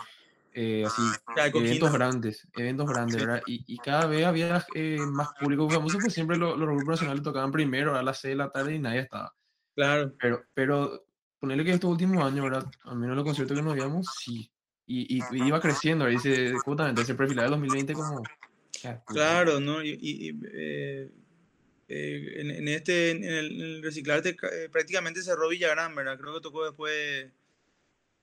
eh, 0.53 0.85
así, 0.85 1.03
eventos 1.55 1.93
grandes, 1.93 2.49
eventos 2.57 2.89
grandes, 2.89 3.17
¿verdad? 3.17 3.43
Y, 3.47 3.65
y 3.67 3.79
cada 3.79 4.07
vez 4.07 4.27
había 4.27 4.67
eh, 4.75 4.99
más 4.99 5.29
público 5.39 5.71
famoso, 5.71 5.99
pues 5.99 6.13
siempre 6.13 6.37
los, 6.37 6.59
los 6.59 6.69
grupos 6.69 6.89
nacionales 6.89 7.23
tocaban 7.23 7.53
primero 7.53 7.97
a 7.97 8.03
las 8.03 8.21
6 8.21 8.33
de 8.33 8.37
la 8.37 8.51
tarde 8.51 8.75
y 8.75 8.79
nadie 8.79 9.01
estaba. 9.01 9.35
Claro. 9.77 10.13
Pero, 10.19 10.45
pero 10.53 11.07
ponerle 11.39 11.65
que 11.65 11.73
estos 11.73 11.91
últimos 11.91 12.25
años, 12.25 12.45
¿verdad? 12.45 12.67
Al 12.85 12.99
menos 12.99 13.17
los 13.17 13.25
conciertos 13.25 13.57
que 13.57 13.63
nos 13.63 13.75
veíamos, 13.75 14.07
sí. 14.19 14.51
Y, 14.87 15.19
y, 15.19 15.23
iba 15.47 15.61
creciendo, 15.61 16.05
ahí 16.05 16.19
se, 16.19 16.53
justamente 16.59 17.03
ese 17.03 17.15
perfil 17.15 17.37
de 17.37 17.47
2020 17.47 17.93
como... 17.93 18.23
Claro, 19.07 19.61
¿no? 19.61 19.85
Y, 19.85 19.91
y 20.01 20.31
eh, 20.53 21.11
eh, 21.87 22.33
en, 22.37 22.51
en, 22.51 22.69
este, 22.69 23.11
en 23.11 23.25
el, 23.25 23.53
en 23.53 23.61
el 23.61 23.83
reciclarte, 23.83 24.37
prácticamente 24.73 25.23
cerró 25.23 25.49
Villagrán, 25.49 25.95
¿verdad? 25.95 26.19
Creo 26.19 26.35
que 26.35 26.41
tocó 26.41 26.65
después 26.65 27.31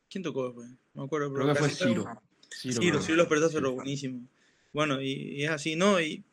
¿Quién 0.10 0.24
tocó 0.24 0.46
después? 0.46 0.68
No 0.94 1.02
me 1.02 1.06
acuerdo. 1.06 1.34
Creo 1.34 1.48
que 1.48 1.56
fue 1.56 1.70
Ciro. 1.70 2.06
Ciro, 2.50 2.82
Ciro, 2.82 3.02
Ciro 3.02 3.18
los 3.18 3.28
Pertas 3.28 3.52
cerró, 3.52 3.74
buenísimo. 3.74 4.22
Bueno, 4.74 5.02
y, 5.02 5.44
es 5.44 5.50
así, 5.50 5.76
¿no? 5.76 6.00
Y 6.00 6.24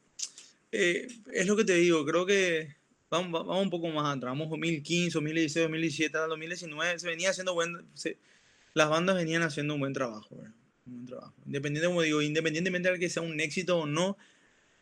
eh, 0.72 1.08
es 1.32 1.46
lo 1.46 1.56
que 1.56 1.64
te 1.64 1.74
digo, 1.74 2.04
creo 2.04 2.26
que 2.26 2.76
vamos, 3.10 3.46
vamos 3.46 3.62
un 3.62 3.70
poco 3.70 3.88
más 3.88 4.16
atrás. 4.16 4.32
Vamos 4.32 4.50
2015, 4.50 5.14
2016, 5.14 5.64
2017, 5.64 6.18
2019, 6.18 6.98
se 6.98 7.06
venía 7.06 7.30
haciendo 7.30 7.54
buen... 7.54 7.86
las 8.74 8.88
bandas 8.88 9.16
venían 9.16 9.42
haciendo 9.42 9.74
un 9.74 9.80
buen 9.80 9.92
trabajo, 9.92 10.36
¿verdad? 10.36 10.54
Un 10.86 10.92
buen 10.92 11.06
trabajo. 11.06 11.34
Independiente, 11.46 11.88
como 11.88 12.02
digo, 12.02 12.22
independientemente 12.22 12.90
de 12.90 12.98
que 12.98 13.08
sea 13.08 13.22
un 13.22 13.40
éxito 13.40 13.78
o 13.78 13.86
no, 13.86 14.16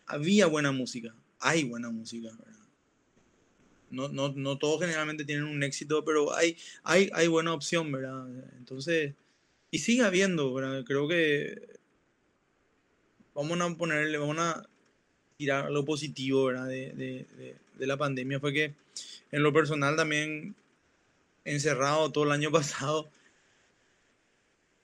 había 0.06 0.46
buena 0.46 0.72
música. 0.72 1.14
Hay 1.40 1.64
buena 1.64 1.90
música, 1.90 2.30
¿verdad? 2.30 2.51
No, 3.92 4.08
no, 4.08 4.32
no 4.34 4.58
todos 4.58 4.80
generalmente 4.80 5.24
tienen 5.24 5.44
un 5.44 5.62
éxito, 5.62 6.04
pero 6.04 6.34
hay, 6.34 6.56
hay, 6.82 7.10
hay 7.12 7.28
buena 7.28 7.54
opción, 7.54 7.92
¿verdad? 7.92 8.26
Entonces, 8.58 9.14
y 9.70 9.78
sigue 9.78 10.02
habiendo, 10.02 10.52
¿verdad? 10.52 10.82
Creo 10.84 11.06
que 11.06 11.78
vamos 13.34 13.60
a 13.60 13.76
ponerle, 13.76 14.18
vamos 14.18 14.38
a 14.38 14.66
tirar 15.36 15.70
lo 15.70 15.84
positivo, 15.84 16.46
¿verdad? 16.46 16.66
De, 16.66 16.92
de, 16.92 17.56
de, 17.78 17.86
la 17.86 17.96
pandemia 17.96 18.40
fue 18.40 18.52
que 18.52 18.74
en 19.30 19.42
lo 19.42 19.52
personal 19.52 19.96
también 19.96 20.54
encerrado 21.44 22.10
todo 22.10 22.24
el 22.24 22.32
año 22.32 22.50
pasado, 22.52 23.10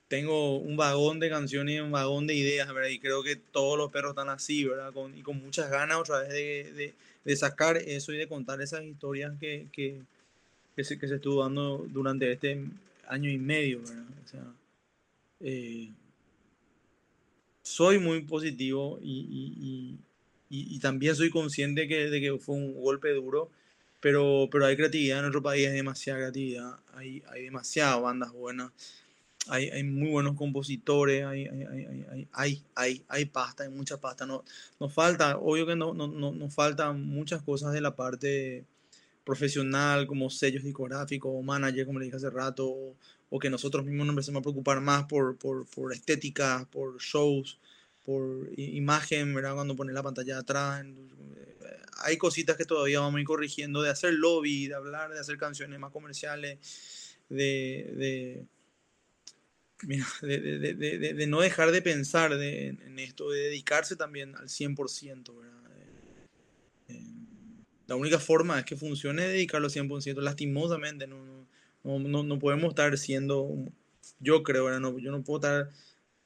tengo 0.09 0.57
un 0.57 0.75
vagón 0.75 1.19
de 1.19 1.29
canciones 1.29 1.75
y 1.75 1.79
un 1.79 1.91
vagón 1.91 2.25
de 2.27 2.33
ideas, 2.33 2.67
¿verdad? 2.73 2.89
Y 2.89 2.99
creo 2.99 3.23
que 3.23 3.35
todos 3.35 3.77
los 3.77 3.91
perros 3.91 4.11
están 4.11 4.29
así, 4.29 4.65
¿verdad? 4.65 4.91
Y 5.15 5.21
con 5.21 5.41
muchas 5.41 5.69
ganas 5.69 5.97
otra 5.97 6.21
vez 6.21 6.75
de, 6.75 7.35
sacar 7.35 7.77
eso 7.77 8.11
y 8.11 8.17
de 8.17 8.27
contar 8.27 8.59
esas 8.59 8.83
historias 8.83 9.33
que, 9.39 9.67
se, 10.75 10.93
estuvo 10.95 11.43
dando 11.43 11.85
durante 11.89 12.31
este 12.31 12.59
año 13.07 13.29
y 13.29 13.37
medio, 13.37 13.81
¿verdad? 13.81 14.53
Eh, 15.41 15.89
soy 17.61 17.99
muy 17.99 18.21
positivo 18.21 18.99
y, 19.01 19.99
también 20.81 21.15
soy 21.15 21.29
consciente 21.29 21.85
de 21.85 22.21
que 22.21 22.37
fue 22.39 22.55
un 22.55 22.81
golpe 22.81 23.09
duro, 23.13 23.51
pero, 23.99 24.49
pero 24.51 24.65
hay 24.65 24.75
creatividad 24.75 25.19
en 25.19 25.23
nuestro 25.25 25.43
país, 25.43 25.67
hay 25.67 25.75
demasiada 25.75 26.19
creatividad, 26.19 26.79
hay, 26.95 27.21
hay 27.27 27.43
demasiadas 27.43 28.01
bandas 28.01 28.31
buenas, 28.31 28.71
hay, 29.49 29.83
muy 29.83 30.09
buenos 30.09 30.35
compositores, 30.35 31.25
hay, 31.25 31.47
hay, 31.47 32.27
hay, 32.31 32.63
hay, 32.75 33.03
hay, 33.07 33.25
pasta, 33.25 33.63
hay 33.63 33.69
mucha 33.69 33.97
pasta, 33.97 34.25
no, 34.25 34.43
nos 34.79 34.93
falta, 34.93 35.37
obvio 35.37 35.65
que 35.65 35.75
no, 35.75 35.93
no, 35.93 36.07
no, 36.07 36.31
nos 36.31 36.53
faltan 36.53 37.03
muchas 37.05 37.41
cosas 37.41 37.73
de 37.73 37.81
la 37.81 37.95
parte 37.95 38.65
profesional, 39.23 40.07
como 40.07 40.29
sellos 40.29 40.63
discográficos 40.63 41.31
o 41.33 41.41
manager, 41.41 41.85
como 41.85 41.99
le 41.99 42.05
dije 42.05 42.17
hace 42.17 42.29
rato, 42.29 42.95
o, 43.29 43.39
que 43.39 43.49
nosotros 43.49 43.85
mismos 43.85 44.07
nos 44.07 44.13
empecemos 44.13 44.39
a 44.39 44.43
preocupar 44.43 44.81
más 44.81 45.05
por, 45.05 45.37
por, 45.37 45.67
por 45.67 45.93
estética, 45.93 46.67
por 46.71 46.99
shows, 46.99 47.59
por 48.03 48.49
imagen, 48.57 49.35
¿verdad? 49.35 49.53
Cuando 49.53 49.75
pones 49.75 49.93
la 49.93 50.01
pantalla 50.01 50.39
atrás. 50.39 50.83
Hay 52.01 52.17
cositas 52.17 52.57
que 52.57 52.65
todavía 52.65 53.01
vamos 53.01 53.17
a 53.17 53.21
ir 53.21 53.27
corrigiendo, 53.27 53.83
de 53.83 53.91
hacer 53.91 54.15
lobby, 54.15 54.67
de 54.67 54.73
hablar, 54.73 55.11
de 55.11 55.19
hacer 55.19 55.37
canciones 55.37 55.79
más 55.79 55.91
comerciales, 55.91 56.57
de, 57.29 58.45
mira, 59.83 60.05
de, 60.21 60.39
de, 60.39 60.73
de, 60.73 61.13
de 61.13 61.27
no 61.27 61.41
dejar 61.41 61.71
de 61.71 61.81
pensar 61.81 62.33
en 62.33 62.99
esto, 62.99 63.29
de 63.29 63.41
dedicarse 63.43 63.95
también 63.95 64.35
al 64.35 64.49
100%, 64.49 65.35
¿verdad? 65.35 65.59
La 67.89 67.95
única 67.95 68.19
forma 68.19 68.59
es 68.59 68.65
que 68.65 68.75
funcione 68.75 69.23
es 69.23 69.29
dedicarlo 69.29 69.65
al 69.65 69.73
100%. 69.73 70.21
Lastimosamente, 70.21 71.07
no, 71.07 71.25
no, 71.83 71.99
no, 71.99 72.23
no 72.23 72.39
podemos 72.39 72.69
estar 72.69 72.95
siendo, 72.99 73.49
yo 74.19 74.43
creo. 74.43 74.79
No, 74.79 74.99
yo 74.99 75.11
no 75.11 75.23
puedo 75.23 75.39
estar 75.39 75.69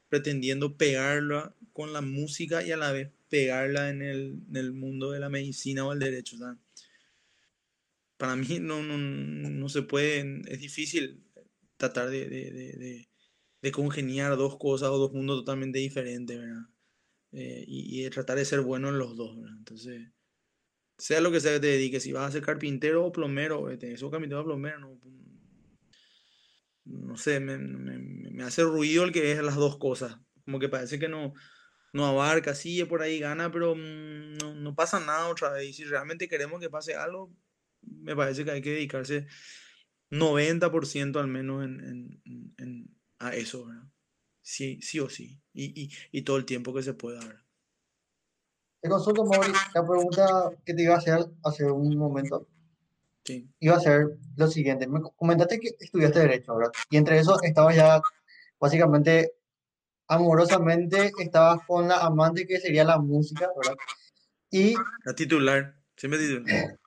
pretendiendo 0.10 0.76
pegarla 0.76 1.56
con 1.72 1.93
la 1.93 2.01
música 2.01 2.64
y 2.64 2.72
a 2.74 2.78
la 2.78 2.91
vez 2.91 3.12
pegarla 3.30 3.89
en 3.89 4.01
el, 4.01 4.39
en 4.49 4.58
el 4.58 4.74
mundo 4.74 5.12
de 5.12 5.22
la 5.22 5.30
medicina 5.30 5.86
o 5.86 5.93
el 5.93 5.99
derecho. 5.99 6.36
Para 8.18 8.36
mí 8.36 8.60
no, 8.60 8.84
no, 8.84 8.97
no, 8.97 9.70
se 9.70 9.84
puede, 9.84 10.41
es 10.49 10.60
difícil 10.60 11.24
tratar 11.78 12.10
de, 12.10 13.08
de, 13.64 13.72
congeniar 13.72 14.38
dos 14.38 14.57
cosas 14.57 14.89
o 14.89 14.97
dos 14.97 15.14
mundos 15.14 15.39
totalmente 15.39 15.80
diferentes, 15.80 16.38
¿verdad? 16.38 16.68
Eh, 17.32 17.66
y, 17.68 18.05
y, 18.05 18.09
tratar 18.11 18.38
de 18.38 18.45
ser 18.45 18.61
bueno 18.61 18.89
en 18.89 18.99
los 18.99 19.18
dos, 19.18 19.36
¿verdad? 19.39 19.57
Entonces, 19.57 20.01
sea 20.97 21.22
lo 21.22 21.32
que 21.32 21.39
sea 21.39 21.53
que 21.53 21.59
te 21.59 21.68
dediques, 21.68 22.03
si 22.03 22.11
vas 22.11 22.30
a 22.30 22.32
ser 22.32 22.43
carpintero 22.43 23.05
o 23.05 23.11
plomero, 23.11 23.70
este, 23.72 23.93
eso 23.93 24.11
carpintero 24.11 24.41
o 24.41 24.45
plomero, 24.45 24.80
no, 24.80 24.99
no 26.86 27.18
sé, 27.18 27.39
me, 27.39 27.57
me, 27.57 28.43
hace 28.43 28.64
ruido 28.64 29.03
el 29.03 29.11
que 29.11 29.32
es 29.32 29.41
las 29.41 29.55
dos 29.55 29.78
cosas. 29.78 30.18
Como 30.45 30.59
que 30.59 30.70
parece 30.70 30.99
que 30.99 31.07
no, 31.07 31.34
no 31.93 32.05
abarca, 32.05 32.55
sí, 32.55 32.84
por 32.86 33.01
ahí 33.01 33.20
gana, 33.20 33.51
pero 33.51 33.76
mm, 33.76 34.38
no, 34.41 34.53
no, 34.55 34.76
pasa 34.76 34.99
nada 34.99 35.30
otra 35.30 35.51
vez. 35.51 35.70
Y 35.70 35.74
si 35.74 35.84
realmente 35.86 36.28
queremos 36.28 36.59
que 36.59 36.70
pase 36.70 36.95
algo, 36.95 37.34
me 37.82 38.16
parece 38.16 38.43
que 38.43 38.51
hay 38.51 38.61
que 38.61 38.72
dedicarse 38.72 39.28
90% 40.09 41.20
al 41.20 41.28
menos 41.28 41.64
en, 41.64 42.22
en, 42.26 42.53
en, 42.57 42.97
a 43.20 43.34
eso, 43.36 43.66
¿verdad? 43.66 43.84
Sí, 44.41 44.82
sí 44.82 44.99
o 44.99 45.09
sí. 45.09 45.41
Y, 45.53 45.84
y, 45.84 45.91
y 46.11 46.22
todo 46.24 46.38
el 46.38 46.45
tiempo 46.45 46.74
que 46.74 46.84
se 46.84 46.93
pueda, 46.93 47.20
¿verdad? 47.20 47.43
Te 48.82 48.89
consulto, 48.89 49.24
Mauri, 49.24 49.53
la 49.74 49.88
pregunta 49.88 50.51
que 50.66 50.74
te 50.74 50.84
iba 50.84 50.95
a 50.95 50.97
hacer 50.97 51.26
hace 51.43 51.64
un 51.64 51.97
momento. 51.97 52.45
Sí. 53.24 53.49
Iba 53.61 53.78
a 53.78 53.80
ser 53.80 54.18
lo 54.36 54.47
siguiente. 54.47 54.88
Me 54.88 54.99
comentaste 55.16 55.57
que 55.57 55.70
estudiaste 55.80 56.20
Derecho, 56.20 56.53
¿verdad? 56.53 56.74
Y 56.89 56.97
entre 56.97 57.18
eso 57.18 57.41
estabas 57.41 57.78
ya, 57.78 58.01
básicamente, 58.59 59.36
amorosamente, 60.09 61.14
estabas 61.18 61.66
con 61.66 61.88
la 61.88 61.99
amante 61.99 62.45
que 62.45 62.59
sería 62.59 62.84
la 62.84 62.97
música, 62.97 63.49
¿verdad? 63.55 63.78
Y... 64.51 64.76
La 65.05 65.16
titular, 65.16 65.76
siempre 65.95 66.20
titular. 66.20 66.45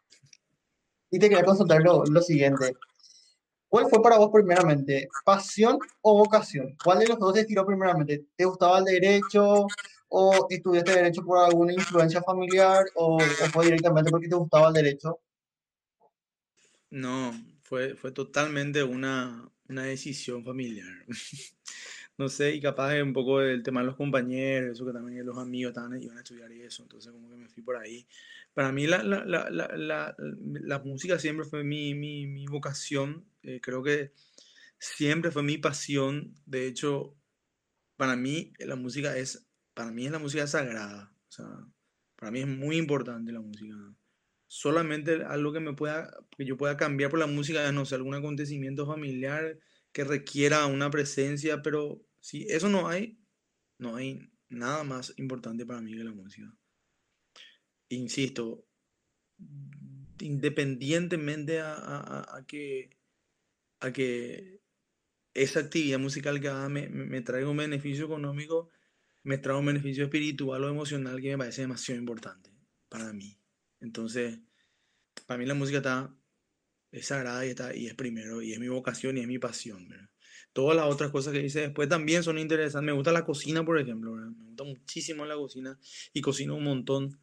Y 1.09 1.21
te 1.21 1.29
quería 1.29 1.45
consultar 1.45 1.81
lo, 1.83 2.05
lo 2.05 2.21
siguiente. 2.21 2.75
¿Cuál 3.69 3.89
fue 3.89 4.03
para 4.03 4.19
vos 4.19 4.31
primeramente? 4.33 5.09
¿Pasión 5.25 5.79
o 6.03 6.19
vocación? 6.19 6.77
¿Cuál 6.83 7.01
de 7.01 7.09
los 7.09 7.19
dos 7.19 7.35
te 7.35 7.45
tiró 7.45 7.67
primeramente? 7.67 8.25
¿Te 8.37 8.45
gustaba 8.45 8.79
el 8.79 8.85
derecho? 8.85 9.67
o 10.09 10.47
estudiaste 10.49 10.93
derecho 10.93 11.25
por 11.25 11.39
alguna 11.39 11.73
influencia 11.73 12.23
familiar 12.23 12.85
o, 12.95 13.17
o, 13.17 13.21
fue 13.53 13.67
directamente 13.67 14.11
porque 14.11 14.29
te 14.29 14.37
gustaba 14.37 14.69
el 14.69 14.75
derecho? 14.75 15.21
No, 16.91 17.33
fue, 17.63 17.97
fue 17.97 18.13
totalmente 18.13 18.83
una, 18.83 19.49
una 19.69 19.85
decisión 19.85 20.45
familiar. 20.45 20.89
no 22.19 22.29
sé, 22.29 22.55
y 22.55 22.61
capaz 22.61 23.01
un 23.03 23.13
poco 23.13 23.41
el 23.41 23.63
tema 23.63 23.81
de 23.81 23.87
los 23.87 23.97
compañeros, 23.97 24.73
eso 24.73 24.87
que 24.87 24.93
también 24.93 25.27
los 25.27 25.37
amigos 25.37 25.71
estaban, 25.71 26.01
iban 26.01 26.17
a 26.17 26.21
estudiar 26.21 26.51
y 26.53 26.63
eso, 26.63 26.83
entonces 26.83 27.13
como 27.13 27.29
que 27.29 27.37
me 27.37 27.49
fui 27.49 27.63
por 27.63 27.77
ahí. 27.77 28.07
Para 28.55 28.73
mí 28.73 28.87
la, 28.87 29.03
la, 29.03 29.25
la, 29.27 30.17
la 30.17 30.79
música 30.79 31.19
siempre 31.19 31.45
fue 31.45 31.63
mi, 31.63 31.95
mi, 31.95 32.27
mi 32.27 32.47
vocación, 32.47 33.27
eh, 33.47 33.61
creo 33.61 33.83
que 33.83 34.13
siempre 34.79 35.31
fue 35.31 35.43
mi 35.43 35.59
pasión, 35.59 36.35
de 36.45 36.67
hecho, 36.67 37.17
para 37.97 38.17
mí 38.17 38.53
la 38.59 38.77
música 38.77 39.17
es 39.17 39.47
para 39.77 39.93
mí 39.93 40.07
es 40.07 40.13
la 40.13 40.19
música 40.19 40.47
sagrada. 40.47 41.13
O 41.29 41.31
sea, 41.31 41.47
para 42.17 42.33
mí 42.33 42.41
es 42.41 42.49
muy 42.49 42.79
importante 42.79 43.31
la 43.31 43.43
música. 43.43 43.75
Solamente 44.47 45.23
algo 45.23 45.53
que 45.53 45.61
me 45.61 45.75
pueda, 45.75 46.11
que 46.35 46.47
yo 46.47 46.57
pueda 46.57 46.79
cambiar 46.79 47.11
por 47.11 47.19
la 47.19 47.27
música, 47.27 47.71
no 47.73 47.85
sé, 47.85 47.95
algún 47.95 48.15
acontecimiento 48.15 48.87
familiar 48.87 49.59
que 49.93 50.05
requiera 50.05 50.65
una 50.65 50.91
presencia, 50.91 51.61
pero 51.61 52.03
si 52.21 52.45
eso 52.49 52.71
no 52.71 52.89
hay, 52.89 53.19
no 53.79 53.97
hay 53.97 54.31
nada 54.49 54.83
más 54.83 55.13
importante 55.19 55.67
para 55.67 55.83
mí 55.83 55.95
que 55.95 56.05
la 56.05 56.13
música. 56.13 56.51
Insisto, 57.91 58.65
independientemente 60.21 61.61
a, 61.61 61.75
a, 61.75 62.39
a 62.39 62.47
que, 62.47 62.96
a 63.81 63.93
que 63.93 64.61
esa 65.35 65.61
actividad 65.61 65.99
musical 65.99 66.41
que 66.41 66.49
haga 66.49 66.69
me, 66.69 66.89
me 66.89 67.21
traiga 67.21 67.49
un 67.49 67.57
beneficio 67.57 68.07
económico, 68.07 68.71
me 69.23 69.39
trae 69.39 69.57
un 69.57 69.67
beneficio 69.67 70.05
espiritual 70.05 70.65
o 70.65 70.69
emocional 70.69 71.21
que 71.21 71.31
me 71.31 71.39
parece 71.39 71.63
demasiado 71.63 71.99
importante 71.99 72.51
para 72.89 73.13
mí. 73.13 73.39
Entonces, 73.81 74.39
para 75.27 75.39
mí 75.39 75.47
la 75.47 75.55
música 75.55 75.79
está, 75.79 76.15
es 76.93 77.07
sagrada 77.07 77.45
y, 77.45 77.51
está, 77.51 77.75
y 77.75 77.87
es 77.87 77.95
primero, 77.95 78.41
y 78.43 78.53
es 78.53 78.61
mi 78.61 78.69
vocación 78.69 79.19
y 79.19 79.21
es 79.21 79.27
mi 79.27 79.39
pasión. 79.39 79.89
¿verdad? 79.89 80.09
Todas 80.53 80.77
las 80.77 80.87
otras 80.87 81.11
cosas 81.11 81.33
que 81.33 81.43
hice 81.43 81.61
después 81.61 81.89
también 81.89 82.23
son 82.23 82.39
interesantes. 82.39 82.87
Me 82.87 82.93
gusta 82.93 83.13
la 83.13 83.25
cocina, 83.25 83.65
por 83.65 83.79
ejemplo. 83.79 84.15
Me 84.15 84.47
gusta 84.47 84.65
muchísimo 84.65 85.27
la 85.27 85.35
cocina 85.35 85.79
y 86.13 86.21
cocino 86.21 86.57
un 86.57 86.65
montón. 86.65 87.21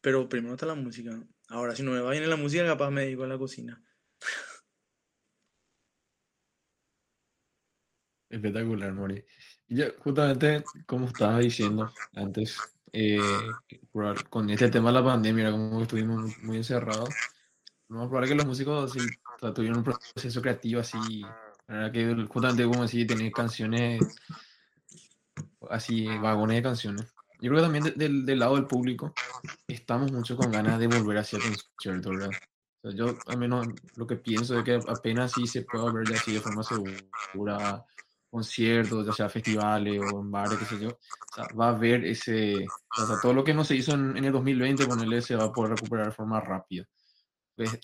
Pero 0.00 0.28
primero 0.28 0.54
está 0.54 0.66
la 0.66 0.74
música. 0.74 1.24
Ahora, 1.48 1.76
si 1.76 1.82
no 1.82 1.92
me 1.92 2.00
va 2.00 2.10
bien 2.10 2.24
en 2.24 2.30
la 2.30 2.36
música, 2.36 2.66
capaz 2.66 2.90
me 2.90 3.02
dedico 3.02 3.24
a 3.24 3.28
la 3.28 3.38
cocina. 3.38 3.82
Espectacular, 8.32 8.94
Mori. 8.94 9.22
Yo, 9.68 9.84
justamente, 9.98 10.64
como 10.86 11.06
estaba 11.06 11.38
diciendo 11.38 11.92
antes, 12.14 12.56
eh, 12.90 13.20
con 14.30 14.48
este 14.48 14.70
tema 14.70 14.88
de 14.88 14.94
la 14.94 15.04
pandemia, 15.04 15.50
como 15.50 15.82
estuvimos 15.82 16.38
muy 16.42 16.56
encerrados, 16.56 17.10
no 17.90 17.98
más 17.98 18.08
probable 18.08 18.30
que 18.30 18.34
los 18.34 18.46
músicos 18.46 18.92
sí, 18.92 19.00
tuvieron 19.54 19.78
un 19.78 19.84
proceso 19.84 20.40
creativo 20.40 20.80
así, 20.80 21.22
¿verdad? 21.68 21.92
que 21.92 22.26
justamente 22.26 22.64
como 22.64 22.82
así, 22.84 23.06
tener 23.06 23.30
canciones, 23.32 24.00
así, 25.68 26.06
vagones 26.06 26.56
de 26.56 26.62
canciones. 26.62 27.14
Yo 27.38 27.50
creo 27.50 27.56
que 27.56 27.62
también 27.62 27.84
de, 27.84 27.90
de, 27.90 28.08
del 28.24 28.38
lado 28.38 28.54
del 28.54 28.66
público 28.66 29.12
estamos 29.68 30.10
mucho 30.10 30.36
con 30.36 30.50
ganas 30.50 30.78
de 30.78 30.86
volver 30.86 31.18
hacia 31.18 31.36
el 31.36 31.42
concierto, 31.42 32.10
¿verdad? 32.10 32.30
O 32.82 32.90
sea, 32.90 32.96
yo 32.96 33.18
al 33.26 33.36
menos 33.36 33.66
lo 33.96 34.06
que 34.06 34.16
pienso 34.16 34.58
es 34.58 34.64
que 34.64 34.80
apenas 34.88 35.32
sí 35.32 35.46
se 35.46 35.62
puede 35.62 35.92
ver 35.92 36.14
así 36.14 36.32
de 36.32 36.40
forma 36.40 36.62
segura 36.62 37.84
conciertos, 38.32 39.04
ya 39.04 39.12
sea 39.12 39.28
festivales 39.28 40.00
o 40.00 40.20
en 40.22 40.30
bares, 40.30 40.58
qué 40.58 40.64
sé 40.64 40.80
yo, 40.80 40.88
o 40.88 41.34
sea, 41.34 41.46
va 41.54 41.66
a 41.66 41.76
haber 41.76 42.02
ese, 42.06 42.66
o 42.98 43.06
sea, 43.06 43.16
todo 43.20 43.34
lo 43.34 43.44
que 43.44 43.52
no 43.52 43.62
se 43.62 43.76
hizo 43.76 43.92
en, 43.92 44.16
en 44.16 44.24
el 44.24 44.32
2020 44.32 44.88
con 44.88 44.98
el 45.00 45.22
se 45.22 45.36
va 45.36 45.44
a 45.44 45.52
poder 45.52 45.72
recuperar 45.72 46.06
de 46.06 46.12
forma 46.12 46.40
rápida. 46.40 46.86
Pues, 47.54 47.78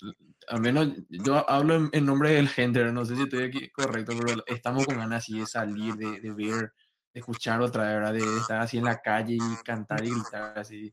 al 0.47 0.59
menos 0.59 0.87
yo 1.07 1.47
hablo 1.47 1.75
en, 1.75 1.89
en, 1.91 2.03
nombre 2.03 2.31
del 2.31 2.49
gente, 2.49 2.83
no 2.91 3.05
sé 3.05 3.15
si 3.15 3.21
estoy 3.21 3.43
aquí 3.43 3.69
correcto, 3.69 4.13
pero 4.17 4.43
estamos 4.47 4.87
con 4.87 4.97
ganas 4.97 5.21
así 5.23 5.39
de 5.39 5.45
salir, 5.45 5.93
de, 5.93 6.19
de 6.19 6.31
ver, 6.31 6.73
de 7.13 7.19
escuchar 7.19 7.61
otra 7.61 7.83
vez, 7.83 7.93
¿verdad? 7.93 8.13
De, 8.13 8.37
estar 8.39 8.59
así 8.59 8.79
en 8.79 8.85
la 8.85 8.99
calle 8.99 9.35
y 9.35 9.63
cantar 9.63 10.03
y 10.03 10.09
gritar 10.09 10.57
así, 10.57 10.91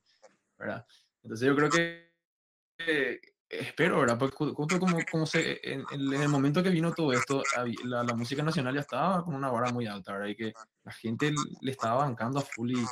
¿verdad? 0.59 0.85
Entonces 1.23 1.49
yo 1.49 1.57
creo 1.57 1.71
que 1.71 3.36
espero, 3.61 4.01
¿verdad? 4.01 4.19
Porque 4.19 4.37
justo 4.37 4.79
como, 4.79 4.99
como 5.11 5.27
se, 5.27 5.61
en, 5.63 5.85
el 5.91 6.29
momento 6.29 6.63
que 6.63 6.71
vino 6.71 6.93
todo 6.93 7.13
esto, 7.13 7.43
la, 7.85 8.05
la, 8.05 8.15
música 8.15 8.43
nacional 8.43 8.75
ya 8.75 8.81
estaba 8.81 9.25
con 9.25 9.35
una 9.35 9.51
vara 9.51 9.73
muy 9.73 9.87
alta, 9.87 10.13
¿verdad? 10.13 10.29
Y 10.29 10.37
que 10.37 10.53
la 10.85 10.93
gente 10.93 11.33
le 11.61 11.71
estaba 11.71 12.05
bancando 12.05 12.39
a 12.39 12.43
full 12.43 12.73
y 12.73 12.85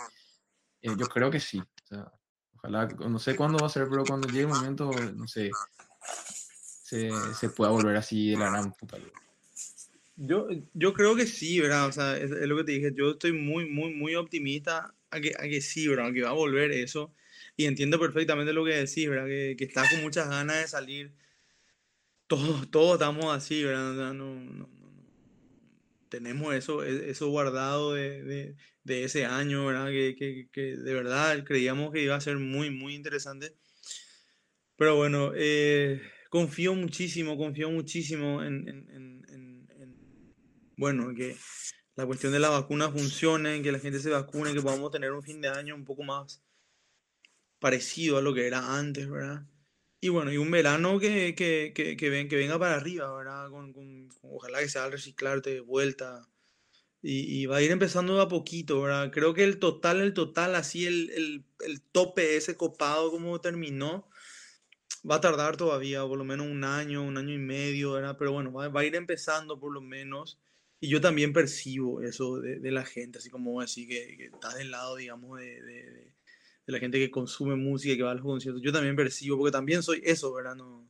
eh, 0.83 0.95
yo 0.97 1.07
creo 1.07 1.31
que 1.31 1.41
sí. 1.41 1.59
O 1.59 1.87
sea, 1.87 2.13
ojalá, 2.57 2.87
no 2.87 3.19
sé 3.19 3.35
cuándo 3.37 3.59
va 3.59 3.67
a 3.67 3.71
ser, 3.71 3.89
pero 3.89 4.05
cuando 4.05 4.29
llegue 4.29 4.43
el 4.43 4.49
momento, 4.49 4.91
no 5.15 5.27
sé, 5.27 5.51
se, 6.85 7.11
se 7.35 7.49
pueda 7.49 7.71
volver 7.71 7.97
así 7.97 8.31
de 8.31 8.37
la 8.37 8.51
gran 8.51 8.73
puta. 8.73 8.99
Yo, 10.17 10.49
yo 10.75 10.93
creo 10.93 11.17
que 11.17 11.27
sí, 11.27 11.59
¿verdad? 11.61 11.89
O 11.89 11.93
sea, 11.93 12.17
es, 12.17 12.31
lo 12.31 12.57
que 12.57 12.65
te 12.65 12.73
dije. 12.73 12.93
Yo 12.95 13.13
estoy 13.13 13.33
muy, 13.33 13.69
muy, 13.69 13.93
muy 13.95 14.15
optimista 14.15 14.95
a 15.11 15.21
que, 15.21 15.35
a 15.39 15.43
que 15.43 15.61
sí, 15.61 15.89
¿verdad? 15.89 16.13
Que 16.13 16.23
va 16.23 16.31
a 16.31 16.35
volver 16.35 16.71
eso. 16.71 17.13
Y 17.57 17.67
entiendo 17.67 18.01
perfectamente 18.01 18.53
lo 18.53 18.65
que 18.65 18.75
decís, 18.75 19.09
¿verdad? 19.09 19.27
Que, 19.27 19.55
que 19.57 19.65
estás 19.65 19.91
con 19.91 20.03
muchas 20.03 20.29
ganas 20.29 20.61
de 20.61 20.69
salir. 20.69 21.15
Todos, 22.27 22.71
todos 22.71 22.95
estamos 22.95 23.27
así, 23.35 23.63
¿verdad? 23.63 24.13
No, 24.13 24.35
no, 24.35 24.69
tenemos 26.09 26.55
eso, 26.55 26.85
e, 26.85 27.11
eso 27.11 27.29
guardado 27.29 27.95
de, 27.95 28.23
de, 28.23 28.57
de 28.85 29.05
ese 29.05 29.25
año, 29.25 29.67
¿verdad? 29.67 29.89
Que, 29.89 30.15
que, 30.17 30.49
que, 30.51 30.77
de 30.77 30.95
verdad 30.95 31.45
creíamos 31.45 31.93
que 31.93 32.03
iba 32.03 32.17
a 32.17 32.21
ser 32.21 32.39
muy, 32.39 32.71
muy 32.71 32.95
interesante. 32.95 33.57
Pero 34.77 34.97
bueno, 34.97 35.33
eh, 35.37 36.01
confío 36.31 36.75
muchísimo, 36.75 37.37
confío 37.37 37.71
muchísimo 37.71 38.43
en, 38.43 38.69
en, 38.69 38.91
en, 38.91 39.27
en, 39.29 40.35
bueno, 40.77 41.15
que 41.15 41.37
la 41.95 42.07
cuestión 42.07 42.33
de 42.33 42.41
la 42.41 42.49
vacuna 42.49 42.91
funcione, 42.91 43.63
que 43.63 43.71
la 43.71 43.79
gente 43.79 44.01
se 44.01 44.11
vacune, 44.11 44.53
que 44.53 44.63
podamos 44.63 44.91
tener 44.91 45.13
un 45.13 45.23
fin 45.23 45.41
de 45.41 45.49
año 45.49 45.75
un 45.75 45.85
poco 45.85 46.03
más 46.03 46.43
parecido 47.65 48.19
a 48.19 48.21
lo 48.21 48.35
que 48.35 48.47
era 48.47 48.77
antes, 48.77 49.09
¿verdad? 49.09 49.47
Y 49.99 50.11
bueno, 50.11 50.31
y 50.31 50.37
un 50.37 50.51
verano 50.51 50.99
que, 50.99 51.35
que, 51.35 51.73
que, 51.75 51.97
que, 51.97 52.11
ven, 52.11 52.29
que 52.29 52.37
venga 52.37 52.59
para 52.59 52.75
arriba, 52.75 53.17
¿verdad? 53.17 53.49
Con, 53.49 54.11
ojalá 54.21 54.59
que 54.59 54.69
sea 54.69 54.85
al 54.85 54.93
reciclarte 54.93 55.49
de 55.49 55.61
vuelta. 55.61 56.29
Y, 57.01 57.47
va 57.47 57.57
a 57.57 57.63
ir 57.63 57.71
empezando 57.71 58.21
a 58.21 58.29
poquito, 58.29 58.83
¿verdad? 58.83 59.11
Creo 59.11 59.33
que 59.33 59.45
el 59.45 59.59
total, 59.59 60.03
el 60.03 60.13
total, 60.13 60.57
así 60.57 60.85
el, 60.85 61.09
el, 61.13 61.47
el 61.61 61.81
tope 61.81 62.37
ese 62.37 62.55
copado 62.55 63.11
como 63.11 63.41
terminó, 63.41 64.11
va 65.11 65.15
a 65.15 65.21
tardar 65.23 65.57
todavía, 65.57 66.03
por 66.07 66.19
lo 66.19 66.25
menos 66.25 66.47
un 66.47 66.65
año, 66.65 67.03
un 67.03 67.17
año 67.17 67.33
y 67.33 67.39
medio, 67.39 67.93
¿verdad? 67.93 68.17
Pero 68.19 68.33
bueno, 68.33 68.53
va, 68.53 68.79
a 68.79 68.85
ir 68.85 68.95
empezando 68.95 69.59
por 69.59 69.73
lo 69.73 69.81
menos. 69.81 70.39
Y 70.81 70.89
yo 70.91 71.01
también 71.01 71.33
percibo 71.33 72.03
eso 72.03 72.41
de, 72.41 72.71
la 72.71 72.85
gente, 72.85 73.21
así 73.21 73.31
como 73.31 73.63
así 73.63 73.89
que, 73.89 74.19
que 74.19 74.27
está 74.27 74.55
del 74.55 74.71
lado, 74.71 74.97
digamos, 74.97 75.41
de 75.41 76.13
de 76.67 76.73
la 76.73 76.79
gente 76.79 76.99
que 76.99 77.11
consume 77.11 77.57
música 77.57 77.95
y 77.95 77.97
que 77.97 78.03
va 78.03 78.13
a 78.13 78.15
los 78.15 78.25
conciertos. 78.25 78.63
Yo 78.63 78.73
también 78.73 78.97
percibo, 78.97 79.39
porque 79.39 79.53
también 79.53 79.83
soy 79.83 80.01
eso, 80.05 80.33
¿verdad? 80.33 80.55
No, 80.57 80.89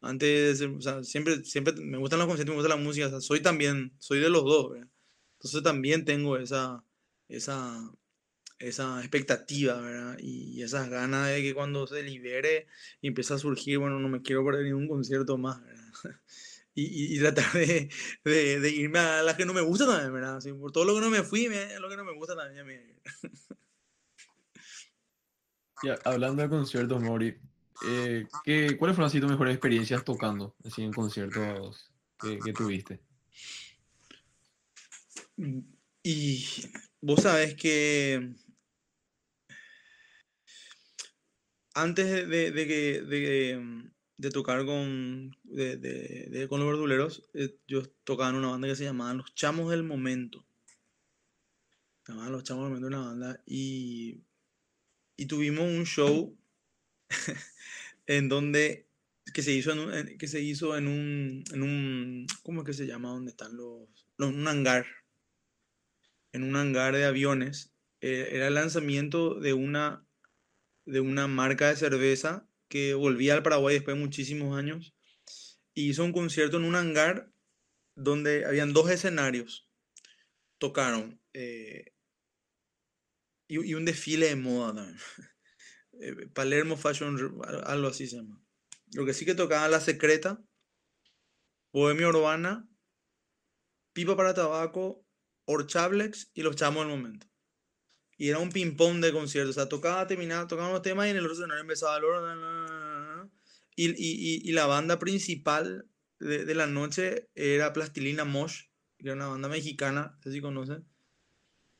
antes, 0.00 0.60
o 0.62 0.80
sea, 0.80 1.02
siempre, 1.02 1.44
siempre 1.44 1.74
me 1.74 1.98
gustan 1.98 2.18
los 2.18 2.28
conciertos, 2.28 2.54
me 2.54 2.60
gusta 2.62 2.74
la 2.74 2.80
música, 2.82 3.20
soy 3.20 3.40
también, 3.40 3.92
soy 3.98 4.20
de 4.20 4.30
los 4.30 4.44
dos, 4.44 4.70
¿verdad? 4.70 4.88
Entonces 5.38 5.62
también 5.62 6.04
tengo 6.04 6.36
esa, 6.36 6.84
esa, 7.28 7.92
esa 8.58 9.00
expectativa, 9.00 9.80
¿verdad? 9.80 10.16
Y 10.20 10.62
esas 10.62 10.88
ganas 10.88 11.28
de 11.28 11.42
que 11.42 11.54
cuando 11.54 11.86
se 11.86 12.02
libere 12.02 12.66
y 13.00 13.08
empieza 13.08 13.34
a 13.34 13.38
surgir, 13.38 13.78
bueno, 13.78 13.98
no 13.98 14.08
me 14.08 14.22
quiero 14.22 14.44
perder 14.44 14.64
ningún 14.66 14.88
concierto 14.88 15.38
más, 15.38 15.62
¿verdad? 15.62 15.84
Y, 16.74 17.16
y, 17.16 17.18
tratar 17.18 17.52
de, 17.54 17.90
de, 18.22 18.60
de, 18.60 18.70
irme 18.70 19.00
a 19.00 19.20
las 19.24 19.36
que 19.36 19.44
no 19.44 19.52
me 19.52 19.62
gustan 19.62 19.88
también, 19.88 20.12
¿verdad? 20.12 20.36
Así, 20.36 20.52
por 20.52 20.70
todo 20.70 20.84
lo 20.84 20.94
que 20.94 21.00
no 21.00 21.10
me 21.10 21.24
fui, 21.24 21.48
me, 21.48 21.76
lo 21.80 21.88
que 21.88 21.96
no 21.96 22.04
me 22.04 22.14
gusta 22.14 22.36
también. 22.36 22.64
Me... 22.64 22.94
hablando 26.04 26.42
de 26.42 26.48
conciertos, 26.48 27.02
Mori, 27.02 27.36
eh, 27.86 28.26
¿qué, 28.44 28.76
¿cuáles 28.76 28.96
fueron 28.96 29.08
así 29.08 29.20
tus 29.20 29.30
mejores 29.30 29.54
experiencias 29.54 30.04
tocando 30.04 30.56
así 30.64 30.82
en 30.82 30.92
conciertos 30.92 31.90
que, 32.20 32.38
que 32.38 32.52
tuviste? 32.52 33.00
Y 36.02 36.44
vos 37.00 37.22
sabés 37.22 37.54
que 37.54 38.34
antes 41.74 42.06
de, 42.06 42.26
de, 42.26 42.50
de, 42.50 43.02
de, 43.02 43.90
de 44.16 44.30
tocar 44.30 44.66
con, 44.66 45.30
de, 45.44 46.46
con 46.48 46.58
los 46.58 46.68
verduleros, 46.68 47.30
eh, 47.34 47.56
yo 47.68 47.82
tocaba 48.02 48.30
en 48.30 48.36
una 48.36 48.48
banda 48.48 48.68
que 48.68 48.76
se 48.76 48.84
llamaba 48.84 49.14
Los 49.14 49.32
Chamos 49.34 49.70
del 49.70 49.84
Momento. 49.84 50.44
Se 52.04 52.12
llamaban 52.12 52.32
Los 52.32 52.42
Chamos 52.42 52.64
del 52.64 52.70
Momento, 52.70 52.88
una 52.88 53.06
banda. 53.06 53.42
Y 53.46 54.24
y 55.18 55.26
tuvimos 55.26 55.66
un 55.66 55.84
show 55.84 56.38
en 58.06 58.28
donde 58.30 58.86
que 59.34 59.42
se 59.42 59.52
hizo 59.52 59.72
en 59.72 59.78
un, 59.80 60.16
que 60.16 60.28
se 60.28 60.40
hizo 60.40 60.78
en 60.78 60.86
un, 60.86 61.44
en 61.52 61.62
un 61.62 62.26
¿cómo 62.42 62.62
es 62.62 62.66
que 62.66 62.72
se 62.72 62.86
llama? 62.86 63.10
¿Dónde 63.10 63.32
están 63.32 63.54
los, 63.56 63.88
los 64.16 64.32
un 64.32 64.46
hangar? 64.46 64.86
En 66.32 66.44
un 66.44 66.56
hangar 66.56 66.94
de 66.94 67.04
aviones. 67.04 67.74
Eh, 68.00 68.28
era 68.32 68.46
el 68.46 68.54
lanzamiento 68.54 69.34
de 69.34 69.54
una, 69.54 70.06
de 70.86 71.00
una 71.00 71.26
marca 71.26 71.68
de 71.68 71.76
cerveza 71.76 72.48
que 72.68 72.94
volvía 72.94 73.34
al 73.34 73.42
Paraguay 73.42 73.74
después 73.74 73.96
de 73.96 74.02
muchísimos 74.02 74.56
años. 74.56 74.94
Y 75.74 75.90
hizo 75.90 76.04
un 76.04 76.12
concierto 76.12 76.58
en 76.58 76.64
un 76.64 76.76
hangar 76.76 77.32
donde 77.96 78.46
habían 78.46 78.72
dos 78.72 78.88
escenarios. 78.88 79.68
Tocaron 80.58 81.20
eh, 81.34 81.92
y, 83.48 83.70
y 83.70 83.74
un 83.74 83.84
desfile 83.84 84.28
de 84.28 84.36
moda 84.36 84.74
también. 84.74 84.98
Eh, 86.00 86.28
Palermo 86.32 86.76
Fashion, 86.76 87.40
algo 87.64 87.88
así 87.88 88.06
se 88.06 88.18
llama. 88.18 88.40
Lo 88.92 89.04
que 89.04 89.12
sí 89.12 89.24
que 89.24 89.34
tocaba 89.34 89.66
La 89.66 89.80
Secreta, 89.80 90.40
Bohemia 91.72 92.06
Urbana, 92.06 92.68
Pipa 93.92 94.16
para 94.16 94.32
Tabaco, 94.32 95.04
Orchablex 95.46 96.30
y 96.34 96.42
Los 96.42 96.54
Chamos 96.54 96.86
del 96.86 96.96
Momento. 96.96 97.26
Y 98.16 98.28
era 98.28 98.38
un 98.38 98.50
ping-pong 98.50 99.00
de 99.00 99.12
conciertos. 99.12 99.56
O 99.56 99.60
sea, 99.60 99.68
tocaba, 99.68 100.06
terminaba, 100.06 100.46
tocaba 100.46 100.70
los 100.70 100.82
temas 100.82 101.08
y 101.08 101.10
en 101.10 101.16
el 101.16 101.24
otro 101.24 101.34
escenario 101.34 101.62
empezaba 101.62 101.96
el... 101.96 103.30
Y, 103.74 103.88
y, 103.88 104.48
y, 104.48 104.52
la 104.52 104.66
banda 104.66 105.00
principal 105.00 105.88
de, 106.20 106.44
de, 106.44 106.54
la 106.54 106.68
noche 106.68 107.28
era 107.34 107.72
Plastilina 107.72 108.24
Mosh, 108.24 108.66
que 108.98 109.06
era 109.06 109.14
una 109.14 109.26
banda 109.26 109.48
mexicana, 109.48 110.14
no 110.16 110.22
sé 110.22 110.32
si 110.32 110.40
conocen 110.40 110.86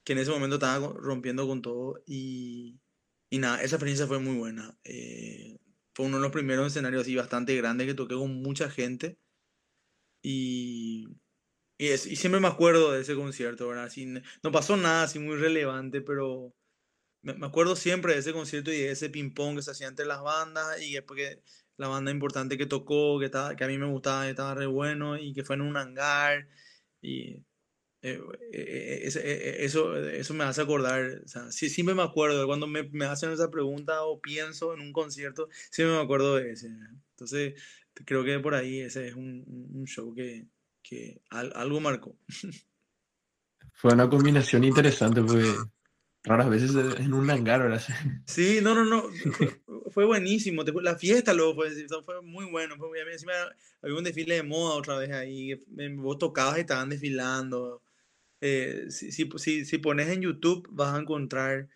que 0.09 0.15
en 0.15 0.21
ese 0.21 0.31
momento 0.31 0.57
estaba 0.57 0.95
rompiendo 0.95 1.47
con 1.47 1.61
todo 1.61 2.03
y, 2.07 2.81
y 3.29 3.39
nada, 3.41 3.63
esa 3.63 3.77
experiencia 3.77 4.07
fue 4.07 4.19
muy 4.19 4.39
buena. 4.39 4.75
Eh, 4.83 5.59
fue 5.95 6.07
uno 6.07 6.17
de 6.17 6.23
los 6.23 6.33
primeros 6.33 6.69
escenarios 6.69 7.03
así 7.03 7.15
bastante 7.15 7.55
grandes 7.55 7.87
que 7.87 7.93
toqué 7.93 8.15
con 8.15 8.41
mucha 8.41 8.71
gente 8.71 9.19
y, 10.23 11.09
y, 11.77 11.89
es, 11.89 12.07
y 12.07 12.17
siempre 12.17 12.41
me 12.41 12.49
acuerdo 12.49 12.93
de 12.93 13.03
ese 13.03 13.15
concierto, 13.17 13.69
¿verdad? 13.69 13.85
Así, 13.85 14.07
no 14.07 14.51
pasó 14.51 14.79
nada 14.79 15.03
así 15.03 15.19
muy 15.19 15.37
relevante, 15.37 16.01
pero 16.01 16.55
me, 17.21 17.35
me 17.35 17.47
acuerdo 17.47 17.77
siempre 17.77 18.15
de 18.15 18.21
ese 18.21 18.33
concierto 18.33 18.73
y 18.73 18.79
de 18.79 18.93
ese 18.93 19.11
ping-pong 19.11 19.57
que 19.57 19.63
se 19.63 19.73
hacía 19.73 19.89
entre 19.89 20.07
las 20.07 20.23
bandas 20.23 20.81
y 20.81 20.95
después 20.95 21.19
que 21.19 21.43
la 21.77 21.89
banda 21.89 22.11
importante 22.11 22.57
que 22.57 22.65
tocó, 22.65 23.19
que, 23.19 23.27
estaba, 23.27 23.57
que 23.57 23.65
a 23.65 23.69
mí 23.69 23.77
me 23.77 23.91
gustaba, 23.91 24.27
estaba 24.27 24.55
re 24.55 24.65
bueno 24.65 25.19
y 25.19 25.35
que 25.35 25.45
fue 25.45 25.57
en 25.57 25.63
un 25.63 25.77
hangar 25.77 26.49
y 27.03 27.45
eh, 28.01 28.21
eh, 28.53 29.11
eh, 29.15 29.57
eso, 29.61 29.97
eso 29.97 30.35
me 30.35 30.45
hace 30.45 30.63
acordar, 30.63 31.23
o 31.25 31.29
sea, 31.29 31.51
sí, 31.51 31.69
siempre 31.69 31.95
me 31.97 32.03
acuerdo, 32.03 32.47
cuando 32.47 32.67
me, 32.69 32.85
me, 32.85 33.07
hacen 33.07 33.33
esa 33.33 33.51
pregunta 33.51 34.05
o 34.05 34.21
pienso 34.21 34.73
en 34.75 34.81
un 34.81 34.93
concierto, 34.93 35.49
siempre 35.71 35.97
me 35.97 36.03
acuerdo 36.03 36.37
de 36.37 36.53
ese. 36.53 36.69
Entonces, 37.11 37.61
creo 38.05 38.25
que 38.25 38.39
por 38.39 38.55
ahí 38.55 38.81
ese 38.81 39.09
es 39.09 39.15
un, 39.15 39.45
un 39.75 39.87
show 39.87 40.15
que, 40.15 40.47
que 40.83 41.21
al, 41.31 41.53
algo 41.57 41.81
marcó. 41.81 42.17
Fue 43.73 43.93
una 43.93 44.09
combinación 44.09 44.65
interesante, 44.65 45.21
porque 45.23 45.55
raras 46.25 46.51
veces 46.51 46.71
en 46.99 47.15
un 47.15 47.31
hangar, 47.31 47.63
¿verdad? 47.63 47.83
Sí, 48.27 48.59
no, 48.63 48.75
no, 48.75 48.85
no, 48.85 49.05
fue 49.91 50.05
buenísimo. 50.05 50.63
La 50.83 50.97
fiesta 50.97 51.33
luego 51.33 51.55
fue, 51.55 51.71
fue 52.05 52.23
muy 52.23 52.47
bueno. 52.47 52.77
Fue, 52.77 52.89
encima 53.01 53.33
había 53.83 53.97
un 53.97 54.05
desfile 54.05 54.37
de 54.37 54.43
moda 54.43 54.75
otra 54.75 54.99
vez 54.99 55.11
ahí. 55.13 55.55
Vos 55.97 56.19
tocabas 56.19 56.59
y 56.59 56.61
estaban 56.61 56.89
desfilando. 56.89 57.83
Eh, 58.41 58.86
si, 58.91 59.11
si, 59.11 59.28
si, 59.36 59.64
si, 59.64 59.78
pones 59.78 60.09
en 60.09 60.22
YouTube 60.22 60.68
vas 60.70 60.95
a 60.95 61.01
encontrar, 61.01 61.68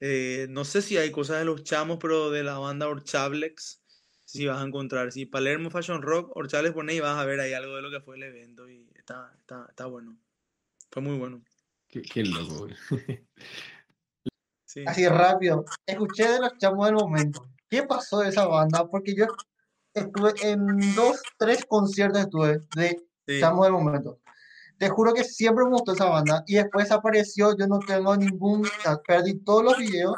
eh, 0.00 0.46
no 0.50 0.64
sé 0.64 0.82
si 0.82 0.98
hay 0.98 1.10
cosas 1.10 1.38
de 1.38 1.46
los 1.46 1.64
chamos, 1.64 1.98
pero 2.00 2.30
de 2.30 2.44
la 2.44 2.58
banda 2.58 2.88
Orchablex, 2.88 3.82
si 4.24 4.46
vas 4.46 4.62
a 4.62 4.66
encontrar. 4.66 5.12
Si 5.12 5.26
Palermo 5.26 5.70
Fashion 5.70 6.02
Rock, 6.02 6.36
Orchablex 6.36 6.74
pones 6.74 6.96
y 6.96 7.00
vas 7.00 7.18
a 7.18 7.24
ver 7.24 7.40
ahí 7.40 7.52
algo 7.54 7.76
de 7.76 7.82
lo 7.82 7.90
que 7.90 8.00
fue 8.00 8.16
el 8.16 8.24
evento 8.24 8.68
y 8.68 8.90
está, 8.94 9.32
está, 9.40 9.66
está 9.70 9.86
bueno. 9.86 10.18
Fue 10.90 11.02
muy 11.02 11.16
bueno. 11.16 11.42
Qué, 11.88 12.02
qué 12.02 12.24
loco. 12.24 12.68
sí. 14.66 14.84
Así 14.86 15.08
rápido, 15.08 15.64
escuché 15.86 16.28
de 16.28 16.40
los 16.40 16.58
chamos 16.58 16.86
del 16.86 16.96
momento. 16.96 17.48
¿Qué 17.70 17.82
pasó 17.84 18.20
de 18.20 18.28
esa 18.28 18.46
banda? 18.46 18.86
Porque 18.88 19.14
yo 19.14 19.26
estuve 19.94 20.34
en 20.42 20.94
dos, 20.94 21.22
tres 21.38 21.64
conciertos 21.64 22.20
estuve 22.20 22.58
de 22.76 23.02
sí. 23.26 23.40
chamos 23.40 23.64
del 23.64 23.72
momento 23.72 24.20
te 24.78 24.88
juro 24.88 25.14
que 25.14 25.24
siempre 25.24 25.64
me 25.64 25.72
gustó 25.72 25.92
esa 25.92 26.06
banda 26.06 26.44
y 26.46 26.54
después 26.54 26.90
apareció, 26.90 27.56
yo 27.56 27.66
no 27.66 27.78
tengo 27.78 28.16
ningún, 28.16 28.68
perdí 29.06 29.38
todos 29.40 29.64
los 29.64 29.78
videos 29.78 30.16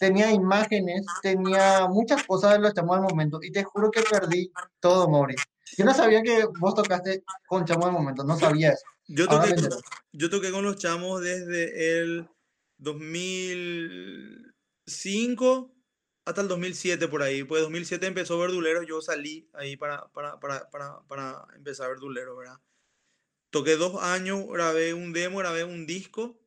tenía 0.00 0.32
imágenes, 0.32 1.06
tenía 1.22 1.86
muchas 1.86 2.24
cosas 2.24 2.54
de 2.54 2.60
los 2.60 2.72
chamos 2.72 2.96
del 2.96 3.04
momento 3.10 3.38
y 3.42 3.52
te 3.52 3.62
juro 3.62 3.90
que 3.90 4.00
perdí 4.02 4.50
todo, 4.80 5.10
Mauri. 5.10 5.34
Yo 5.76 5.84
no 5.84 5.92
sabía 5.94 6.22
que 6.22 6.46
vos 6.58 6.74
tocaste 6.74 7.22
con 7.46 7.66
chamos 7.66 7.84
del 7.84 7.94
momento, 7.94 8.24
no 8.24 8.38
sabía 8.38 8.70
eso. 8.70 8.86
Yo 9.06 9.28
toqué, 9.28 9.54
yo 10.12 10.30
toqué 10.30 10.50
con 10.50 10.64
los 10.64 10.78
chamos 10.78 11.20
desde 11.20 12.00
el 12.00 12.26
2005 12.78 15.70
hasta 16.24 16.40
el 16.40 16.48
2007 16.48 17.06
por 17.08 17.22
ahí. 17.22 17.44
Pues 17.44 17.60
2007 17.62 18.06
empezó 18.06 18.38
Verdulero, 18.38 18.82
yo 18.82 19.02
salí 19.02 19.50
ahí 19.52 19.76
para, 19.76 20.08
para, 20.12 20.40
para, 20.40 20.70
para, 20.70 21.02
para 21.08 21.44
empezar 21.54 21.90
Verdulero, 21.90 22.38
¿verdad? 22.38 22.56
Toqué 23.50 23.76
dos 23.76 24.02
años, 24.02 24.46
grabé 24.48 24.94
un 24.94 25.12
demo, 25.12 25.38
grabé 25.38 25.64
un 25.64 25.86
disco. 25.86 26.40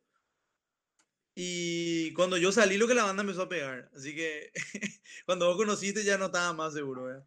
Y 1.34 2.12
cuando 2.12 2.36
yo 2.36 2.52
salí, 2.52 2.76
lo 2.76 2.86
que 2.86 2.94
la 2.94 3.04
banda 3.04 3.22
empezó 3.22 3.42
a 3.42 3.48
pegar. 3.48 3.90
Así 3.96 4.14
que 4.14 4.52
cuando 5.26 5.46
vos 5.46 5.56
conociste 5.56 6.04
ya 6.04 6.16
no 6.16 6.26
estaba 6.26 6.52
más 6.52 6.72
seguro, 6.72 7.04
¿verdad? 7.04 7.26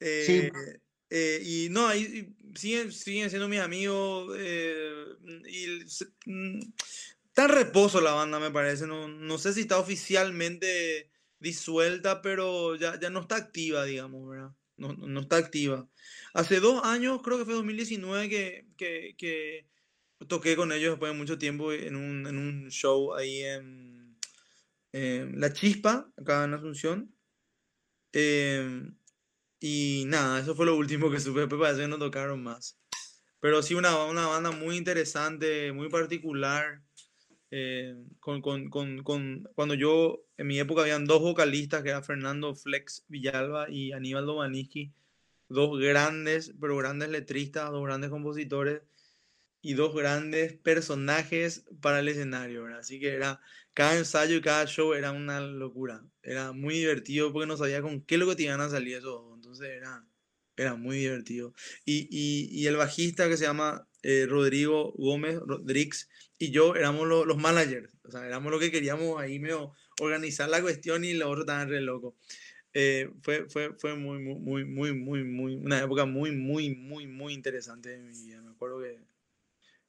sí. 0.00 0.32
Eh, 0.32 0.80
eh, 1.14 1.42
y 1.44 1.68
no, 1.68 1.86
ahí 1.88 2.34
siguen, 2.54 2.90
siguen 2.90 3.28
siendo 3.28 3.46
mis 3.46 3.60
amigos. 3.60 4.34
Eh, 4.38 5.04
y 5.46 5.84
mm, 6.24 6.60
está 7.26 7.44
en 7.44 7.48
reposo 7.50 8.00
la 8.00 8.12
banda, 8.12 8.40
me 8.40 8.50
parece. 8.50 8.86
No, 8.86 9.08
no 9.08 9.36
sé 9.36 9.52
si 9.52 9.60
está 9.60 9.78
oficialmente 9.78 11.10
disuelta, 11.38 12.22
pero 12.22 12.76
ya, 12.76 12.98
ya 12.98 13.10
no 13.10 13.20
está 13.20 13.36
activa, 13.36 13.84
digamos, 13.84 14.26
¿verdad? 14.26 14.52
No, 14.78 14.94
no 14.94 15.20
está 15.20 15.36
activa. 15.36 15.86
Hace 16.34 16.60
dos 16.60 16.82
años, 16.84 17.20
creo 17.22 17.38
que 17.38 17.44
fue 17.44 17.54
2019, 17.54 18.28
que, 18.28 18.66
que, 18.76 19.14
que 19.18 19.66
toqué 20.28 20.56
con 20.56 20.72
ellos 20.72 20.92
después 20.92 21.12
de 21.12 21.18
mucho 21.18 21.38
tiempo 21.38 21.72
en 21.72 21.96
un, 21.96 22.26
en 22.26 22.38
un 22.38 22.70
show 22.70 23.14
ahí 23.14 23.42
en, 23.42 24.16
La 24.92 25.52
Chispa, 25.52 26.10
acá 26.16 26.44
en 26.44 26.54
Asunción. 26.54 27.14
Em, 28.12 28.96
y 29.60 30.04
nada, 30.06 30.40
eso 30.40 30.54
fue 30.54 30.66
lo 30.66 30.76
último 30.76 31.10
que 31.10 31.20
supe, 31.20 31.40
después 31.40 31.60
parece 31.60 31.82
que 31.82 31.88
no 31.88 31.98
tocaron 31.98 32.42
más. 32.42 32.78
Pero 33.40 33.62
sí, 33.62 33.74
una, 33.74 34.04
una 34.04 34.26
banda 34.26 34.50
muy 34.50 34.76
interesante, 34.76 35.72
muy 35.72 35.88
particular. 35.88 36.82
Eh, 37.50 37.94
con, 38.20 38.40
con, 38.40 38.70
con, 38.70 39.02
con, 39.02 39.46
cuando 39.54 39.74
yo, 39.74 40.24
en 40.38 40.46
mi 40.46 40.58
época, 40.58 40.82
habían 40.82 41.04
dos 41.04 41.20
vocalistas, 41.20 41.82
que 41.82 41.90
eran 41.90 42.04
Fernando 42.04 42.54
Flex 42.54 43.04
Villalba 43.08 43.68
y 43.68 43.92
Aníbal 43.92 44.24
Domaniski, 44.24 44.90
dos 45.52 45.78
grandes, 45.78 46.54
pero 46.60 46.76
grandes 46.76 47.08
letristas, 47.10 47.70
dos 47.70 47.84
grandes 47.84 48.10
compositores 48.10 48.82
y 49.62 49.74
dos 49.74 49.94
grandes 49.94 50.54
personajes 50.54 51.64
para 51.80 52.00
el 52.00 52.08
escenario, 52.08 52.64
¿verdad? 52.64 52.80
Así 52.80 52.98
que 52.98 53.10
era, 53.14 53.40
cada 53.74 53.96
ensayo 53.96 54.36
y 54.36 54.40
cada 54.40 54.66
show 54.66 54.92
era 54.92 55.12
una 55.12 55.40
locura. 55.40 56.04
Era 56.22 56.52
muy 56.52 56.74
divertido 56.74 57.32
porque 57.32 57.46
no 57.46 57.56
sabía 57.56 57.80
con 57.80 58.02
qué 58.02 58.18
lo 58.18 58.28
que 58.28 58.36
te 58.36 58.42
iban 58.44 58.60
a 58.60 58.68
salir 58.68 58.96
esos 58.96 59.22
Entonces 59.34 59.68
era, 59.68 60.04
era 60.56 60.74
muy 60.74 60.98
divertido. 60.98 61.54
Y, 61.84 62.08
y, 62.10 62.66
el 62.66 62.76
bajista 62.76 63.28
que 63.28 63.36
se 63.36 63.44
llama 63.44 63.86
eh, 64.02 64.26
Rodrigo 64.28 64.92
Gómez, 64.96 65.38
Rodríguez, 65.46 66.08
y 66.38 66.50
yo 66.50 66.74
éramos 66.74 67.06
los 67.06 67.36
managers, 67.38 67.96
o 68.02 68.10
sea, 68.10 68.26
éramos 68.26 68.50
los 68.50 68.60
que 68.60 68.72
queríamos 68.72 69.20
ahí 69.20 69.38
medio 69.38 69.72
organizar 70.00 70.48
la 70.48 70.60
cuestión 70.60 71.04
y 71.04 71.14
los 71.14 71.28
otros 71.28 71.44
estaban 71.44 71.68
re 71.68 71.80
locos. 71.80 72.14
Eh, 72.74 73.10
fue, 73.22 73.48
fue, 73.50 73.74
fue 73.74 73.94
muy, 73.96 74.18
muy, 74.18 74.64
muy, 74.64 74.94
muy, 74.94 75.24
muy, 75.24 75.56
una 75.56 75.80
época 75.80 76.06
muy, 76.06 76.32
muy, 76.32 76.74
muy, 76.74 77.06
muy 77.06 77.34
interesante 77.34 77.90
de 77.90 77.98
mi 77.98 78.10
vida. 78.10 78.40
Me 78.40 78.50
acuerdo 78.50 78.80
que 78.80 79.04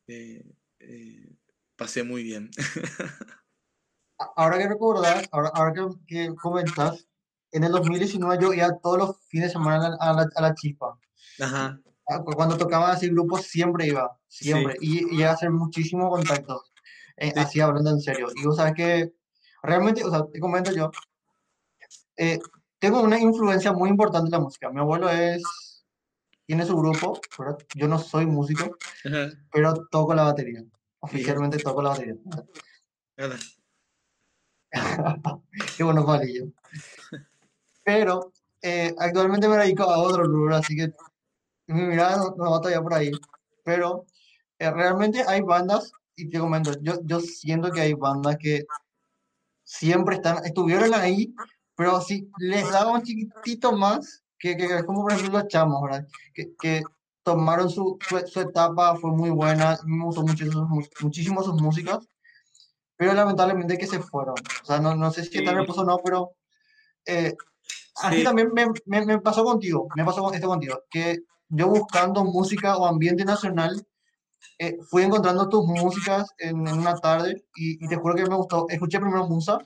eh, 0.07 1.35
pasé 1.75 2.03
muy 2.03 2.23
bien. 2.23 2.49
ahora 4.35 4.57
que 4.57 4.67
recordás, 4.67 5.27
ahora, 5.31 5.49
ahora 5.53 5.73
que, 5.73 5.87
que, 6.07 6.35
comentas, 6.35 7.07
en 7.51 7.63
el 7.63 7.71
2019 7.71 8.37
yo 8.41 8.53
iba 8.53 8.77
todos 8.79 8.97
los 8.97 9.19
fines 9.27 9.49
de 9.49 9.53
semana 9.53 9.95
a 9.99 10.13
la, 10.13 10.29
a 10.35 10.41
la 10.41 10.55
chispa. 10.55 10.99
Ajá. 11.39 11.79
Ah, 12.09 12.21
cuando 12.21 12.57
tocaban 12.57 12.91
así 12.91 13.07
grupos 13.07 13.43
siempre 13.43 13.87
iba, 13.87 14.19
siempre, 14.27 14.75
y, 14.81 15.15
y 15.15 15.23
a 15.23 15.31
hacer 15.31 15.51
muchísimos 15.51 16.09
contactos, 16.09 16.73
eh, 17.15 17.31
así 17.37 17.61
hablando 17.61 17.91
en 17.91 18.01
serio. 18.01 18.27
Y 18.35 18.45
vos 18.45 18.57
sabes 18.57 18.73
que 18.73 19.13
realmente, 19.61 20.03
o 20.03 20.09
sea, 20.09 20.25
te 20.27 20.39
comento 20.39 20.73
yo, 20.73 20.91
eh, 22.17 22.39
tengo 22.83 23.01
una 23.01 23.17
influencia 23.17 23.71
muy 23.71 23.89
importante 23.89 24.27
en 24.27 24.31
la 24.31 24.39
música. 24.41 24.69
Mi 24.69 24.81
abuelo 24.81 25.09
es, 25.09 25.41
tiene 26.45 26.65
su 26.65 26.75
grupo, 26.75 27.17
yo 27.75 27.87
no 27.87 27.97
soy 27.97 28.25
músico, 28.25 28.75
pero 29.49 29.73
toco 29.89 30.13
la 30.13 30.23
batería. 30.23 30.61
Oficialmente 30.99 31.59
toco 31.59 31.81
la 31.81 31.91
batería. 31.91 32.15
Qué 35.77 35.83
bueno, 35.85 36.05
palillo. 36.05 36.47
Pero 37.85 38.33
eh, 38.61 38.93
actualmente 38.99 39.47
me 39.47 39.55
dedico 39.55 39.83
a 39.83 39.99
otro 39.99 40.25
rubro, 40.25 40.57
así 40.57 40.75
que 40.75 40.91
mi 41.67 41.83
mirada 41.83 42.17
no, 42.17 42.35
no 42.35 42.51
va 42.51 42.57
todavía 42.59 42.81
por 42.81 42.95
ahí, 42.95 43.11
pero 43.63 44.05
eh, 44.59 44.69
realmente 44.69 45.23
hay 45.25 45.39
bandas, 45.39 45.89
y 46.17 46.29
te 46.29 46.37
comento, 46.37 46.73
yo, 46.81 46.99
yo 47.05 47.21
siento 47.21 47.71
que 47.71 47.79
hay 47.79 47.93
bandas 47.93 48.35
que 48.37 48.65
siempre 49.63 50.15
están, 50.15 50.45
estuvieron 50.45 50.93
ahí, 50.93 51.33
pero 51.75 52.01
si 52.01 52.29
les 52.37 52.69
daba 52.71 52.91
un 52.91 53.03
chiquitito 53.03 53.71
más, 53.71 54.23
que, 54.37 54.57
que 54.57 54.65
es 54.65 54.83
como 54.83 55.03
por 55.03 55.13
ejemplo 55.13 55.39
los 55.39 55.47
chamos, 55.47 55.81
¿verdad? 55.81 56.07
Que, 56.33 56.55
que 56.59 56.83
tomaron 57.23 57.69
su, 57.69 57.97
su, 58.27 58.39
etapa, 58.39 58.95
fue 58.97 59.11
muy 59.11 59.29
buena, 59.29 59.79
me 59.85 60.03
gustó 60.03 60.23
muchísimo, 60.23 60.67
muchísimo 61.01 61.43
sus 61.43 61.61
músicas, 61.61 61.99
pero 62.97 63.13
lamentablemente 63.13 63.77
que 63.77 63.87
se 63.87 63.99
fueron. 63.99 64.35
O 64.61 64.65
sea, 64.65 64.79
no, 64.79 64.95
no 64.95 65.11
sé 65.11 65.23
si 65.23 65.37
está 65.37 65.53
reposo 65.53 65.81
o 65.81 65.85
no, 65.85 65.97
pero 66.03 66.31
eh, 67.05 67.33
así 68.01 68.23
también 68.23 68.51
me, 68.53 68.67
me, 68.85 69.05
me, 69.05 69.19
pasó 69.19 69.43
contigo, 69.43 69.87
me 69.95 70.03
pasó 70.03 70.31
esto 70.33 70.47
contigo, 70.47 70.81
que 70.89 71.19
yo 71.49 71.67
buscando 71.67 72.23
música 72.23 72.77
o 72.77 72.85
ambiente 72.85 73.23
nacional, 73.25 73.85
eh, 74.59 74.77
fui 74.89 75.03
encontrando 75.03 75.49
tus 75.49 75.65
músicas 75.65 76.29
en, 76.37 76.67
una 76.67 76.95
tarde 76.95 77.45
y, 77.55 77.77
te 77.87 77.95
juro 77.95 78.15
que 78.15 78.25
me 78.25 78.35
gustó. 78.35 78.65
Escuché 78.69 78.99
primero 78.99 79.27
Musa, 79.27 79.57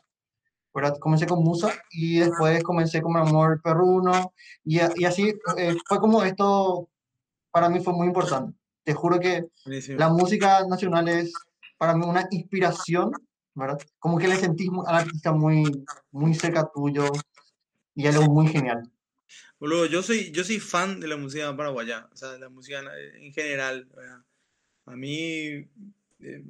¿verdad? 0.78 1.00
Comencé 1.00 1.26
con 1.26 1.44
Musa 1.44 1.74
y 1.90 2.20
después 2.20 2.62
comencé 2.62 3.02
con 3.02 3.18
Amor 3.18 3.60
Perruno 3.64 4.32
y, 4.64 4.80
y 4.96 5.06
así 5.06 5.34
eh, 5.58 5.76
fue 5.88 5.98
como 5.98 6.22
esto 6.24 6.88
para 7.50 7.68
mí 7.68 7.80
fue 7.80 7.94
muy 7.94 8.06
importante. 8.06 8.56
Te 8.84 8.94
juro 8.94 9.20
que 9.20 9.48
la 9.98 10.10
música 10.10 10.64
nacional 10.68 11.08
es 11.08 11.34
para 11.80 11.96
mí 11.96 12.06
una 12.06 12.28
inspiración, 12.30 13.12
¿verdad? 13.56 13.80
Como 13.98 14.20
que 14.20 14.28
le 14.28 14.36
sentís 14.36 14.70
al 14.86 14.98
artista 14.98 15.32
muy, 15.32 15.64
muy 16.12 16.36
cerca 16.36 16.70
tuyo 16.72 17.12
y 17.96 18.06
algo 18.06 18.26
muy 18.26 18.48
genial. 18.48 18.84
Boludo, 19.60 19.88
yo 19.88 20.04
soy, 20.04 20.32
yo 20.32 20.44
soy 20.44 20.60
fan 20.60 21.00
de 21.00 21.08
la 21.08 21.18
música 21.18 21.58
paraguaya, 21.58 22.08
o 22.14 22.16
sea, 22.16 22.34
de 22.34 22.40
la 22.40 22.50
música 22.50 22.84
en 23.16 23.34
general. 23.34 23.90
A 24.86 24.96
mí, 24.96 25.68
eh, 26.20 26.44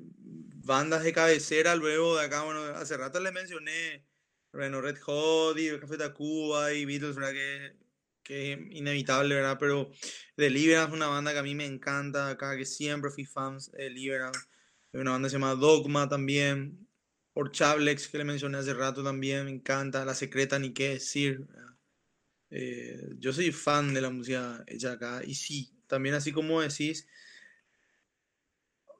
bandas 0.65 1.05
de 1.05 1.13
cabecera, 1.13 1.75
luego 1.75 2.17
de 2.17 2.25
acá, 2.25 2.43
bueno, 2.43 2.61
hace 2.75 2.97
rato 2.97 3.21
le 3.21 3.31
mencioné, 3.31 4.03
bueno, 4.51 4.81
Red 4.81 4.99
Hot 5.01 5.57
y 5.59 5.77
Café 5.79 5.97
Tacuba 5.97 6.73
y 6.73 6.85
Beatles, 6.85 7.15
¿verdad? 7.15 7.33
Que, 7.33 7.75
que 8.23 8.53
es 8.53 8.59
inevitable, 8.71 9.35
¿verdad? 9.35 9.57
Pero 9.59 9.91
Deliverance 10.35 10.89
es 10.89 10.95
una 10.95 11.07
banda 11.07 11.33
que 11.33 11.39
a 11.39 11.43
mí 11.43 11.55
me 11.55 11.65
encanta, 11.65 12.29
acá 12.29 12.57
que 12.57 12.65
siempre 12.65 13.11
fui 13.11 13.25
fan 13.25 13.57
de 13.57 13.83
Deliverance. 13.83 14.39
Hay 14.93 15.01
una 15.01 15.11
banda 15.11 15.27
que 15.27 15.31
se 15.31 15.35
llama 15.35 15.55
Dogma 15.55 16.09
también. 16.09 16.87
Por 17.33 17.51
Chablex, 17.51 18.07
que 18.07 18.17
le 18.17 18.23
mencioné 18.23 18.57
hace 18.57 18.73
rato 18.73 19.03
también, 19.03 19.45
me 19.45 19.51
encanta. 19.51 20.03
La 20.05 20.15
Secreta, 20.15 20.57
ni 20.57 20.73
qué 20.73 20.89
decir. 20.89 21.47
Eh, 22.49 23.09
yo 23.19 23.33
soy 23.33 23.51
fan 23.51 23.93
de 23.93 24.01
la 24.01 24.09
música 24.09 24.63
hecha 24.67 24.93
acá 24.93 25.21
y 25.25 25.35
sí, 25.35 25.73
también 25.85 26.15
así 26.15 26.31
como 26.31 26.61
decís, 26.61 27.07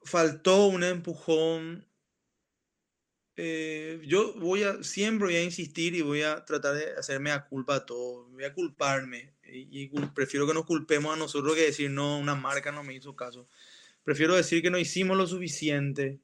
faltó 0.04 0.66
un 0.66 0.84
empujón. 0.84 1.87
Eh, 3.40 4.02
yo 4.04 4.34
voy 4.34 4.64
a, 4.64 4.82
siempre 4.82 5.28
voy 5.28 5.36
a 5.36 5.44
insistir 5.44 5.94
y 5.94 6.02
voy 6.02 6.22
a 6.22 6.44
tratar 6.44 6.74
de 6.74 6.94
hacerme 6.96 7.30
a 7.30 7.46
culpa 7.46 7.76
a 7.76 7.86
todo, 7.86 8.24
voy 8.30 8.42
a 8.42 8.52
culparme 8.52 9.32
y, 9.44 9.88
prefiero 10.12 10.44
que 10.44 10.54
nos 10.54 10.66
culpemos 10.66 11.14
a 11.14 11.16
nosotros 11.16 11.54
que 11.54 11.62
decir 11.62 11.88
no, 11.88 12.18
una 12.18 12.34
marca 12.34 12.72
no 12.72 12.82
me 12.82 12.94
hizo 12.94 13.14
caso. 13.14 13.48
Prefiero 14.02 14.34
decir 14.34 14.60
que 14.60 14.70
no 14.70 14.78
hicimos 14.78 15.16
lo 15.16 15.24
suficiente 15.28 16.18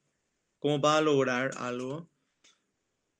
como 0.58 0.80
para 0.80 1.02
lograr 1.02 1.52
algo 1.56 2.10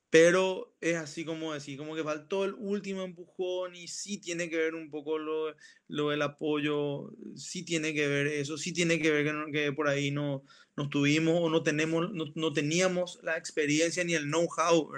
pero 0.09 0.73
es 0.81 0.95
así 0.95 1.25
como 1.25 1.53
decir, 1.53 1.77
como 1.77 1.95
que 1.95 2.03
faltó 2.03 2.45
el 2.45 2.53
último 2.53 3.03
empujón 3.03 3.75
y 3.75 3.87
sí 3.87 4.17
tiene 4.17 4.49
que 4.49 4.57
ver 4.57 4.75
un 4.75 4.89
poco 4.89 5.17
lo, 5.17 5.55
lo 5.87 6.09
del 6.09 6.21
apoyo, 6.21 7.11
sí 7.35 7.63
tiene 7.63 7.93
que 7.93 8.07
ver 8.07 8.27
eso, 8.27 8.57
sí 8.57 8.71
tiene 8.71 8.99
que 8.99 9.11
ver 9.11 9.25
que, 9.25 9.51
que 9.51 9.73
por 9.73 9.87
ahí 9.87 10.11
no, 10.11 10.43
no 10.77 10.89
tuvimos 10.89 11.39
o 11.41 11.49
no, 11.49 11.63
tenemos, 11.63 12.11
no, 12.13 12.25
no 12.35 12.53
teníamos 12.53 13.19
la 13.23 13.37
experiencia 13.37 14.03
ni 14.03 14.13
el 14.13 14.25
know-how 14.25 14.89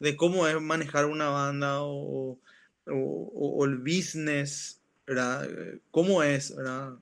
de 0.00 0.16
cómo 0.16 0.46
es 0.46 0.60
manejar 0.60 1.06
una 1.06 1.28
banda 1.30 1.82
o, 1.82 2.38
o, 2.86 3.32
o, 3.34 3.64
el 3.64 3.78
business, 3.78 4.80
¿verdad? 5.06 5.48
¿Cómo 5.90 6.22
es? 6.22 6.54
¿verdad? 6.54 6.98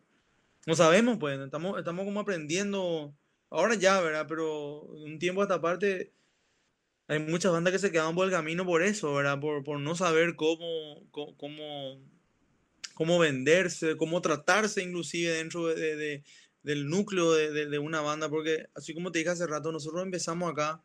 No 0.67 0.75
sabemos, 0.75 1.19
pues, 1.19 1.39
estamos, 1.41 1.79
estamos 1.79 2.05
como 2.05 2.21
aprendiendo 2.21 3.15
ahora 3.51 3.75
ya, 3.75 4.01
¿verdad? 4.01 4.27
Pero 4.29 4.83
un 4.83 5.19
tiempo 5.19 5.41
a 5.41 5.45
esta 5.45 5.61
parte 5.61 6.13
hay 7.13 7.19
muchas 7.19 7.53
bandas 7.53 7.73
que 7.73 7.79
se 7.79 7.93
quedan 7.93 8.15
por 8.15 8.25
el 8.25 8.33
camino 8.33 8.65
por 8.65 8.83
eso, 8.83 9.13
¿verdad? 9.15 9.39
Por, 9.39 9.63
por 9.63 9.79
no 9.79 9.95
saber 9.95 10.35
cómo, 10.35 11.03
cómo, 11.11 12.01
cómo, 12.95 13.19
venderse, 13.19 13.99
cómo 13.99 14.23
tratarse 14.23 14.83
inclusive 14.83 15.31
dentro 15.35 15.67
de, 15.67 15.97
de, 15.97 16.25
del 16.63 16.89
núcleo 16.89 17.33
de, 17.35 17.67
de, 17.67 17.79
una 17.79 18.01
banda, 18.01 18.31
porque 18.31 18.67
así 18.75 18.95
como 18.95 19.13
te 19.13 19.19
dije 19.19 19.31
hace 19.31 19.47
rato, 19.47 19.71
nosotros 19.71 20.03
empezamos 20.03 20.51
acá 20.51 20.83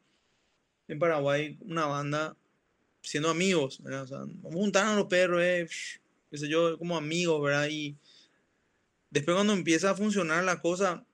en 0.89 0.99
Paraguay 0.99 1.57
una 1.61 1.85
banda 1.85 2.35
siendo 3.01 3.29
amigos, 3.29 3.81
¿verdad? 3.81 4.03
O 4.03 4.07
sea, 4.07 4.17
vamos 4.19 4.55
a 4.55 4.57
juntar 4.57 4.85
a 4.87 4.95
los 4.97 5.05
perros, 5.05 5.41
eh, 5.41 5.65
qué 6.29 6.37
sé 6.37 6.49
yo, 6.49 6.77
como 6.77 6.97
amigos, 6.97 7.41
¿verdad? 7.41 7.69
Y 7.71 7.95
después 9.11 9.33
cuando 9.33 9.53
empieza 9.53 9.91
a 9.91 9.95
funcionar 9.95 10.43
la 10.43 10.59
cosa, 10.59 11.05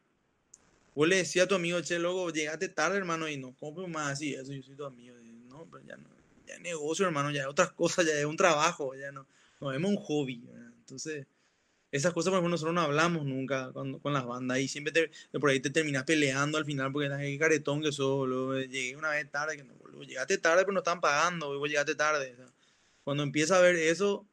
vos 0.95 1.07
le 1.07 1.17
decías 1.17 1.45
a 1.45 1.47
tu 1.47 1.55
amigo, 1.55 1.81
che, 1.81 1.99
luego 1.99 2.29
llegaste 2.31 2.69
tarde, 2.69 2.97
hermano, 2.97 3.27
y 3.27 3.37
no, 3.37 3.55
¿cómo 3.55 3.87
más 3.87 4.13
así? 4.13 4.33
Eso 4.33 4.53
yo 4.53 4.63
soy 4.63 4.75
tu 4.75 4.85
amigo. 4.85 5.15
no, 5.47 5.67
pero 5.69 5.83
ya 5.85 5.97
no, 5.97 6.09
ya 6.45 6.55
es 6.55 6.61
negocio, 6.61 7.05
hermano, 7.05 7.31
ya 7.31 7.41
es 7.41 7.47
otras 7.47 7.71
cosas, 7.73 8.05
ya 8.05 8.13
es 8.13 8.25
un 8.25 8.37
trabajo, 8.37 8.95
ya 8.95 9.11
no, 9.11 9.27
no 9.59 9.67
vemos 9.67 9.91
un 9.91 9.97
hobby. 9.97 10.43
Entonces, 10.79 11.25
esas 11.93 12.11
cosas, 12.11 12.31
por 12.31 12.37
ejemplo, 12.37 12.49
nosotros 12.49 12.73
no 12.73 12.81
hablamos 12.81 13.23
nunca 13.23 13.71
con, 13.71 14.01
las 14.03 14.25
bandas 14.25 14.57
y 14.57 14.67
siempre 14.67 14.91
te, 14.91 15.39
por 15.39 15.51
ahí 15.51 15.59
te 15.59 15.69
terminas 15.69 16.03
peleando 16.05 16.57
al 16.57 16.65
final 16.65 16.91
porque 16.91 17.07
el 17.07 17.37
caretón 17.37 17.83
que 17.83 17.91
solo 17.91 18.59
llegué 18.59 18.95
una 18.95 19.11
vez 19.11 19.29
tarde, 19.29 19.57
que 19.57 19.63
no, 19.63 19.75
llegaste 20.01 20.39
tarde 20.39 20.63
pero 20.63 20.73
no 20.73 20.79
están 20.79 20.99
pagando, 20.99 21.57
vos 21.57 21.69
llegaste 21.69 21.93
tarde. 21.93 22.35
cuando 23.03 23.21
empieza 23.21 23.57
a 23.57 23.61
ver 23.61 23.75
eso, 23.75 24.27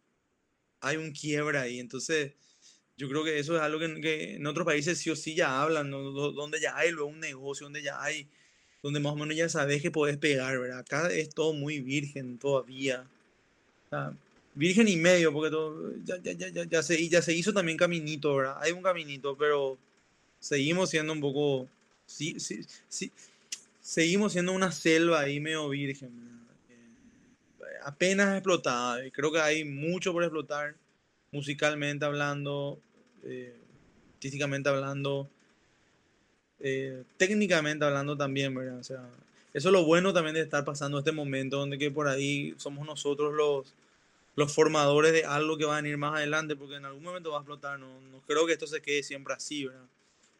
hay 0.80 0.96
un 0.96 1.12
quiebra 1.12 1.60
ahí, 1.60 1.80
entonces 1.80 2.32
yo 3.00 3.08
creo 3.08 3.24
que 3.24 3.38
eso 3.38 3.56
es 3.56 3.62
algo 3.62 3.78
que, 3.78 4.34
en 4.34 4.46
otros 4.46 4.66
países 4.66 4.98
sí 4.98 5.08
o 5.08 5.16
sí 5.16 5.34
ya 5.34 5.62
hablan, 5.62 5.90
donde 5.90 6.60
ya 6.60 6.76
hay 6.76 6.90
luego 6.90 7.08
un 7.08 7.18
negocio, 7.18 7.64
donde 7.64 7.82
ya 7.82 8.02
hay, 8.02 8.28
donde 8.82 9.00
más 9.00 9.14
o 9.14 9.16
menos 9.16 9.34
ya 9.34 9.48
sabes 9.48 9.80
que 9.80 9.90
puedes 9.90 10.18
pegar, 10.18 10.58
¿verdad? 10.58 10.80
Acá 10.80 11.10
es 11.10 11.30
todo 11.30 11.54
muy 11.54 11.80
virgen 11.80 12.36
todavía. 12.36 13.06
O 13.90 14.12
virgen 14.54 14.86
y 14.86 14.96
medio, 14.96 15.32
porque 15.32 15.48
todo, 15.48 15.94
ya, 16.04 16.18
ya, 16.18 16.32
ya, 16.32 16.64
ya, 16.64 16.82
se, 16.82 17.08
ya 17.08 17.22
se 17.22 17.32
hizo 17.32 17.54
también 17.54 17.78
caminito, 17.78 18.36
¿verdad? 18.36 18.58
Hay 18.60 18.72
un 18.72 18.82
caminito, 18.82 19.34
pero 19.34 19.78
seguimos 20.38 20.90
siendo 20.90 21.14
un 21.14 21.22
poco, 21.22 21.70
sí, 22.04 22.38
sí, 22.38 22.60
sí, 22.90 23.10
seguimos 23.80 24.32
siendo 24.32 24.52
una 24.52 24.72
selva 24.72 25.20
ahí 25.20 25.40
medio 25.40 25.70
virgen, 25.70 26.10
eh, 26.68 27.64
apenas 27.82 28.34
explotada. 28.34 29.00
Creo 29.10 29.32
que 29.32 29.40
hay 29.40 29.64
mucho 29.64 30.12
por 30.12 30.22
explotar, 30.22 30.74
musicalmente 31.32 32.04
hablando, 32.04 32.78
eh, 33.24 33.54
artísticamente 34.14 34.68
hablando, 34.68 35.28
eh, 36.60 37.04
técnicamente 37.16 37.84
hablando 37.84 38.16
también, 38.16 38.54
¿verdad? 38.54 38.78
O 38.78 38.84
sea, 38.84 39.08
eso 39.54 39.68
es 39.68 39.72
lo 39.72 39.84
bueno 39.84 40.12
también 40.12 40.34
de 40.34 40.42
estar 40.42 40.64
pasando 40.64 40.98
este 40.98 41.12
momento 41.12 41.58
donde 41.58 41.78
que 41.78 41.90
por 41.90 42.08
ahí 42.08 42.54
somos 42.58 42.86
nosotros 42.86 43.34
los 43.34 43.74
los 44.36 44.54
formadores 44.54 45.12
de 45.12 45.24
algo 45.24 45.58
que 45.58 45.64
va 45.64 45.76
a 45.76 45.82
venir 45.82 45.98
más 45.98 46.14
adelante, 46.14 46.56
porque 46.56 46.76
en 46.76 46.84
algún 46.84 47.02
momento 47.02 47.30
va 47.30 47.38
a 47.38 47.40
explotar. 47.40 47.78
No, 47.78 48.00
no 48.00 48.20
creo 48.26 48.46
que 48.46 48.52
esto 48.52 48.66
se 48.66 48.80
quede 48.80 49.02
siempre 49.02 49.34
así, 49.34 49.66
¿verdad? 49.66 49.86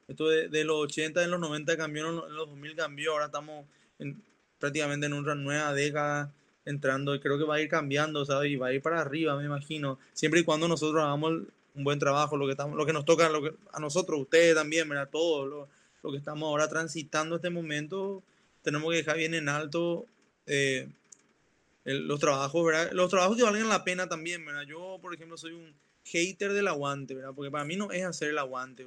Esto 0.08 0.28
de, 0.28 0.48
de 0.48 0.64
los 0.64 0.76
80, 0.84 1.22
en 1.22 1.30
los 1.30 1.40
90 1.40 1.76
cambió, 1.76 2.08
en 2.08 2.34
los 2.34 2.48
2000 2.48 2.76
cambió, 2.76 3.12
ahora 3.12 3.26
estamos 3.26 3.66
en, 3.98 4.22
prácticamente 4.58 5.06
en 5.06 5.12
una 5.12 5.34
nueva 5.34 5.72
década 5.72 6.32
entrando 6.64 7.14
y 7.14 7.20
creo 7.20 7.38
que 7.38 7.44
va 7.44 7.56
a 7.56 7.60
ir 7.60 7.68
cambiando, 7.68 8.24
¿sabes? 8.24 8.50
Y 8.50 8.56
va 8.56 8.68
a 8.68 8.72
ir 8.72 8.82
para 8.82 9.00
arriba, 9.00 9.36
me 9.36 9.44
imagino. 9.44 9.98
Siempre 10.12 10.40
y 10.40 10.44
cuando 10.44 10.66
nosotros 10.66 11.02
hagamos 11.02 11.42
un 11.74 11.84
buen 11.84 11.98
trabajo, 11.98 12.36
lo 12.36 12.46
que, 12.46 12.52
estamos, 12.52 12.76
lo 12.76 12.86
que 12.86 12.92
nos 12.92 13.04
toca 13.04 13.28
lo 13.28 13.42
que, 13.42 13.52
a 13.72 13.80
nosotros, 13.80 14.20
ustedes 14.20 14.54
también, 14.54 14.88
¿verdad? 14.88 15.08
Todos, 15.10 15.48
lo, 15.48 15.68
lo, 16.02 16.10
que 16.10 16.18
estamos 16.18 16.46
ahora 16.46 16.68
transitando 16.68 17.36
este 17.36 17.50
momento, 17.50 18.22
tenemos 18.62 18.90
que 18.90 18.98
dejar 18.98 19.16
bien 19.16 19.34
en 19.34 19.48
alto 19.48 20.06
eh, 20.46 20.88
los 21.84 22.20
trabajos, 22.20 22.64
¿verdad? 22.64 22.90
Los 22.92 23.10
trabajos 23.10 23.36
que 23.36 23.42
valgan 23.42 23.68
la 23.68 23.84
pena 23.84 24.08
también, 24.08 24.44
¿verdad? 24.44 24.62
Yo, 24.62 24.98
por 25.00 25.14
ejemplo, 25.14 25.36
soy 25.36 25.52
un 25.52 25.74
hater 26.04 26.52
del 26.52 26.68
aguante, 26.68 27.14
¿verdad? 27.14 27.32
Porque 27.34 27.50
para 27.50 27.64
mí 27.64 27.76
no 27.76 27.90
es 27.92 28.04
hacer 28.04 28.30
el 28.30 28.38
aguante, 28.38 28.86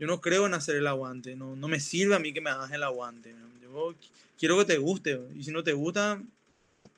yo 0.00 0.06
no 0.06 0.22
creo 0.22 0.46
en 0.46 0.54
hacer 0.54 0.76
el 0.76 0.86
aguante, 0.86 1.36
no, 1.36 1.54
no 1.56 1.68
me 1.68 1.78
sirve 1.78 2.14
a 2.14 2.18
mí 2.18 2.32
que 2.32 2.40
me 2.40 2.48
hagas 2.48 2.72
el 2.72 2.82
aguante. 2.82 3.34
Yo 3.60 3.94
quiero 4.38 4.56
que 4.56 4.64
te 4.64 4.78
guste, 4.78 5.20
y 5.34 5.44
si 5.44 5.50
no 5.50 5.62
te 5.62 5.74
gusta, 5.74 6.22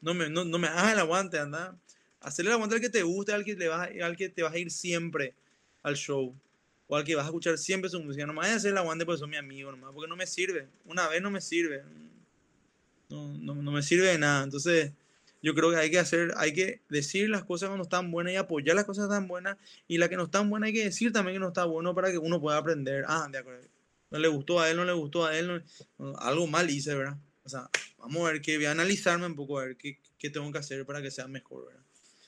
no 0.00 0.14
me, 0.14 0.30
no, 0.30 0.44
me 0.44 0.68
hagas 0.68 0.92
el 0.92 1.00
aguante, 1.00 1.40
anda. 1.40 1.76
Hacer 2.22 2.46
el 2.46 2.52
aguante 2.52 2.76
al 2.76 2.80
que 2.80 2.90
te 2.90 3.02
guste, 3.02 3.32
al 3.32 3.44
que, 3.44 3.54
le 3.54 3.68
vas, 3.68 3.90
al 4.02 4.16
que 4.16 4.28
te 4.28 4.42
vas 4.42 4.52
a 4.52 4.58
ir 4.58 4.70
siempre 4.70 5.34
al 5.82 5.96
show, 5.96 6.34
o 6.86 6.96
al 6.96 7.04
que 7.04 7.14
vas 7.14 7.24
a 7.24 7.28
escuchar 7.28 7.58
siempre 7.58 7.90
su 7.90 8.00
música. 8.00 8.26
No 8.26 8.34
vayas 8.34 8.54
a 8.54 8.56
hacer 8.56 8.70
el 8.72 8.78
aguante 8.78 9.04
porque 9.04 9.18
son 9.18 9.30
mi 9.30 9.36
amigo, 9.36 9.70
nomás, 9.70 9.92
porque 9.92 10.08
no 10.08 10.16
me 10.16 10.26
sirve. 10.26 10.68
Una 10.84 11.08
vez 11.08 11.20
no 11.20 11.30
me 11.30 11.40
sirve 11.40 11.82
no, 13.12 13.54
no, 13.54 13.72
me 13.72 13.82
sirve 13.82 14.06
de 14.06 14.18
nada. 14.18 14.44
Entonces, 14.44 14.92
yo 15.42 15.54
creo 15.54 15.70
que 15.70 15.76
hay 15.76 15.90
que 15.90 15.98
hacer, 15.98 16.32
hay 16.36 16.52
que 16.52 16.80
decir 16.88 17.28
las 17.28 17.44
cosas 17.44 17.68
cuando 17.68 17.84
están 17.84 18.10
buenas 18.10 18.32
y 18.32 18.36
apoyar 18.36 18.76
las 18.76 18.84
cosas 18.84 19.08
tan 19.08 19.28
buenas. 19.28 19.56
Y 19.88 19.98
la 19.98 20.08
que 20.08 20.16
no 20.16 20.24
están 20.24 20.48
buenas 20.50 20.68
hay 20.68 20.72
que 20.72 20.84
decir 20.84 21.12
también 21.12 21.36
que 21.36 21.40
no 21.40 21.48
está 21.48 21.64
bueno 21.64 21.94
para 21.94 22.10
que 22.10 22.18
uno 22.18 22.40
pueda 22.40 22.58
aprender. 22.58 23.04
Ah, 23.06 23.28
de 23.30 23.38
acuerdo. 23.38 23.66
No 24.10 24.18
le 24.18 24.28
gustó 24.28 24.60
a 24.60 24.70
él, 24.70 24.76
no 24.76 24.84
le 24.84 24.92
gustó 24.92 25.26
a 25.26 25.36
él. 25.36 25.62
algo 26.18 26.46
mal 26.46 26.68
hice, 26.70 26.94
¿verdad? 26.94 27.16
O 27.44 27.48
sea, 27.48 27.68
vamos 27.98 28.22
a 28.22 28.32
ver, 28.32 28.42
que 28.42 28.56
voy 28.56 28.66
a 28.66 28.72
analizarme 28.72 29.26
un 29.26 29.34
poco, 29.34 29.58
a 29.58 29.64
ver 29.64 29.76
qué, 29.76 29.98
qué 30.18 30.30
tengo 30.30 30.50
que 30.52 30.58
hacer 30.58 30.84
para 30.86 31.02
que 31.02 31.10
sea 31.10 31.26
mejor, 31.26 31.66
¿verdad? 31.66 31.82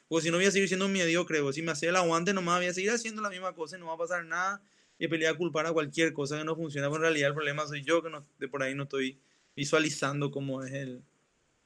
Porque 0.09 0.25
si 0.25 0.31
no 0.31 0.37
voy 0.37 0.47
a 0.47 0.51
seguir 0.51 0.69
siendo 0.69 0.87
un 0.87 0.93
mediocre, 0.93 1.41
o 1.41 1.53
si 1.53 1.63
me 1.63 1.73
hace 1.73 1.89
el 1.89 1.97
aguante 1.97 2.33
nomás, 2.35 2.59
voy 2.59 2.67
a 2.67 2.75
seguir 2.75 2.91
haciendo 2.91 3.23
la 3.23 3.31
misma 3.31 3.55
cosa 3.55 3.77
y 3.77 3.81
no 3.81 3.87
va 3.87 3.95
a 3.95 3.99
pasar 3.99 4.25
nada. 4.25 4.63
Y 4.99 5.09
pelear 5.09 5.35
a 5.35 5.37
culpar 5.39 5.67
a 5.67 5.73
cualquier 5.73 6.13
cosa 6.13 6.39
que 6.39 6.45
no 6.45 6.55
funciona, 6.55 6.87
pero 6.87 6.97
en 6.97 7.03
realidad 7.03 7.29
el 7.29 7.35
problema 7.35 7.67
soy 7.67 7.83
yo 7.83 8.03
que 8.03 8.11
no, 8.11 8.25
de 8.39 8.49
por 8.49 8.63
ahí 8.63 8.75
no 8.75 8.85
estoy 8.85 9.21
visualizando 9.57 10.31
cómo 10.31 10.63
es 10.63 10.73
el, 10.73 11.03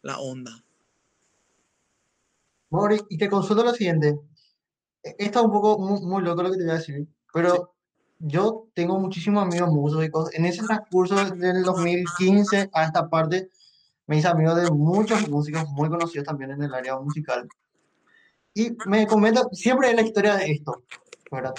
la 0.03 0.19
onda. 0.19 0.65
Mori, 2.71 2.99
y 3.09 3.19
te 3.19 3.29
consulto 3.29 3.65
lo 3.65 3.73
siguiente. 3.75 4.19
E, 5.03 5.17
está 5.19 5.43
un 5.43 5.53
poco 5.53 5.79
muy, 5.79 6.23
loco 6.23 6.43
lo 6.43 6.51
que 6.51 6.59
te 6.59 6.65
voy 6.65 6.73
a 6.73 6.79
decir, 6.79 7.07
pero 7.33 7.75
yo 8.19 8.69
tengo 8.75 8.99
muchísimos 8.99 9.43
amigos 9.43 9.71
músicos. 9.71 10.35
En 10.35 10.45
ese 10.45 10.63
transcurso 10.63 11.17
del 11.35 11.63
2015 11.63 12.71
a 12.73 12.85
esta 12.85 13.09
parte, 13.09 13.51
me 14.07 14.19
hice 14.19 14.29
amigo 14.29 14.55
de 14.55 14.71
muchos 14.71 15.29
músicos 15.29 15.69
muy 15.71 15.89
conocidos 15.89 16.27
también 16.27 16.51
en 16.51 16.63
el 16.63 16.75
área 16.75 16.99
musical. 16.99 17.49
Y 18.55 18.77
me 18.87 19.07
comenta 19.07 19.43
siempre 19.53 19.93
la 19.95 20.03
historia 20.03 20.37
de 20.37 20.53
esto, 20.53 20.83
¿verdad? 21.31 21.55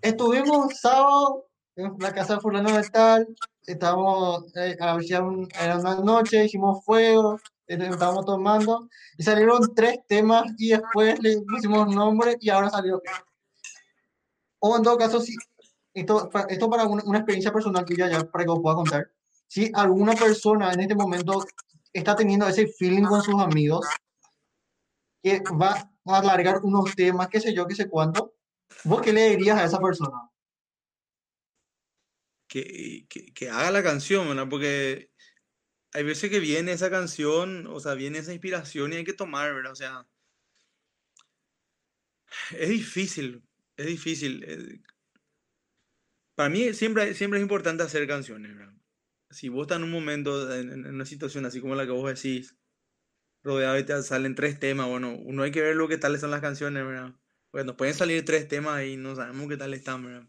Estuvimos 0.00 0.78
sábado 0.80 1.46
en 1.76 1.94
la 1.98 2.12
casa 2.12 2.34
de 2.34 2.40
fulano 2.40 2.76
de 2.76 2.88
tal, 2.88 3.28
estábamos, 3.66 4.44
eh, 4.56 4.76
era 4.78 5.78
una 5.78 5.94
noche, 5.96 6.44
hicimos 6.44 6.84
fuego, 6.84 7.38
eh, 7.66 7.78
estábamos 7.80 8.24
tomando, 8.24 8.88
y 9.16 9.22
salieron 9.22 9.74
tres 9.74 9.98
temas 10.08 10.44
y 10.58 10.70
después 10.70 11.18
le 11.20 11.40
pusimos 11.42 11.94
nombre 11.94 12.36
y 12.40 12.50
ahora 12.50 12.70
salió. 12.70 13.00
O 14.60 14.76
en 14.76 14.82
todo 14.82 14.98
caso, 14.98 15.20
si, 15.20 15.36
esto, 15.94 16.30
esto 16.48 16.70
para 16.70 16.84
una, 16.84 17.02
una 17.04 17.18
experiencia 17.18 17.52
personal 17.52 17.84
que 17.84 17.96
ya, 17.96 18.08
para 18.24 18.44
que 18.44 18.50
os 18.50 18.60
pueda 18.60 18.76
contar, 18.76 19.10
si 19.46 19.70
alguna 19.74 20.14
persona 20.14 20.72
en 20.72 20.80
este 20.80 20.94
momento 20.94 21.44
está 21.92 22.14
teniendo 22.16 22.46
ese 22.48 22.66
feeling 22.66 23.04
con 23.04 23.22
sus 23.22 23.40
amigos, 23.40 23.86
que 25.30 25.64
a 25.64 26.18
alargar 26.18 26.60
unos 26.62 26.94
temas, 26.94 27.28
qué 27.28 27.40
sé 27.40 27.54
yo, 27.54 27.66
qué 27.66 27.74
sé 27.74 27.88
cuánto, 27.88 28.34
¿vos 28.84 29.02
qué 29.02 29.12
le 29.12 29.30
dirías 29.30 29.58
a 29.58 29.64
esa 29.64 29.78
persona? 29.78 30.28
que, 32.48 33.06
que, 33.34 33.50
haga 33.50 33.70
la 33.70 33.82
canción, 33.82 34.28
¿verdad? 34.28 34.48
Porque 34.48 35.10
hay 35.92 36.02
veces 36.02 36.30
que 36.30 36.40
viene 36.40 36.72
esa 36.72 36.90
canción, 36.90 37.66
o 37.66 37.78
sea, 37.80 37.94
viene 37.94 38.18
esa 38.18 38.32
inspiración 38.32 38.92
y 38.92 38.96
hay 38.96 39.04
que 39.04 39.12
tomar, 39.12 39.54
¿verdad? 39.54 39.72
O 39.72 39.76
sea, 39.76 40.06
es 42.52 42.68
difícil, 42.68 43.42
es 43.76 43.86
difícil. 43.86 44.44
Eh, 44.46 44.80
para 46.34 46.48
mí 46.48 46.72
siempre, 46.72 47.14
siempre 47.14 47.38
es 47.38 47.42
importante 47.42 47.82
hacer 47.82 48.06
canciones, 48.06 48.56
¿verdad? 48.56 48.74
Si 49.30 49.48
vos 49.50 49.62
estás 49.62 49.78
en 49.78 49.84
un 49.84 49.90
momento, 49.90 50.54
en, 50.54 50.86
una 50.86 51.04
situación 51.04 51.44
así 51.44 51.60
como 51.60 51.74
la 51.74 51.84
que 51.84 51.92
vos 51.92 52.08
decís, 52.08 52.56
rodeado 53.42 53.78
y 53.78 53.84
te 53.84 54.02
salen 54.02 54.34
tres 54.34 54.58
temas, 54.58 54.88
bueno, 54.88 55.16
uno 55.16 55.42
hay 55.42 55.50
que 55.50 55.62
ver 55.62 55.76
lo 55.76 55.88
que 55.88 55.98
tales 55.98 56.20
son 56.20 56.30
las 56.30 56.40
canciones, 56.40 56.84
¿verdad? 56.84 57.14
Porque 57.50 57.64
nos 57.64 57.76
pueden 57.76 57.94
salir 57.94 58.24
tres 58.24 58.48
temas 58.48 58.84
y 58.84 58.96
no 58.96 59.14
sabemos 59.16 59.48
qué 59.48 59.56
tal 59.56 59.74
están, 59.74 60.04
¿verdad? 60.04 60.28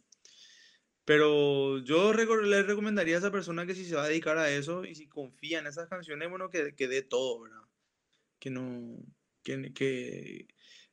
Pero 1.05 1.80
yo 1.80 2.14
le 2.14 2.64
recomendaría 2.64 3.16
a 3.16 3.20
esa 3.20 3.32
persona 3.32 3.66
que 3.66 3.74
si 3.74 3.86
se 3.86 3.95
va 3.95 4.03
a 4.03 4.07
dedicar 4.07 4.38
a 4.38 4.51
eso 4.51 4.86
y 4.86 4.93
si 4.95 5.07
confía 5.07 5.60
en 5.60 5.68
esas 5.68 5.89
canciones, 5.89 6.30
bueno, 6.30 6.49
que, 6.49 6.76
que 6.76 6.88
dé 6.88 7.01
todo, 7.01 7.41
¿verdad? 7.41 7.64
Que 8.38 8.51
no, 8.51 9.03
que, 9.43 9.74
que 9.74 10.47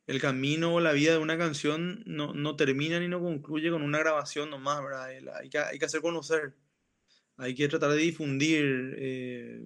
el 0.07 0.21
camino 0.21 0.75
o 0.75 0.81
la 0.81 0.93
vida 0.93 1.13
de 1.13 1.19
una 1.19 1.37
canción 1.37 2.03
no, 2.07 2.33
no, 2.33 2.57
termina 2.57 3.01
ni 3.01 3.09
no 3.09 3.21
concluye 3.21 3.71
con 3.71 3.83
una 3.83 3.99
grabación 3.99 4.51
nomás, 4.51 4.83
¿verdad? 4.83 5.09
Hay 5.37 5.51
que, 5.51 5.59
hay 5.59 5.79
que 5.79 5.85
hacer 5.85 6.01
conocer, 6.01 6.55
hay 7.37 7.55
que 7.55 7.69
tratar 7.69 7.91
de 7.91 7.97
difundir, 7.99 8.95
eh, 8.99 9.61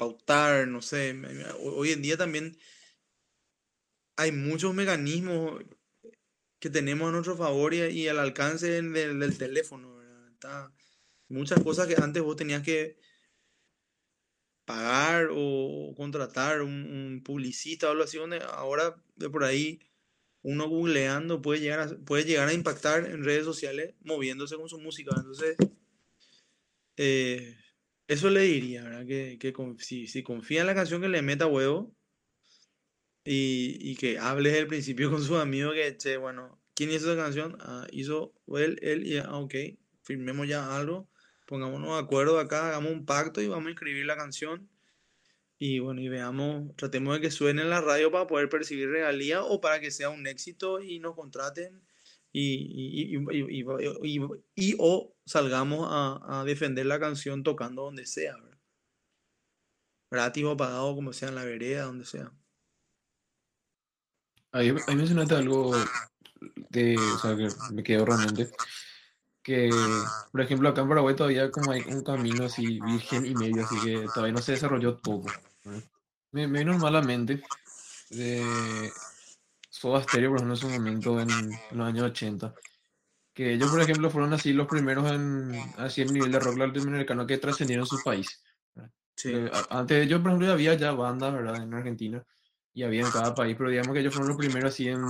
pautar, 0.00 0.66
no 0.66 0.80
sé. 0.80 1.14
Hoy 1.60 1.90
en 1.92 2.00
día 2.00 2.16
también 2.16 2.56
hay 4.16 4.32
muchos 4.32 4.72
mecanismos 4.72 5.62
que 6.58 6.70
tenemos 6.70 7.10
a 7.10 7.12
nuestro 7.12 7.36
favor 7.36 7.74
y, 7.74 8.08
al 8.08 8.18
alcance 8.18 8.80
del, 8.80 9.38
teléfono. 9.38 10.00
muchas 11.28 11.62
cosas 11.62 11.86
que 11.86 11.96
antes 12.02 12.22
vos 12.22 12.34
tenías 12.34 12.62
que 12.62 12.98
pagar 14.64 15.28
o 15.32 15.92
contratar 15.94 16.62
un, 16.62 17.20
publicista 17.22 17.88
o 17.88 17.90
algo 17.90 18.04
así, 18.04 18.16
donde 18.16 18.38
ahora 18.38 18.96
de 19.16 19.28
por 19.28 19.44
ahí 19.44 19.80
uno 20.40 20.66
googleando 20.66 21.42
puede 21.42 21.60
llegar, 21.60 21.80
a, 21.80 21.88
puede 22.06 22.24
llegar 22.24 22.48
a 22.48 22.54
impactar 22.54 23.04
en 23.04 23.22
redes 23.22 23.44
sociales 23.44 23.94
moviéndose 24.00 24.56
con 24.56 24.70
su 24.70 24.78
música. 24.80 25.12
Entonces, 25.14 25.56
eh, 26.96 27.54
eso 28.10 28.28
le 28.28 28.40
diría, 28.40 28.82
¿verdad? 28.82 29.06
Que, 29.06 29.38
que 29.38 29.54
si, 29.78 30.08
si, 30.08 30.24
confía 30.24 30.62
en 30.62 30.66
la 30.66 30.74
canción, 30.74 31.00
que 31.00 31.08
le 31.08 31.22
meta 31.22 31.46
huevo 31.46 31.94
y, 33.24 33.78
y 33.80 33.94
que 33.94 34.18
hable 34.18 34.48
desde 34.48 34.62
el 34.62 34.66
principio 34.66 35.10
con 35.12 35.22
sus 35.22 35.38
amigos 35.38 35.74
que, 35.74 35.96
che, 35.96 36.16
bueno, 36.16 36.60
¿quién 36.74 36.90
hizo 36.90 37.12
esa 37.12 37.22
canción? 37.22 37.56
Ah, 37.60 37.86
hizo 37.92 38.34
él, 38.48 38.80
él, 38.82 39.06
y, 39.06 39.18
ah, 39.18 39.36
ok, 39.36 39.54
firmemos 40.02 40.48
ya 40.48 40.76
algo, 40.76 41.08
pongámonos 41.46 41.92
de 41.92 42.00
acuerdo 42.00 42.40
acá, 42.40 42.70
hagamos 42.70 42.90
un 42.90 43.06
pacto 43.06 43.40
y 43.40 43.46
vamos 43.46 43.68
a 43.68 43.70
escribir 43.70 44.06
la 44.06 44.16
canción. 44.16 44.68
Y 45.56 45.78
bueno, 45.78 46.00
y 46.00 46.08
veamos, 46.08 46.74
tratemos 46.74 47.14
de 47.14 47.20
que 47.20 47.30
suene 47.30 47.62
en 47.62 47.70
la 47.70 47.80
radio 47.80 48.10
para 48.10 48.26
poder 48.26 48.48
percibir 48.48 48.88
regalía 48.88 49.44
o 49.44 49.60
para 49.60 49.78
que 49.78 49.92
sea 49.92 50.10
un 50.10 50.26
éxito 50.26 50.80
y 50.80 50.98
nos 50.98 51.14
contraten 51.14 51.80
y, 52.32 53.14
y, 53.14 53.64
y, 54.02 54.20
y 54.56 54.74
o 54.78 55.14
salgamos 55.30 55.88
a, 55.90 56.42
defender 56.44 56.86
la 56.86 56.98
canción 56.98 57.42
tocando 57.42 57.82
donde 57.82 58.06
sea, 58.06 58.34
¿verdad? 58.36 58.58
Gratis 60.10 60.44
o 60.44 60.56
pagado, 60.56 60.94
como 60.94 61.12
sea, 61.12 61.28
en 61.28 61.36
la 61.36 61.44
vereda, 61.44 61.84
donde 61.84 62.04
sea. 62.04 62.32
Ahí, 64.52 64.74
ahí 64.88 64.96
mencionaste 64.96 65.36
algo 65.36 65.72
de, 66.70 66.96
o 66.96 67.18
sea, 67.18 67.36
que 67.36 67.48
me 67.72 67.82
quedó 67.82 68.04
realmente. 68.04 68.50
Que, 69.42 69.70
por 70.32 70.40
ejemplo, 70.40 70.68
acá 70.68 70.82
en 70.82 70.88
Paraguay 70.88 71.14
todavía 71.14 71.50
como 71.50 71.70
hay 71.70 71.82
un 71.82 72.02
camino 72.02 72.44
así 72.44 72.80
virgen 72.80 73.24
y 73.24 73.34
medio, 73.34 73.64
así 73.64 73.80
que 73.80 74.06
todavía 74.12 74.34
no 74.34 74.42
se 74.42 74.52
desarrolló 74.52 74.96
todo. 74.96 75.24
Me, 76.32 76.46
me 76.48 76.58
vino 76.58 76.76
malamente 76.78 77.42
de 78.10 78.92
Soda 79.68 80.02
Stereo, 80.02 80.30
por 80.30 80.38
ejemplo, 80.38 80.54
en 80.54 80.60
su 80.60 80.68
momento, 80.68 81.20
en, 81.20 81.28
los 81.70 81.86
años 81.86 82.04
80. 82.06 82.54
Que 83.40 83.54
ellos, 83.54 83.70
por 83.70 83.80
ejemplo, 83.80 84.10
fueron 84.10 84.34
así 84.34 84.52
los 84.52 84.66
primeros 84.66 85.10
en 85.10 85.58
así 85.78 86.02
el 86.02 86.12
nivel 86.12 86.30
de 86.30 86.40
rock 86.40 86.58
latinoamericano 86.58 87.26
que 87.26 87.38
trascendieron 87.38 87.86
su 87.86 87.96
país. 88.04 88.42
Sí. 89.16 89.32
Antes 89.70 89.96
de 89.96 90.02
ellos, 90.02 90.20
por 90.20 90.32
ejemplo, 90.32 90.52
había 90.52 90.74
ya 90.74 90.92
bandas, 90.92 91.32
¿verdad? 91.32 91.62
En 91.62 91.72
Argentina 91.72 92.22
y 92.74 92.82
había 92.82 93.00
en 93.00 93.10
cada 93.10 93.34
país, 93.34 93.56
pero 93.56 93.70
digamos 93.70 93.94
que 93.94 94.00
ellos 94.00 94.12
fueron 94.12 94.28
los 94.28 94.36
primeros 94.36 94.74
así 94.74 94.88
en, 94.88 95.00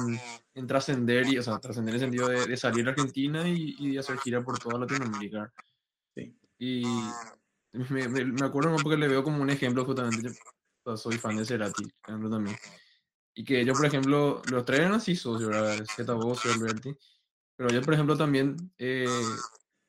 en 0.54 0.66
trascender, 0.68 1.26
y, 1.26 1.38
o 1.38 1.42
sea, 1.42 1.58
trascender 1.58 1.92
en 1.92 2.00
el 2.00 2.06
sentido 2.06 2.28
de, 2.28 2.46
de 2.46 2.56
salir 2.56 2.86
a 2.86 2.92
Argentina 2.92 3.48
y, 3.48 3.74
y, 3.80 3.98
hacer 3.98 4.16
gira 4.18 4.44
por 4.44 4.60
toda 4.60 4.78
Latinoamérica. 4.78 5.52
Sí. 6.14 6.32
Y 6.56 6.84
me, 7.72 8.06
me, 8.06 8.24
me 8.26 8.46
acuerdo 8.46 8.76
porque 8.80 8.96
le 8.96 9.08
veo 9.08 9.24
como 9.24 9.42
un 9.42 9.50
ejemplo 9.50 9.84
justamente, 9.84 10.30
yo 10.86 10.96
soy 10.96 11.18
fan 11.18 11.36
de 11.36 11.44
Cerati, 11.44 11.82
por 11.82 12.10
ejemplo, 12.10 12.30
también. 12.30 12.56
Y 13.34 13.42
que 13.42 13.60
ellos, 13.60 13.76
por 13.76 13.86
ejemplo, 13.86 14.40
los 14.52 14.64
traen 14.64 14.92
así 14.92 15.16
socios, 15.16 15.50
¿verdad? 15.50 15.84
Zeta 15.96 16.12
Voz, 16.12 16.46
Alberti. 16.46 16.96
Pero 17.60 17.72
ellos, 17.72 17.84
por 17.84 17.92
ejemplo, 17.92 18.16
también, 18.16 18.56
eh, 18.78 19.04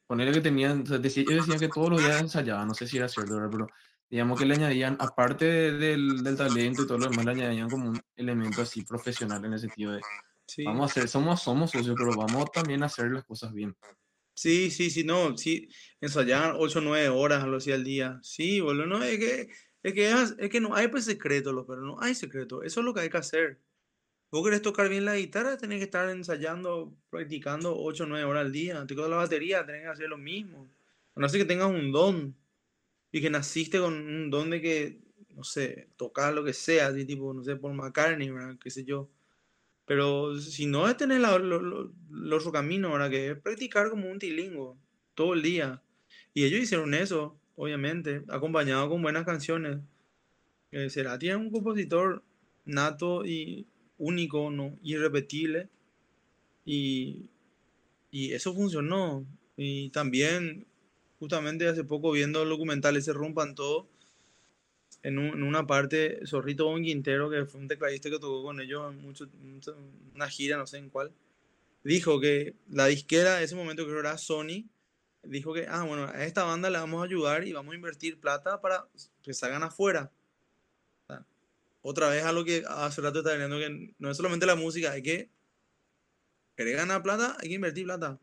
ponerle 0.05 0.34
que 0.34 0.41
tenían, 0.41 0.82
o 0.82 0.86
sea, 0.86 0.97
decía, 0.97 1.24
ellos 1.26 1.45
decían 1.45 1.57
que 1.57 1.74
todos 1.74 1.89
los 1.89 2.03
días 2.03 2.19
ensayaban, 2.19 2.67
no 2.67 2.74
sé 2.74 2.86
si 2.86 2.97
era 2.97 3.07
cierto, 3.07 3.36
¿verdad? 3.36 3.47
Pero 3.49 3.67
digamos 4.09 4.38
que 4.38 4.45
le 4.45 4.55
añadían, 4.55 4.97
aparte 4.99 5.45
del, 5.45 6.22
del, 6.22 6.36
talento 6.36 6.82
y 6.82 6.86
todo 6.86 6.97
lo 6.97 7.07
demás, 7.07 7.24
le 7.24 7.32
añadían 7.32 7.69
como 7.69 7.91
un 7.91 8.01
elemento 8.17 8.61
así 8.61 8.84
profesional 8.84 9.45
en 9.45 9.53
el 9.53 9.59
sentido 9.59 9.93
de, 9.93 10.01
sí. 10.45 10.65
vamos 10.65 10.82
a 10.82 10.86
hacer, 10.91 11.07
somos, 11.07 11.41
somos 11.41 11.72
socios, 11.72 11.95
pero 11.97 12.11
vamos 12.13 12.51
también 12.51 12.84
a 12.84 12.88
hacer 12.88 13.09
las 13.09 13.24
cosas 13.24 13.53
bien. 13.53 13.74
Sí, 14.34 14.69
sí, 14.69 14.89
sí, 14.89 15.05
no, 15.05 15.38
sí, 15.38 15.69
ensayaban 16.01 16.57
8 16.59 16.80
o 16.80 16.82
9 16.82 17.07
horas 17.07 17.47
lo 17.47 17.55
hacía 17.55 17.76
al 17.76 17.86
día. 17.86 18.19
Sí, 18.22 18.59
boludo, 18.59 18.86
no, 18.86 19.01
es 19.01 19.17
que, 19.17 19.47
es 19.82 19.93
que, 19.93 20.11
es, 20.11 20.49
que 20.49 20.59
no 20.59 20.76
hay 20.76 20.89
pues 20.89 21.05
secreto, 21.05 21.65
pero 21.65 21.80
no 21.84 22.01
hay 22.01 22.15
secreto, 22.15 22.63
eso 22.63 22.82
es 22.82 22.86
lo 22.86 22.93
que 22.93 22.99
hay 22.99 23.09
que 23.09 23.17
hacer. 23.17 23.61
Vos 24.32 24.43
querés 24.45 24.61
tocar 24.61 24.88
bien 24.88 25.03
la 25.03 25.17
guitarra, 25.17 25.57
tenés 25.57 25.79
que 25.79 25.84
estar 25.84 26.09
ensayando, 26.09 26.95
practicando 27.09 27.77
8 27.77 28.05
o 28.05 28.07
9 28.07 28.23
horas 28.23 28.45
al 28.45 28.51
día. 28.51 28.86
Te 28.88 28.95
la 28.95 29.17
batería, 29.17 29.65
tenés 29.65 29.82
que 29.82 29.88
hacer 29.89 30.09
lo 30.09 30.17
mismo. 30.17 30.69
A 31.15 31.19
no 31.19 31.27
ser 31.27 31.41
que 31.41 31.45
tengas 31.45 31.69
un 31.69 31.91
don, 31.91 32.36
y 33.11 33.21
que 33.21 33.29
naciste 33.29 33.79
con 33.79 33.93
un 33.93 34.29
don 34.29 34.49
de 34.49 34.61
que, 34.61 34.99
no 35.36 35.43
sé, 35.43 35.89
tocar 35.97 36.34
lo 36.34 36.43
que 36.43 36.53
sea, 36.53 36.88
así 36.88 37.05
tipo, 37.05 37.34
no 37.34 37.43
sé, 37.43 37.55
por 37.57 37.73
McCartney, 37.73 38.29
¿verdad? 38.29 38.57
qué 38.61 38.69
sé 38.69 38.86
yo. 38.86 39.09
Pero 39.86 40.39
si 40.39 40.65
no 40.65 40.88
es 40.88 40.95
tener 40.95 41.19
la, 41.19 41.38
lo, 41.38 42.51
camino, 42.51 42.93
¿verdad? 42.93 43.09
Que 43.09 43.32
es 43.32 43.38
practicar 43.38 43.89
como 43.89 44.09
un 44.09 44.19
tilingo 44.19 44.77
todo 45.15 45.34
el 45.34 45.41
día. 45.41 45.82
Y 46.34 46.45
ellos 46.45 46.61
hicieron 46.61 46.93
eso, 46.93 47.38
obviamente, 47.55 48.23
acompañado 48.29 48.89
con 48.89 49.01
buenas 49.01 49.25
canciones. 49.25 49.79
Eh, 50.71 50.89
Cerati 50.89 51.29
es 51.29 51.36
un 51.36 51.51
compositor 51.51 52.23
nato 52.63 53.25
y 53.25 53.67
único, 54.01 54.49
¿no? 54.51 54.77
irrepetible. 54.83 55.69
Y, 56.65 57.29
y 58.09 58.33
eso 58.33 58.53
funcionó. 58.53 59.25
Y 59.55 59.89
también 59.91 60.65
justamente 61.19 61.67
hace 61.67 61.83
poco 61.83 62.11
viendo 62.11 62.41
el 62.43 62.49
documental 62.49 62.97
ese 62.97 63.13
Rompan 63.13 63.53
Todo, 63.53 63.87
en, 65.03 65.19
un, 65.19 65.27
en, 65.27 65.43
una 65.43 65.67
parte, 65.67 66.19
Zorrito 66.25 66.65
Bon 66.65 66.83
Quintero, 66.83 67.29
que 67.29 67.45
fue 67.45 67.61
un 67.61 67.67
tecladista 67.67 68.09
que 68.09 68.19
tocó 68.19 68.43
con 68.43 68.59
ellos 68.59 68.91
en 68.91 69.01
mucho, 69.01 69.29
una 70.15 70.27
gira, 70.29 70.57
no 70.57 70.65
sé 70.65 70.77
en 70.77 70.89
cuál, 70.89 71.11
dijo 71.83 72.19
que 72.19 72.55
la 72.69 72.87
disquera, 72.87 73.37
en 73.37 73.43
ese 73.43 73.55
momento 73.55 73.85
que 73.85 73.97
era 73.97 74.17
Sony, 74.17 74.65
dijo 75.23 75.53
que, 75.53 75.67
ah, 75.69 75.83
bueno, 75.83 76.05
a 76.05 76.25
esta 76.25 76.43
banda 76.43 76.69
le 76.69 76.79
vamos 76.79 77.01
a 77.01 77.05
ayudar 77.05 77.47
y 77.47 77.53
vamos 77.53 77.73
a 77.73 77.75
invertir 77.75 78.19
plata 78.19 78.59
para 78.59 78.87
que 79.21 79.33
salgan 79.33 79.63
afuera. 79.63 80.11
Otra 81.82 82.09
vez 82.09 82.23
a 82.23 82.32
lo 82.32 82.45
que 82.45 82.63
hace 82.67 83.01
rato 83.01 83.19
está 83.19 83.32
diciendo 83.32 83.57
que 83.57 83.93
no 83.97 84.11
es 84.11 84.17
solamente 84.17 84.45
la 84.45 84.55
música, 84.55 84.91
hay 84.91 85.01
que, 85.01 85.29
querer 86.55 86.77
ganar 86.77 87.01
plata, 87.01 87.38
hay 87.39 87.49
que 87.49 87.55
invertir 87.55 87.86
plata. 87.86 88.19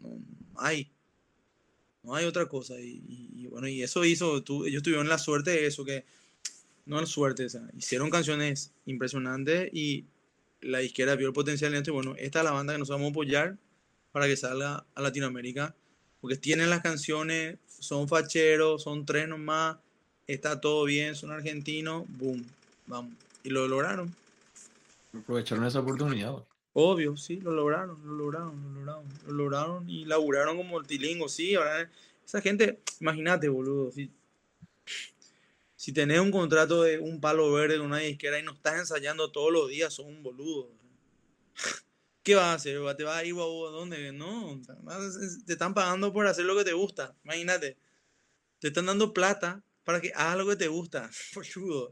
No, 0.00 0.18
hay. 0.56 0.90
No 2.02 2.14
hay 2.14 2.24
otra 2.24 2.46
cosa. 2.46 2.74
Y, 2.78 3.46
bueno, 3.50 3.68
y 3.68 3.82
eso 3.82 4.04
hizo, 4.04 4.42
tú, 4.42 4.64
ellos 4.64 4.82
tuvieron 4.82 5.08
la 5.08 5.18
suerte 5.18 5.50
de 5.50 5.66
eso, 5.66 5.84
que 5.84 6.04
no 6.86 7.00
la 7.00 7.06
suerte, 7.06 7.46
o 7.46 7.48
sea, 7.48 7.62
hicieron 7.76 8.10
canciones 8.10 8.72
impresionantes 8.84 9.70
y 9.72 10.06
la 10.60 10.82
izquierda 10.82 11.16
vio 11.16 11.28
el 11.28 11.32
potencial 11.32 11.72
en 11.72 11.78
esto 11.78 11.90
y 11.90 11.94
bueno, 11.94 12.14
esta 12.18 12.40
es 12.40 12.44
la 12.44 12.52
banda 12.52 12.74
que 12.74 12.78
nos 12.78 12.88
vamos 12.88 13.06
a 13.06 13.10
apoyar 13.10 13.58
para 14.12 14.26
que 14.26 14.36
salga 14.36 14.86
a 14.94 15.02
Latinoamérica, 15.02 15.74
porque 16.20 16.36
tienen 16.36 16.70
las 16.70 16.80
canciones, 16.80 17.58
son 17.66 18.08
facheros, 18.08 18.82
son 18.82 19.04
tres 19.04 19.28
nomás, 19.28 19.78
está 20.26 20.60
todo 20.60 20.84
bien, 20.84 21.14
son 21.14 21.30
argentinos, 21.30 22.04
boom, 22.08 22.44
vamos. 22.86 23.12
Y 23.42 23.50
lo 23.50 23.68
lograron. 23.68 24.14
Aprovecharon 25.12 25.64
esa 25.64 25.80
oportunidad. 25.80 26.34
Obvio, 26.72 27.16
sí, 27.16 27.40
lo 27.40 27.52
lograron, 27.52 28.00
lo 28.04 28.14
lograron, 28.14 28.74
lo 28.74 28.80
lograron, 28.80 29.04
lo 29.26 29.32
lograron 29.32 29.90
y 29.90 30.04
laburaron 30.06 30.56
como 30.56 30.80
el 30.80 30.86
tilingo, 30.86 31.28
sí, 31.28 31.54
ahora 31.54 31.88
esa 32.24 32.40
gente, 32.40 32.80
imagínate, 33.00 33.48
boludo, 33.48 33.92
si, 33.92 34.10
si 35.76 35.92
tenés 35.92 36.18
un 36.20 36.32
contrato 36.32 36.82
de 36.82 36.98
un 36.98 37.20
palo 37.20 37.52
verde 37.52 37.76
con 37.76 37.86
una 37.86 37.98
disquera 37.98 38.38
y 38.38 38.42
no 38.42 38.52
estás 38.52 38.78
ensayando 38.78 39.30
todos 39.30 39.52
los 39.52 39.68
días, 39.68 39.92
sos 39.92 40.06
un 40.06 40.22
boludo. 40.22 40.70
¿Qué 42.24 42.34
vas 42.34 42.44
a 42.46 42.54
hacer? 42.54 42.80
¿Te 42.96 43.04
vas 43.04 43.18
a 43.18 43.24
ir 43.24 43.34
a 43.34 43.70
dónde? 43.70 44.10
No, 44.12 44.60
te 45.46 45.52
están 45.52 45.74
pagando 45.74 46.12
por 46.12 46.26
hacer 46.26 46.46
lo 46.46 46.56
que 46.56 46.64
te 46.64 46.72
gusta, 46.72 47.14
imagínate. 47.22 47.76
Te 48.58 48.68
están 48.68 48.86
dando 48.86 49.12
plata 49.12 49.62
para 49.84 50.00
que 50.00 50.12
hagas 50.14 50.38
lo 50.38 50.46
que 50.48 50.56
te 50.56 50.68
gusta. 50.68 51.10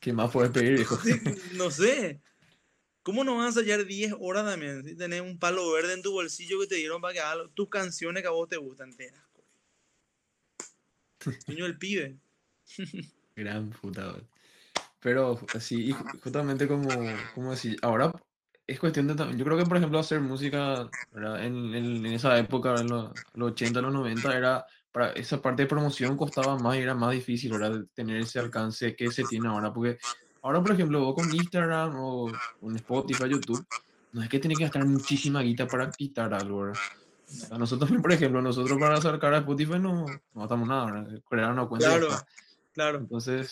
¿Qué 0.00 0.12
más 0.12 0.30
puedes 0.30 0.50
pedir, 0.50 0.78
hijo? 0.80 0.98
no 1.54 1.70
sé. 1.70 2.20
¿Cómo 3.02 3.22
no 3.22 3.36
vas 3.36 3.44
a 3.44 3.60
ensayar 3.60 3.84
10 3.84 4.14
horas 4.18 4.44
también? 4.44 4.82
Si 4.82 4.96
tenés 4.96 5.20
un 5.20 5.38
palo 5.38 5.70
verde 5.72 5.92
en 5.92 6.02
tu 6.02 6.12
bolsillo 6.12 6.58
que 6.60 6.66
te 6.66 6.76
dieron 6.76 7.00
para 7.02 7.12
que 7.12 7.20
hagas 7.20 7.48
tus 7.54 7.68
canciones 7.68 8.22
que 8.22 8.28
a 8.28 8.32
vos 8.32 8.48
te 8.48 8.56
gustan 8.56 8.90
enteras. 8.90 9.22
Niño 11.46 11.66
el 11.66 11.78
pibe. 11.78 12.16
Gran 13.36 13.70
puta. 13.70 14.16
Pero 15.00 15.38
sí, 15.60 15.94
justamente 16.22 16.66
como, 16.66 16.88
como 17.34 17.50
decir, 17.50 17.76
ahora 17.82 18.10
es 18.66 18.80
cuestión 18.80 19.06
de 19.06 19.14
yo 19.36 19.44
creo 19.44 19.58
que 19.58 19.66
por 19.66 19.76
ejemplo 19.76 19.98
hacer 19.98 20.20
música 20.20 20.88
en, 21.14 21.74
en, 21.74 22.06
esa 22.06 22.38
época, 22.38 22.74
en 22.80 22.88
los, 22.88 23.12
los 23.34 23.52
80, 23.52 23.82
los 23.82 23.92
90, 23.92 24.36
era 24.36 24.66
para 24.94 25.10
esa 25.10 25.42
parte 25.42 25.64
de 25.64 25.68
promoción 25.68 26.16
costaba 26.16 26.56
más 26.56 26.76
y 26.76 26.78
era 26.78 26.94
más 26.94 27.10
difícil 27.12 27.52
¿verdad? 27.52 27.84
tener 27.92 28.22
ese 28.22 28.38
alcance 28.38 28.96
que 28.96 29.10
se 29.10 29.24
tiene 29.24 29.48
ahora, 29.48 29.72
porque 29.72 29.98
Ahora, 30.44 30.62
por 30.62 30.72
ejemplo, 30.72 31.00
vos 31.00 31.14
con 31.14 31.34
Instagram 31.34 31.94
o 31.96 32.30
con 32.60 32.76
Spotify, 32.76 33.30
YouTube, 33.30 33.66
no 34.12 34.22
es 34.22 34.28
que 34.28 34.38
tenés 34.38 34.58
que 34.58 34.64
gastar 34.64 34.84
muchísima 34.84 35.40
guita 35.40 35.66
para 35.66 35.90
quitar 35.90 36.34
algo, 36.34 36.64
¿verdad? 36.64 36.82
A 37.50 37.56
nosotros, 37.56 37.90
por 38.02 38.12
ejemplo, 38.12 38.42
nosotros 38.42 38.78
para 38.78 38.96
acercar 38.96 39.32
a 39.32 39.38
Spotify 39.38 39.78
no, 39.78 40.04
no 40.04 40.40
gastamos 40.40 40.68
nada, 40.68 40.84
¿verdad? 40.84 41.22
Crear 41.30 41.50
una 41.50 41.66
cuenta. 41.66 41.88
Claro, 41.88 42.08
claro. 42.74 42.98
Entonces, 42.98 43.50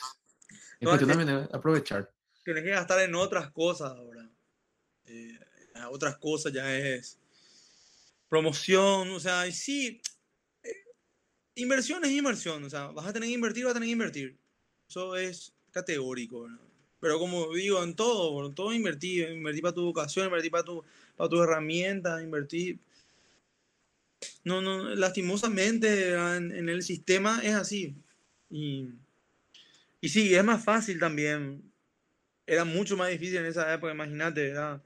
es 0.79 0.87
cuestión 0.87 1.09
también 1.09 1.35
de 1.35 1.49
aprovechar. 1.57 2.11
Tienes 2.45 2.63
que 2.63 2.71
gastar 2.71 3.01
en 3.01 3.15
otras 3.15 3.51
cosas 3.53 3.93
ahora. 3.93 4.29
Eh, 5.07 5.39
otras 5.91 6.19
cosas 6.19 6.53
ya 6.53 6.77
es 6.77 7.19
promoción, 8.29 9.13
o 9.13 9.19
sea, 9.19 9.51
sí, 9.51 9.99
inversión 11.55 12.05
es 12.05 12.11
inversión, 12.11 12.65
o 12.65 12.71
sea, 12.71 12.87
vas 12.89 13.07
a 13.07 13.13
tener 13.13 13.29
que 13.29 13.35
invertir, 13.35 13.65
vas 13.65 13.73
a 13.73 13.75
tener 13.75 13.89
que 13.89 13.93
invertir. 13.93 14.37
Eso 14.89 15.17
es 15.17 15.53
categórico, 15.71 16.43
¿verdad? 16.43 16.59
Pero 17.01 17.19
como 17.19 17.53
digo, 17.53 17.83
en 17.83 17.97
todo, 17.97 18.47
en 18.47 18.55
todo 18.55 18.73
invertir, 18.73 19.29
invertir 19.31 19.63
para 19.63 19.75
tu 19.75 19.81
educación, 19.81 20.27
invertir 20.27 20.53
para 20.53 20.65
tu, 20.65 20.85
para 21.17 21.29
tu 21.29 21.43
herramienta, 21.43 22.23
invertir. 22.23 22.79
No, 24.45 24.61
no, 24.63 24.95
lastimosamente 24.95 26.15
en, 26.15 26.53
en 26.53 26.69
el 26.69 26.83
sistema 26.83 27.41
es 27.43 27.55
así. 27.55 27.97
Y, 28.53 28.89
sí, 30.03 30.35
es 30.35 30.45
más 30.45 30.63
fácil 30.65 31.01
también. 31.01 31.63
Era 32.47 32.65
mucho 32.65 32.97
más 32.97 33.11
difícil 33.11 33.39
en 33.39 33.47
esa 33.47 33.73
época, 33.75 33.93
imagínate, 33.93 34.49
¿verdad? 34.49 34.83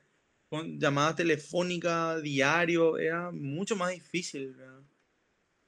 Con 0.49 0.79
llamadas 0.79 1.17
telefónicas, 1.17 2.23
diario, 2.23 2.97
era 2.99 3.31
mucho 3.33 3.77
más 3.77 3.91
difícil, 3.91 4.55
¿verdad? 4.55 4.81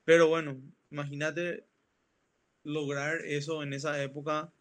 Pero 0.05 0.29
bueno, 0.29 0.57
imagínate 0.91 1.67
lograr 2.65 3.19
eso 3.25 3.63
en 3.63 3.73
esa 3.73 4.03
época, 4.03 4.53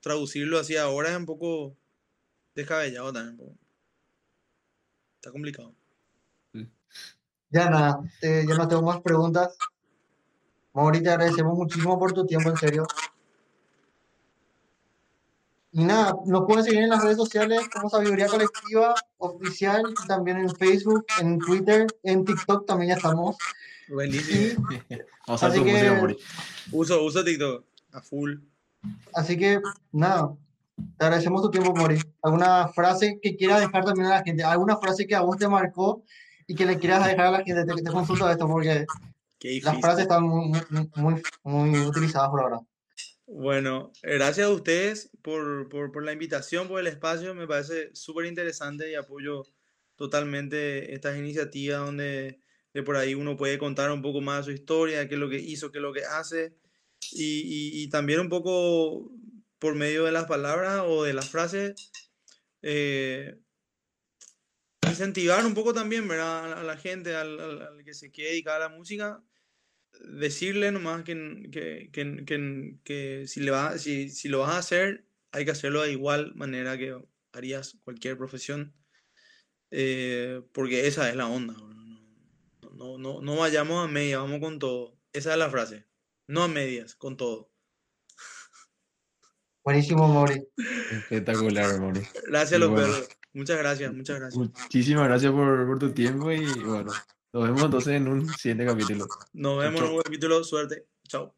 traducirlo 0.00 0.58
así 0.58 0.76
ahora 0.76 1.10
es 1.10 1.16
un 1.16 1.26
poco 1.26 1.76
descabellado 2.54 3.12
también. 3.12 3.58
Está 5.16 5.32
complicado. 5.32 5.74
Ya 7.50 7.70
nada, 7.70 8.00
eh, 8.22 8.44
ya 8.46 8.54
no 8.56 8.68
tengo 8.68 8.82
más 8.82 9.00
preguntas. 9.00 9.56
Mauri, 10.74 11.02
te 11.02 11.08
agradecemos 11.08 11.56
muchísimo 11.56 11.98
por 11.98 12.12
tu 12.12 12.26
tiempo, 12.26 12.50
en 12.50 12.56
serio. 12.56 12.86
Y 15.78 15.84
nada, 15.84 16.12
nos 16.26 16.44
pueden 16.44 16.64
seguir 16.64 16.82
en 16.82 16.88
las 16.88 17.04
redes 17.04 17.16
sociales 17.16 17.60
como 17.72 17.88
Sabiduría 17.88 18.26
Colectiva 18.26 18.96
Oficial, 19.18 19.84
también 20.08 20.38
en 20.38 20.50
Facebook, 20.56 21.06
en 21.20 21.38
Twitter, 21.38 21.86
en 22.02 22.24
TikTok 22.24 22.66
también 22.66 22.88
ya 22.88 22.96
estamos. 22.96 23.36
Buenísimo. 23.88 24.66
Vamos 25.28 25.42
a 25.44 25.52
que-. 25.52 26.16
Uso, 26.72 27.04
uso 27.04 27.22
TikTok 27.22 27.64
a 27.92 28.00
full. 28.00 28.38
Así 29.14 29.36
que 29.36 29.60
nada, 29.92 30.34
te 30.96 31.04
agradecemos 31.04 31.42
tu 31.42 31.50
tiempo, 31.52 31.72
Mori. 31.72 32.00
¿Alguna 32.24 32.66
frase 32.74 33.20
que 33.22 33.36
quieras 33.36 33.60
dejar 33.60 33.84
también 33.84 34.06
a 34.06 34.16
la 34.16 34.24
gente? 34.24 34.42
¿Alguna 34.42 34.78
frase 34.78 35.06
que 35.06 35.14
a 35.14 35.20
vos 35.20 35.36
te 35.36 35.46
marcó 35.46 36.02
y 36.48 36.56
que 36.56 36.66
le 36.66 36.80
quieras 36.80 37.06
dejar 37.06 37.26
a 37.26 37.30
la 37.30 37.44
gente? 37.44 37.64
Te, 37.64 37.82
te 37.82 37.90
consulto 37.92 38.28
esto 38.28 38.48
porque 38.48 38.84
las 39.62 39.80
frases 39.80 40.00
están 40.00 40.24
muy, 40.24 40.60
muy, 40.96 41.22
muy 41.44 41.78
utilizadas 41.86 42.30
por 42.30 42.40
ahora. 42.40 42.60
Bueno, 43.30 43.92
gracias 44.02 44.46
a 44.46 44.50
ustedes 44.50 45.10
por, 45.20 45.68
por, 45.68 46.02
la 46.02 46.14
invitación, 46.14 46.66
por 46.66 46.80
el 46.80 46.86
espacio. 46.86 47.34
Me 47.34 47.46
parece 47.46 47.94
súper 47.94 48.24
interesante 48.24 48.90
y 48.90 48.94
apoyo 48.94 49.42
totalmente 49.96 50.94
estas 50.94 51.18
iniciativas 51.18 51.84
donde 51.84 52.40
de 52.72 52.82
por 52.82 52.96
ahí 52.96 53.14
uno 53.14 53.36
puede 53.36 53.58
contar 53.58 53.90
un 53.92 54.00
poco 54.00 54.22
más 54.22 54.46
su 54.46 54.52
historia, 54.52 55.06
qué 55.08 55.16
es 55.16 55.20
lo 55.20 55.28
que 55.28 55.38
hizo, 55.38 55.70
qué 55.70 55.76
es 55.76 55.82
lo 55.82 55.92
que 55.92 56.06
hace. 56.06 56.56
Y, 57.12 57.88
también 57.90 58.20
un 58.20 58.30
poco 58.30 59.12
por 59.58 59.74
medio 59.74 60.04
de 60.06 60.12
las 60.12 60.24
palabras 60.24 60.84
o 60.86 61.04
de 61.04 61.12
las 61.12 61.28
frases, 61.28 61.74
eh, 62.62 63.38
incentivar 64.88 65.44
un 65.44 65.54
poco 65.54 65.74
también. 65.74 66.10
A 66.12 66.62
la, 66.62 66.76
gente, 66.78 67.14
al 67.14 67.82
que 67.84 67.92
se 67.92 68.10
quiere 68.10 68.30
dedicar 68.30 68.56
a 68.62 68.70
la 68.70 68.74
música, 68.74 69.22
decirle 70.04 70.70
nomás 70.72 71.02
que, 71.04 71.48
que, 71.52 71.90
que- 71.92 72.24
que- 72.24 72.76
que 72.84 73.24
si, 73.26 73.40
le 73.40 73.50
va, 73.50 73.78
si, 73.78 74.08
si 74.10 74.28
lo 74.28 74.40
vas 74.40 74.50
a 74.54 74.58
hacer, 74.58 75.06
hay 75.32 75.44
que 75.44 75.50
hacerlo 75.50 75.82
de 75.82 75.92
igual 75.92 76.34
manera 76.34 76.76
que 76.78 76.96
harías 77.32 77.76
cualquier 77.84 78.16
profesión, 78.16 78.74
eh, 79.70 80.42
porque 80.52 80.86
esa 80.86 81.08
es 81.10 81.16
la 81.16 81.26
onda. 81.26 81.54
No, 81.54 82.70
no, 82.72 82.98
no, 82.98 83.20
no 83.20 83.36
vayamos 83.36 83.84
a 83.84 83.90
medias, 83.90 84.20
vamos 84.20 84.40
con 84.40 84.58
todo. 84.58 84.96
Esa 85.12 85.32
es 85.32 85.38
la 85.38 85.50
frase. 85.50 85.86
No 86.26 86.42
a 86.44 86.48
medias, 86.48 86.94
con 86.94 87.16
todo. 87.16 87.50
Buenísimo, 89.64 90.08
Mori. 90.08 90.42
Espectacular, 90.90 91.78
Mori. 91.80 92.00
Gracias 92.26 92.58
los 92.58 92.70
bueno. 92.70 92.86
perros. 92.86 93.08
Muchas 93.34 93.58
gracias, 93.58 93.92
muchas 93.92 94.18
gracias. 94.18 94.38
Muchísimas 94.38 95.04
gracias 95.08 95.30
por, 95.32 95.66
por 95.66 95.78
tu 95.78 95.92
tiempo 95.92 96.32
y 96.32 96.44
bueno, 96.62 96.92
nos 97.32 97.44
vemos 97.44 97.62
entonces 97.62 97.94
en 97.94 98.08
un 98.08 98.28
siguiente 98.28 98.66
capítulo. 98.66 99.06
Nos 99.32 99.58
vemos 99.58 99.80
en 99.80 99.84
un 99.84 99.90
nuevo 99.90 100.02
capítulo. 100.02 100.44
Suerte. 100.44 100.86
Chao. 101.06 101.34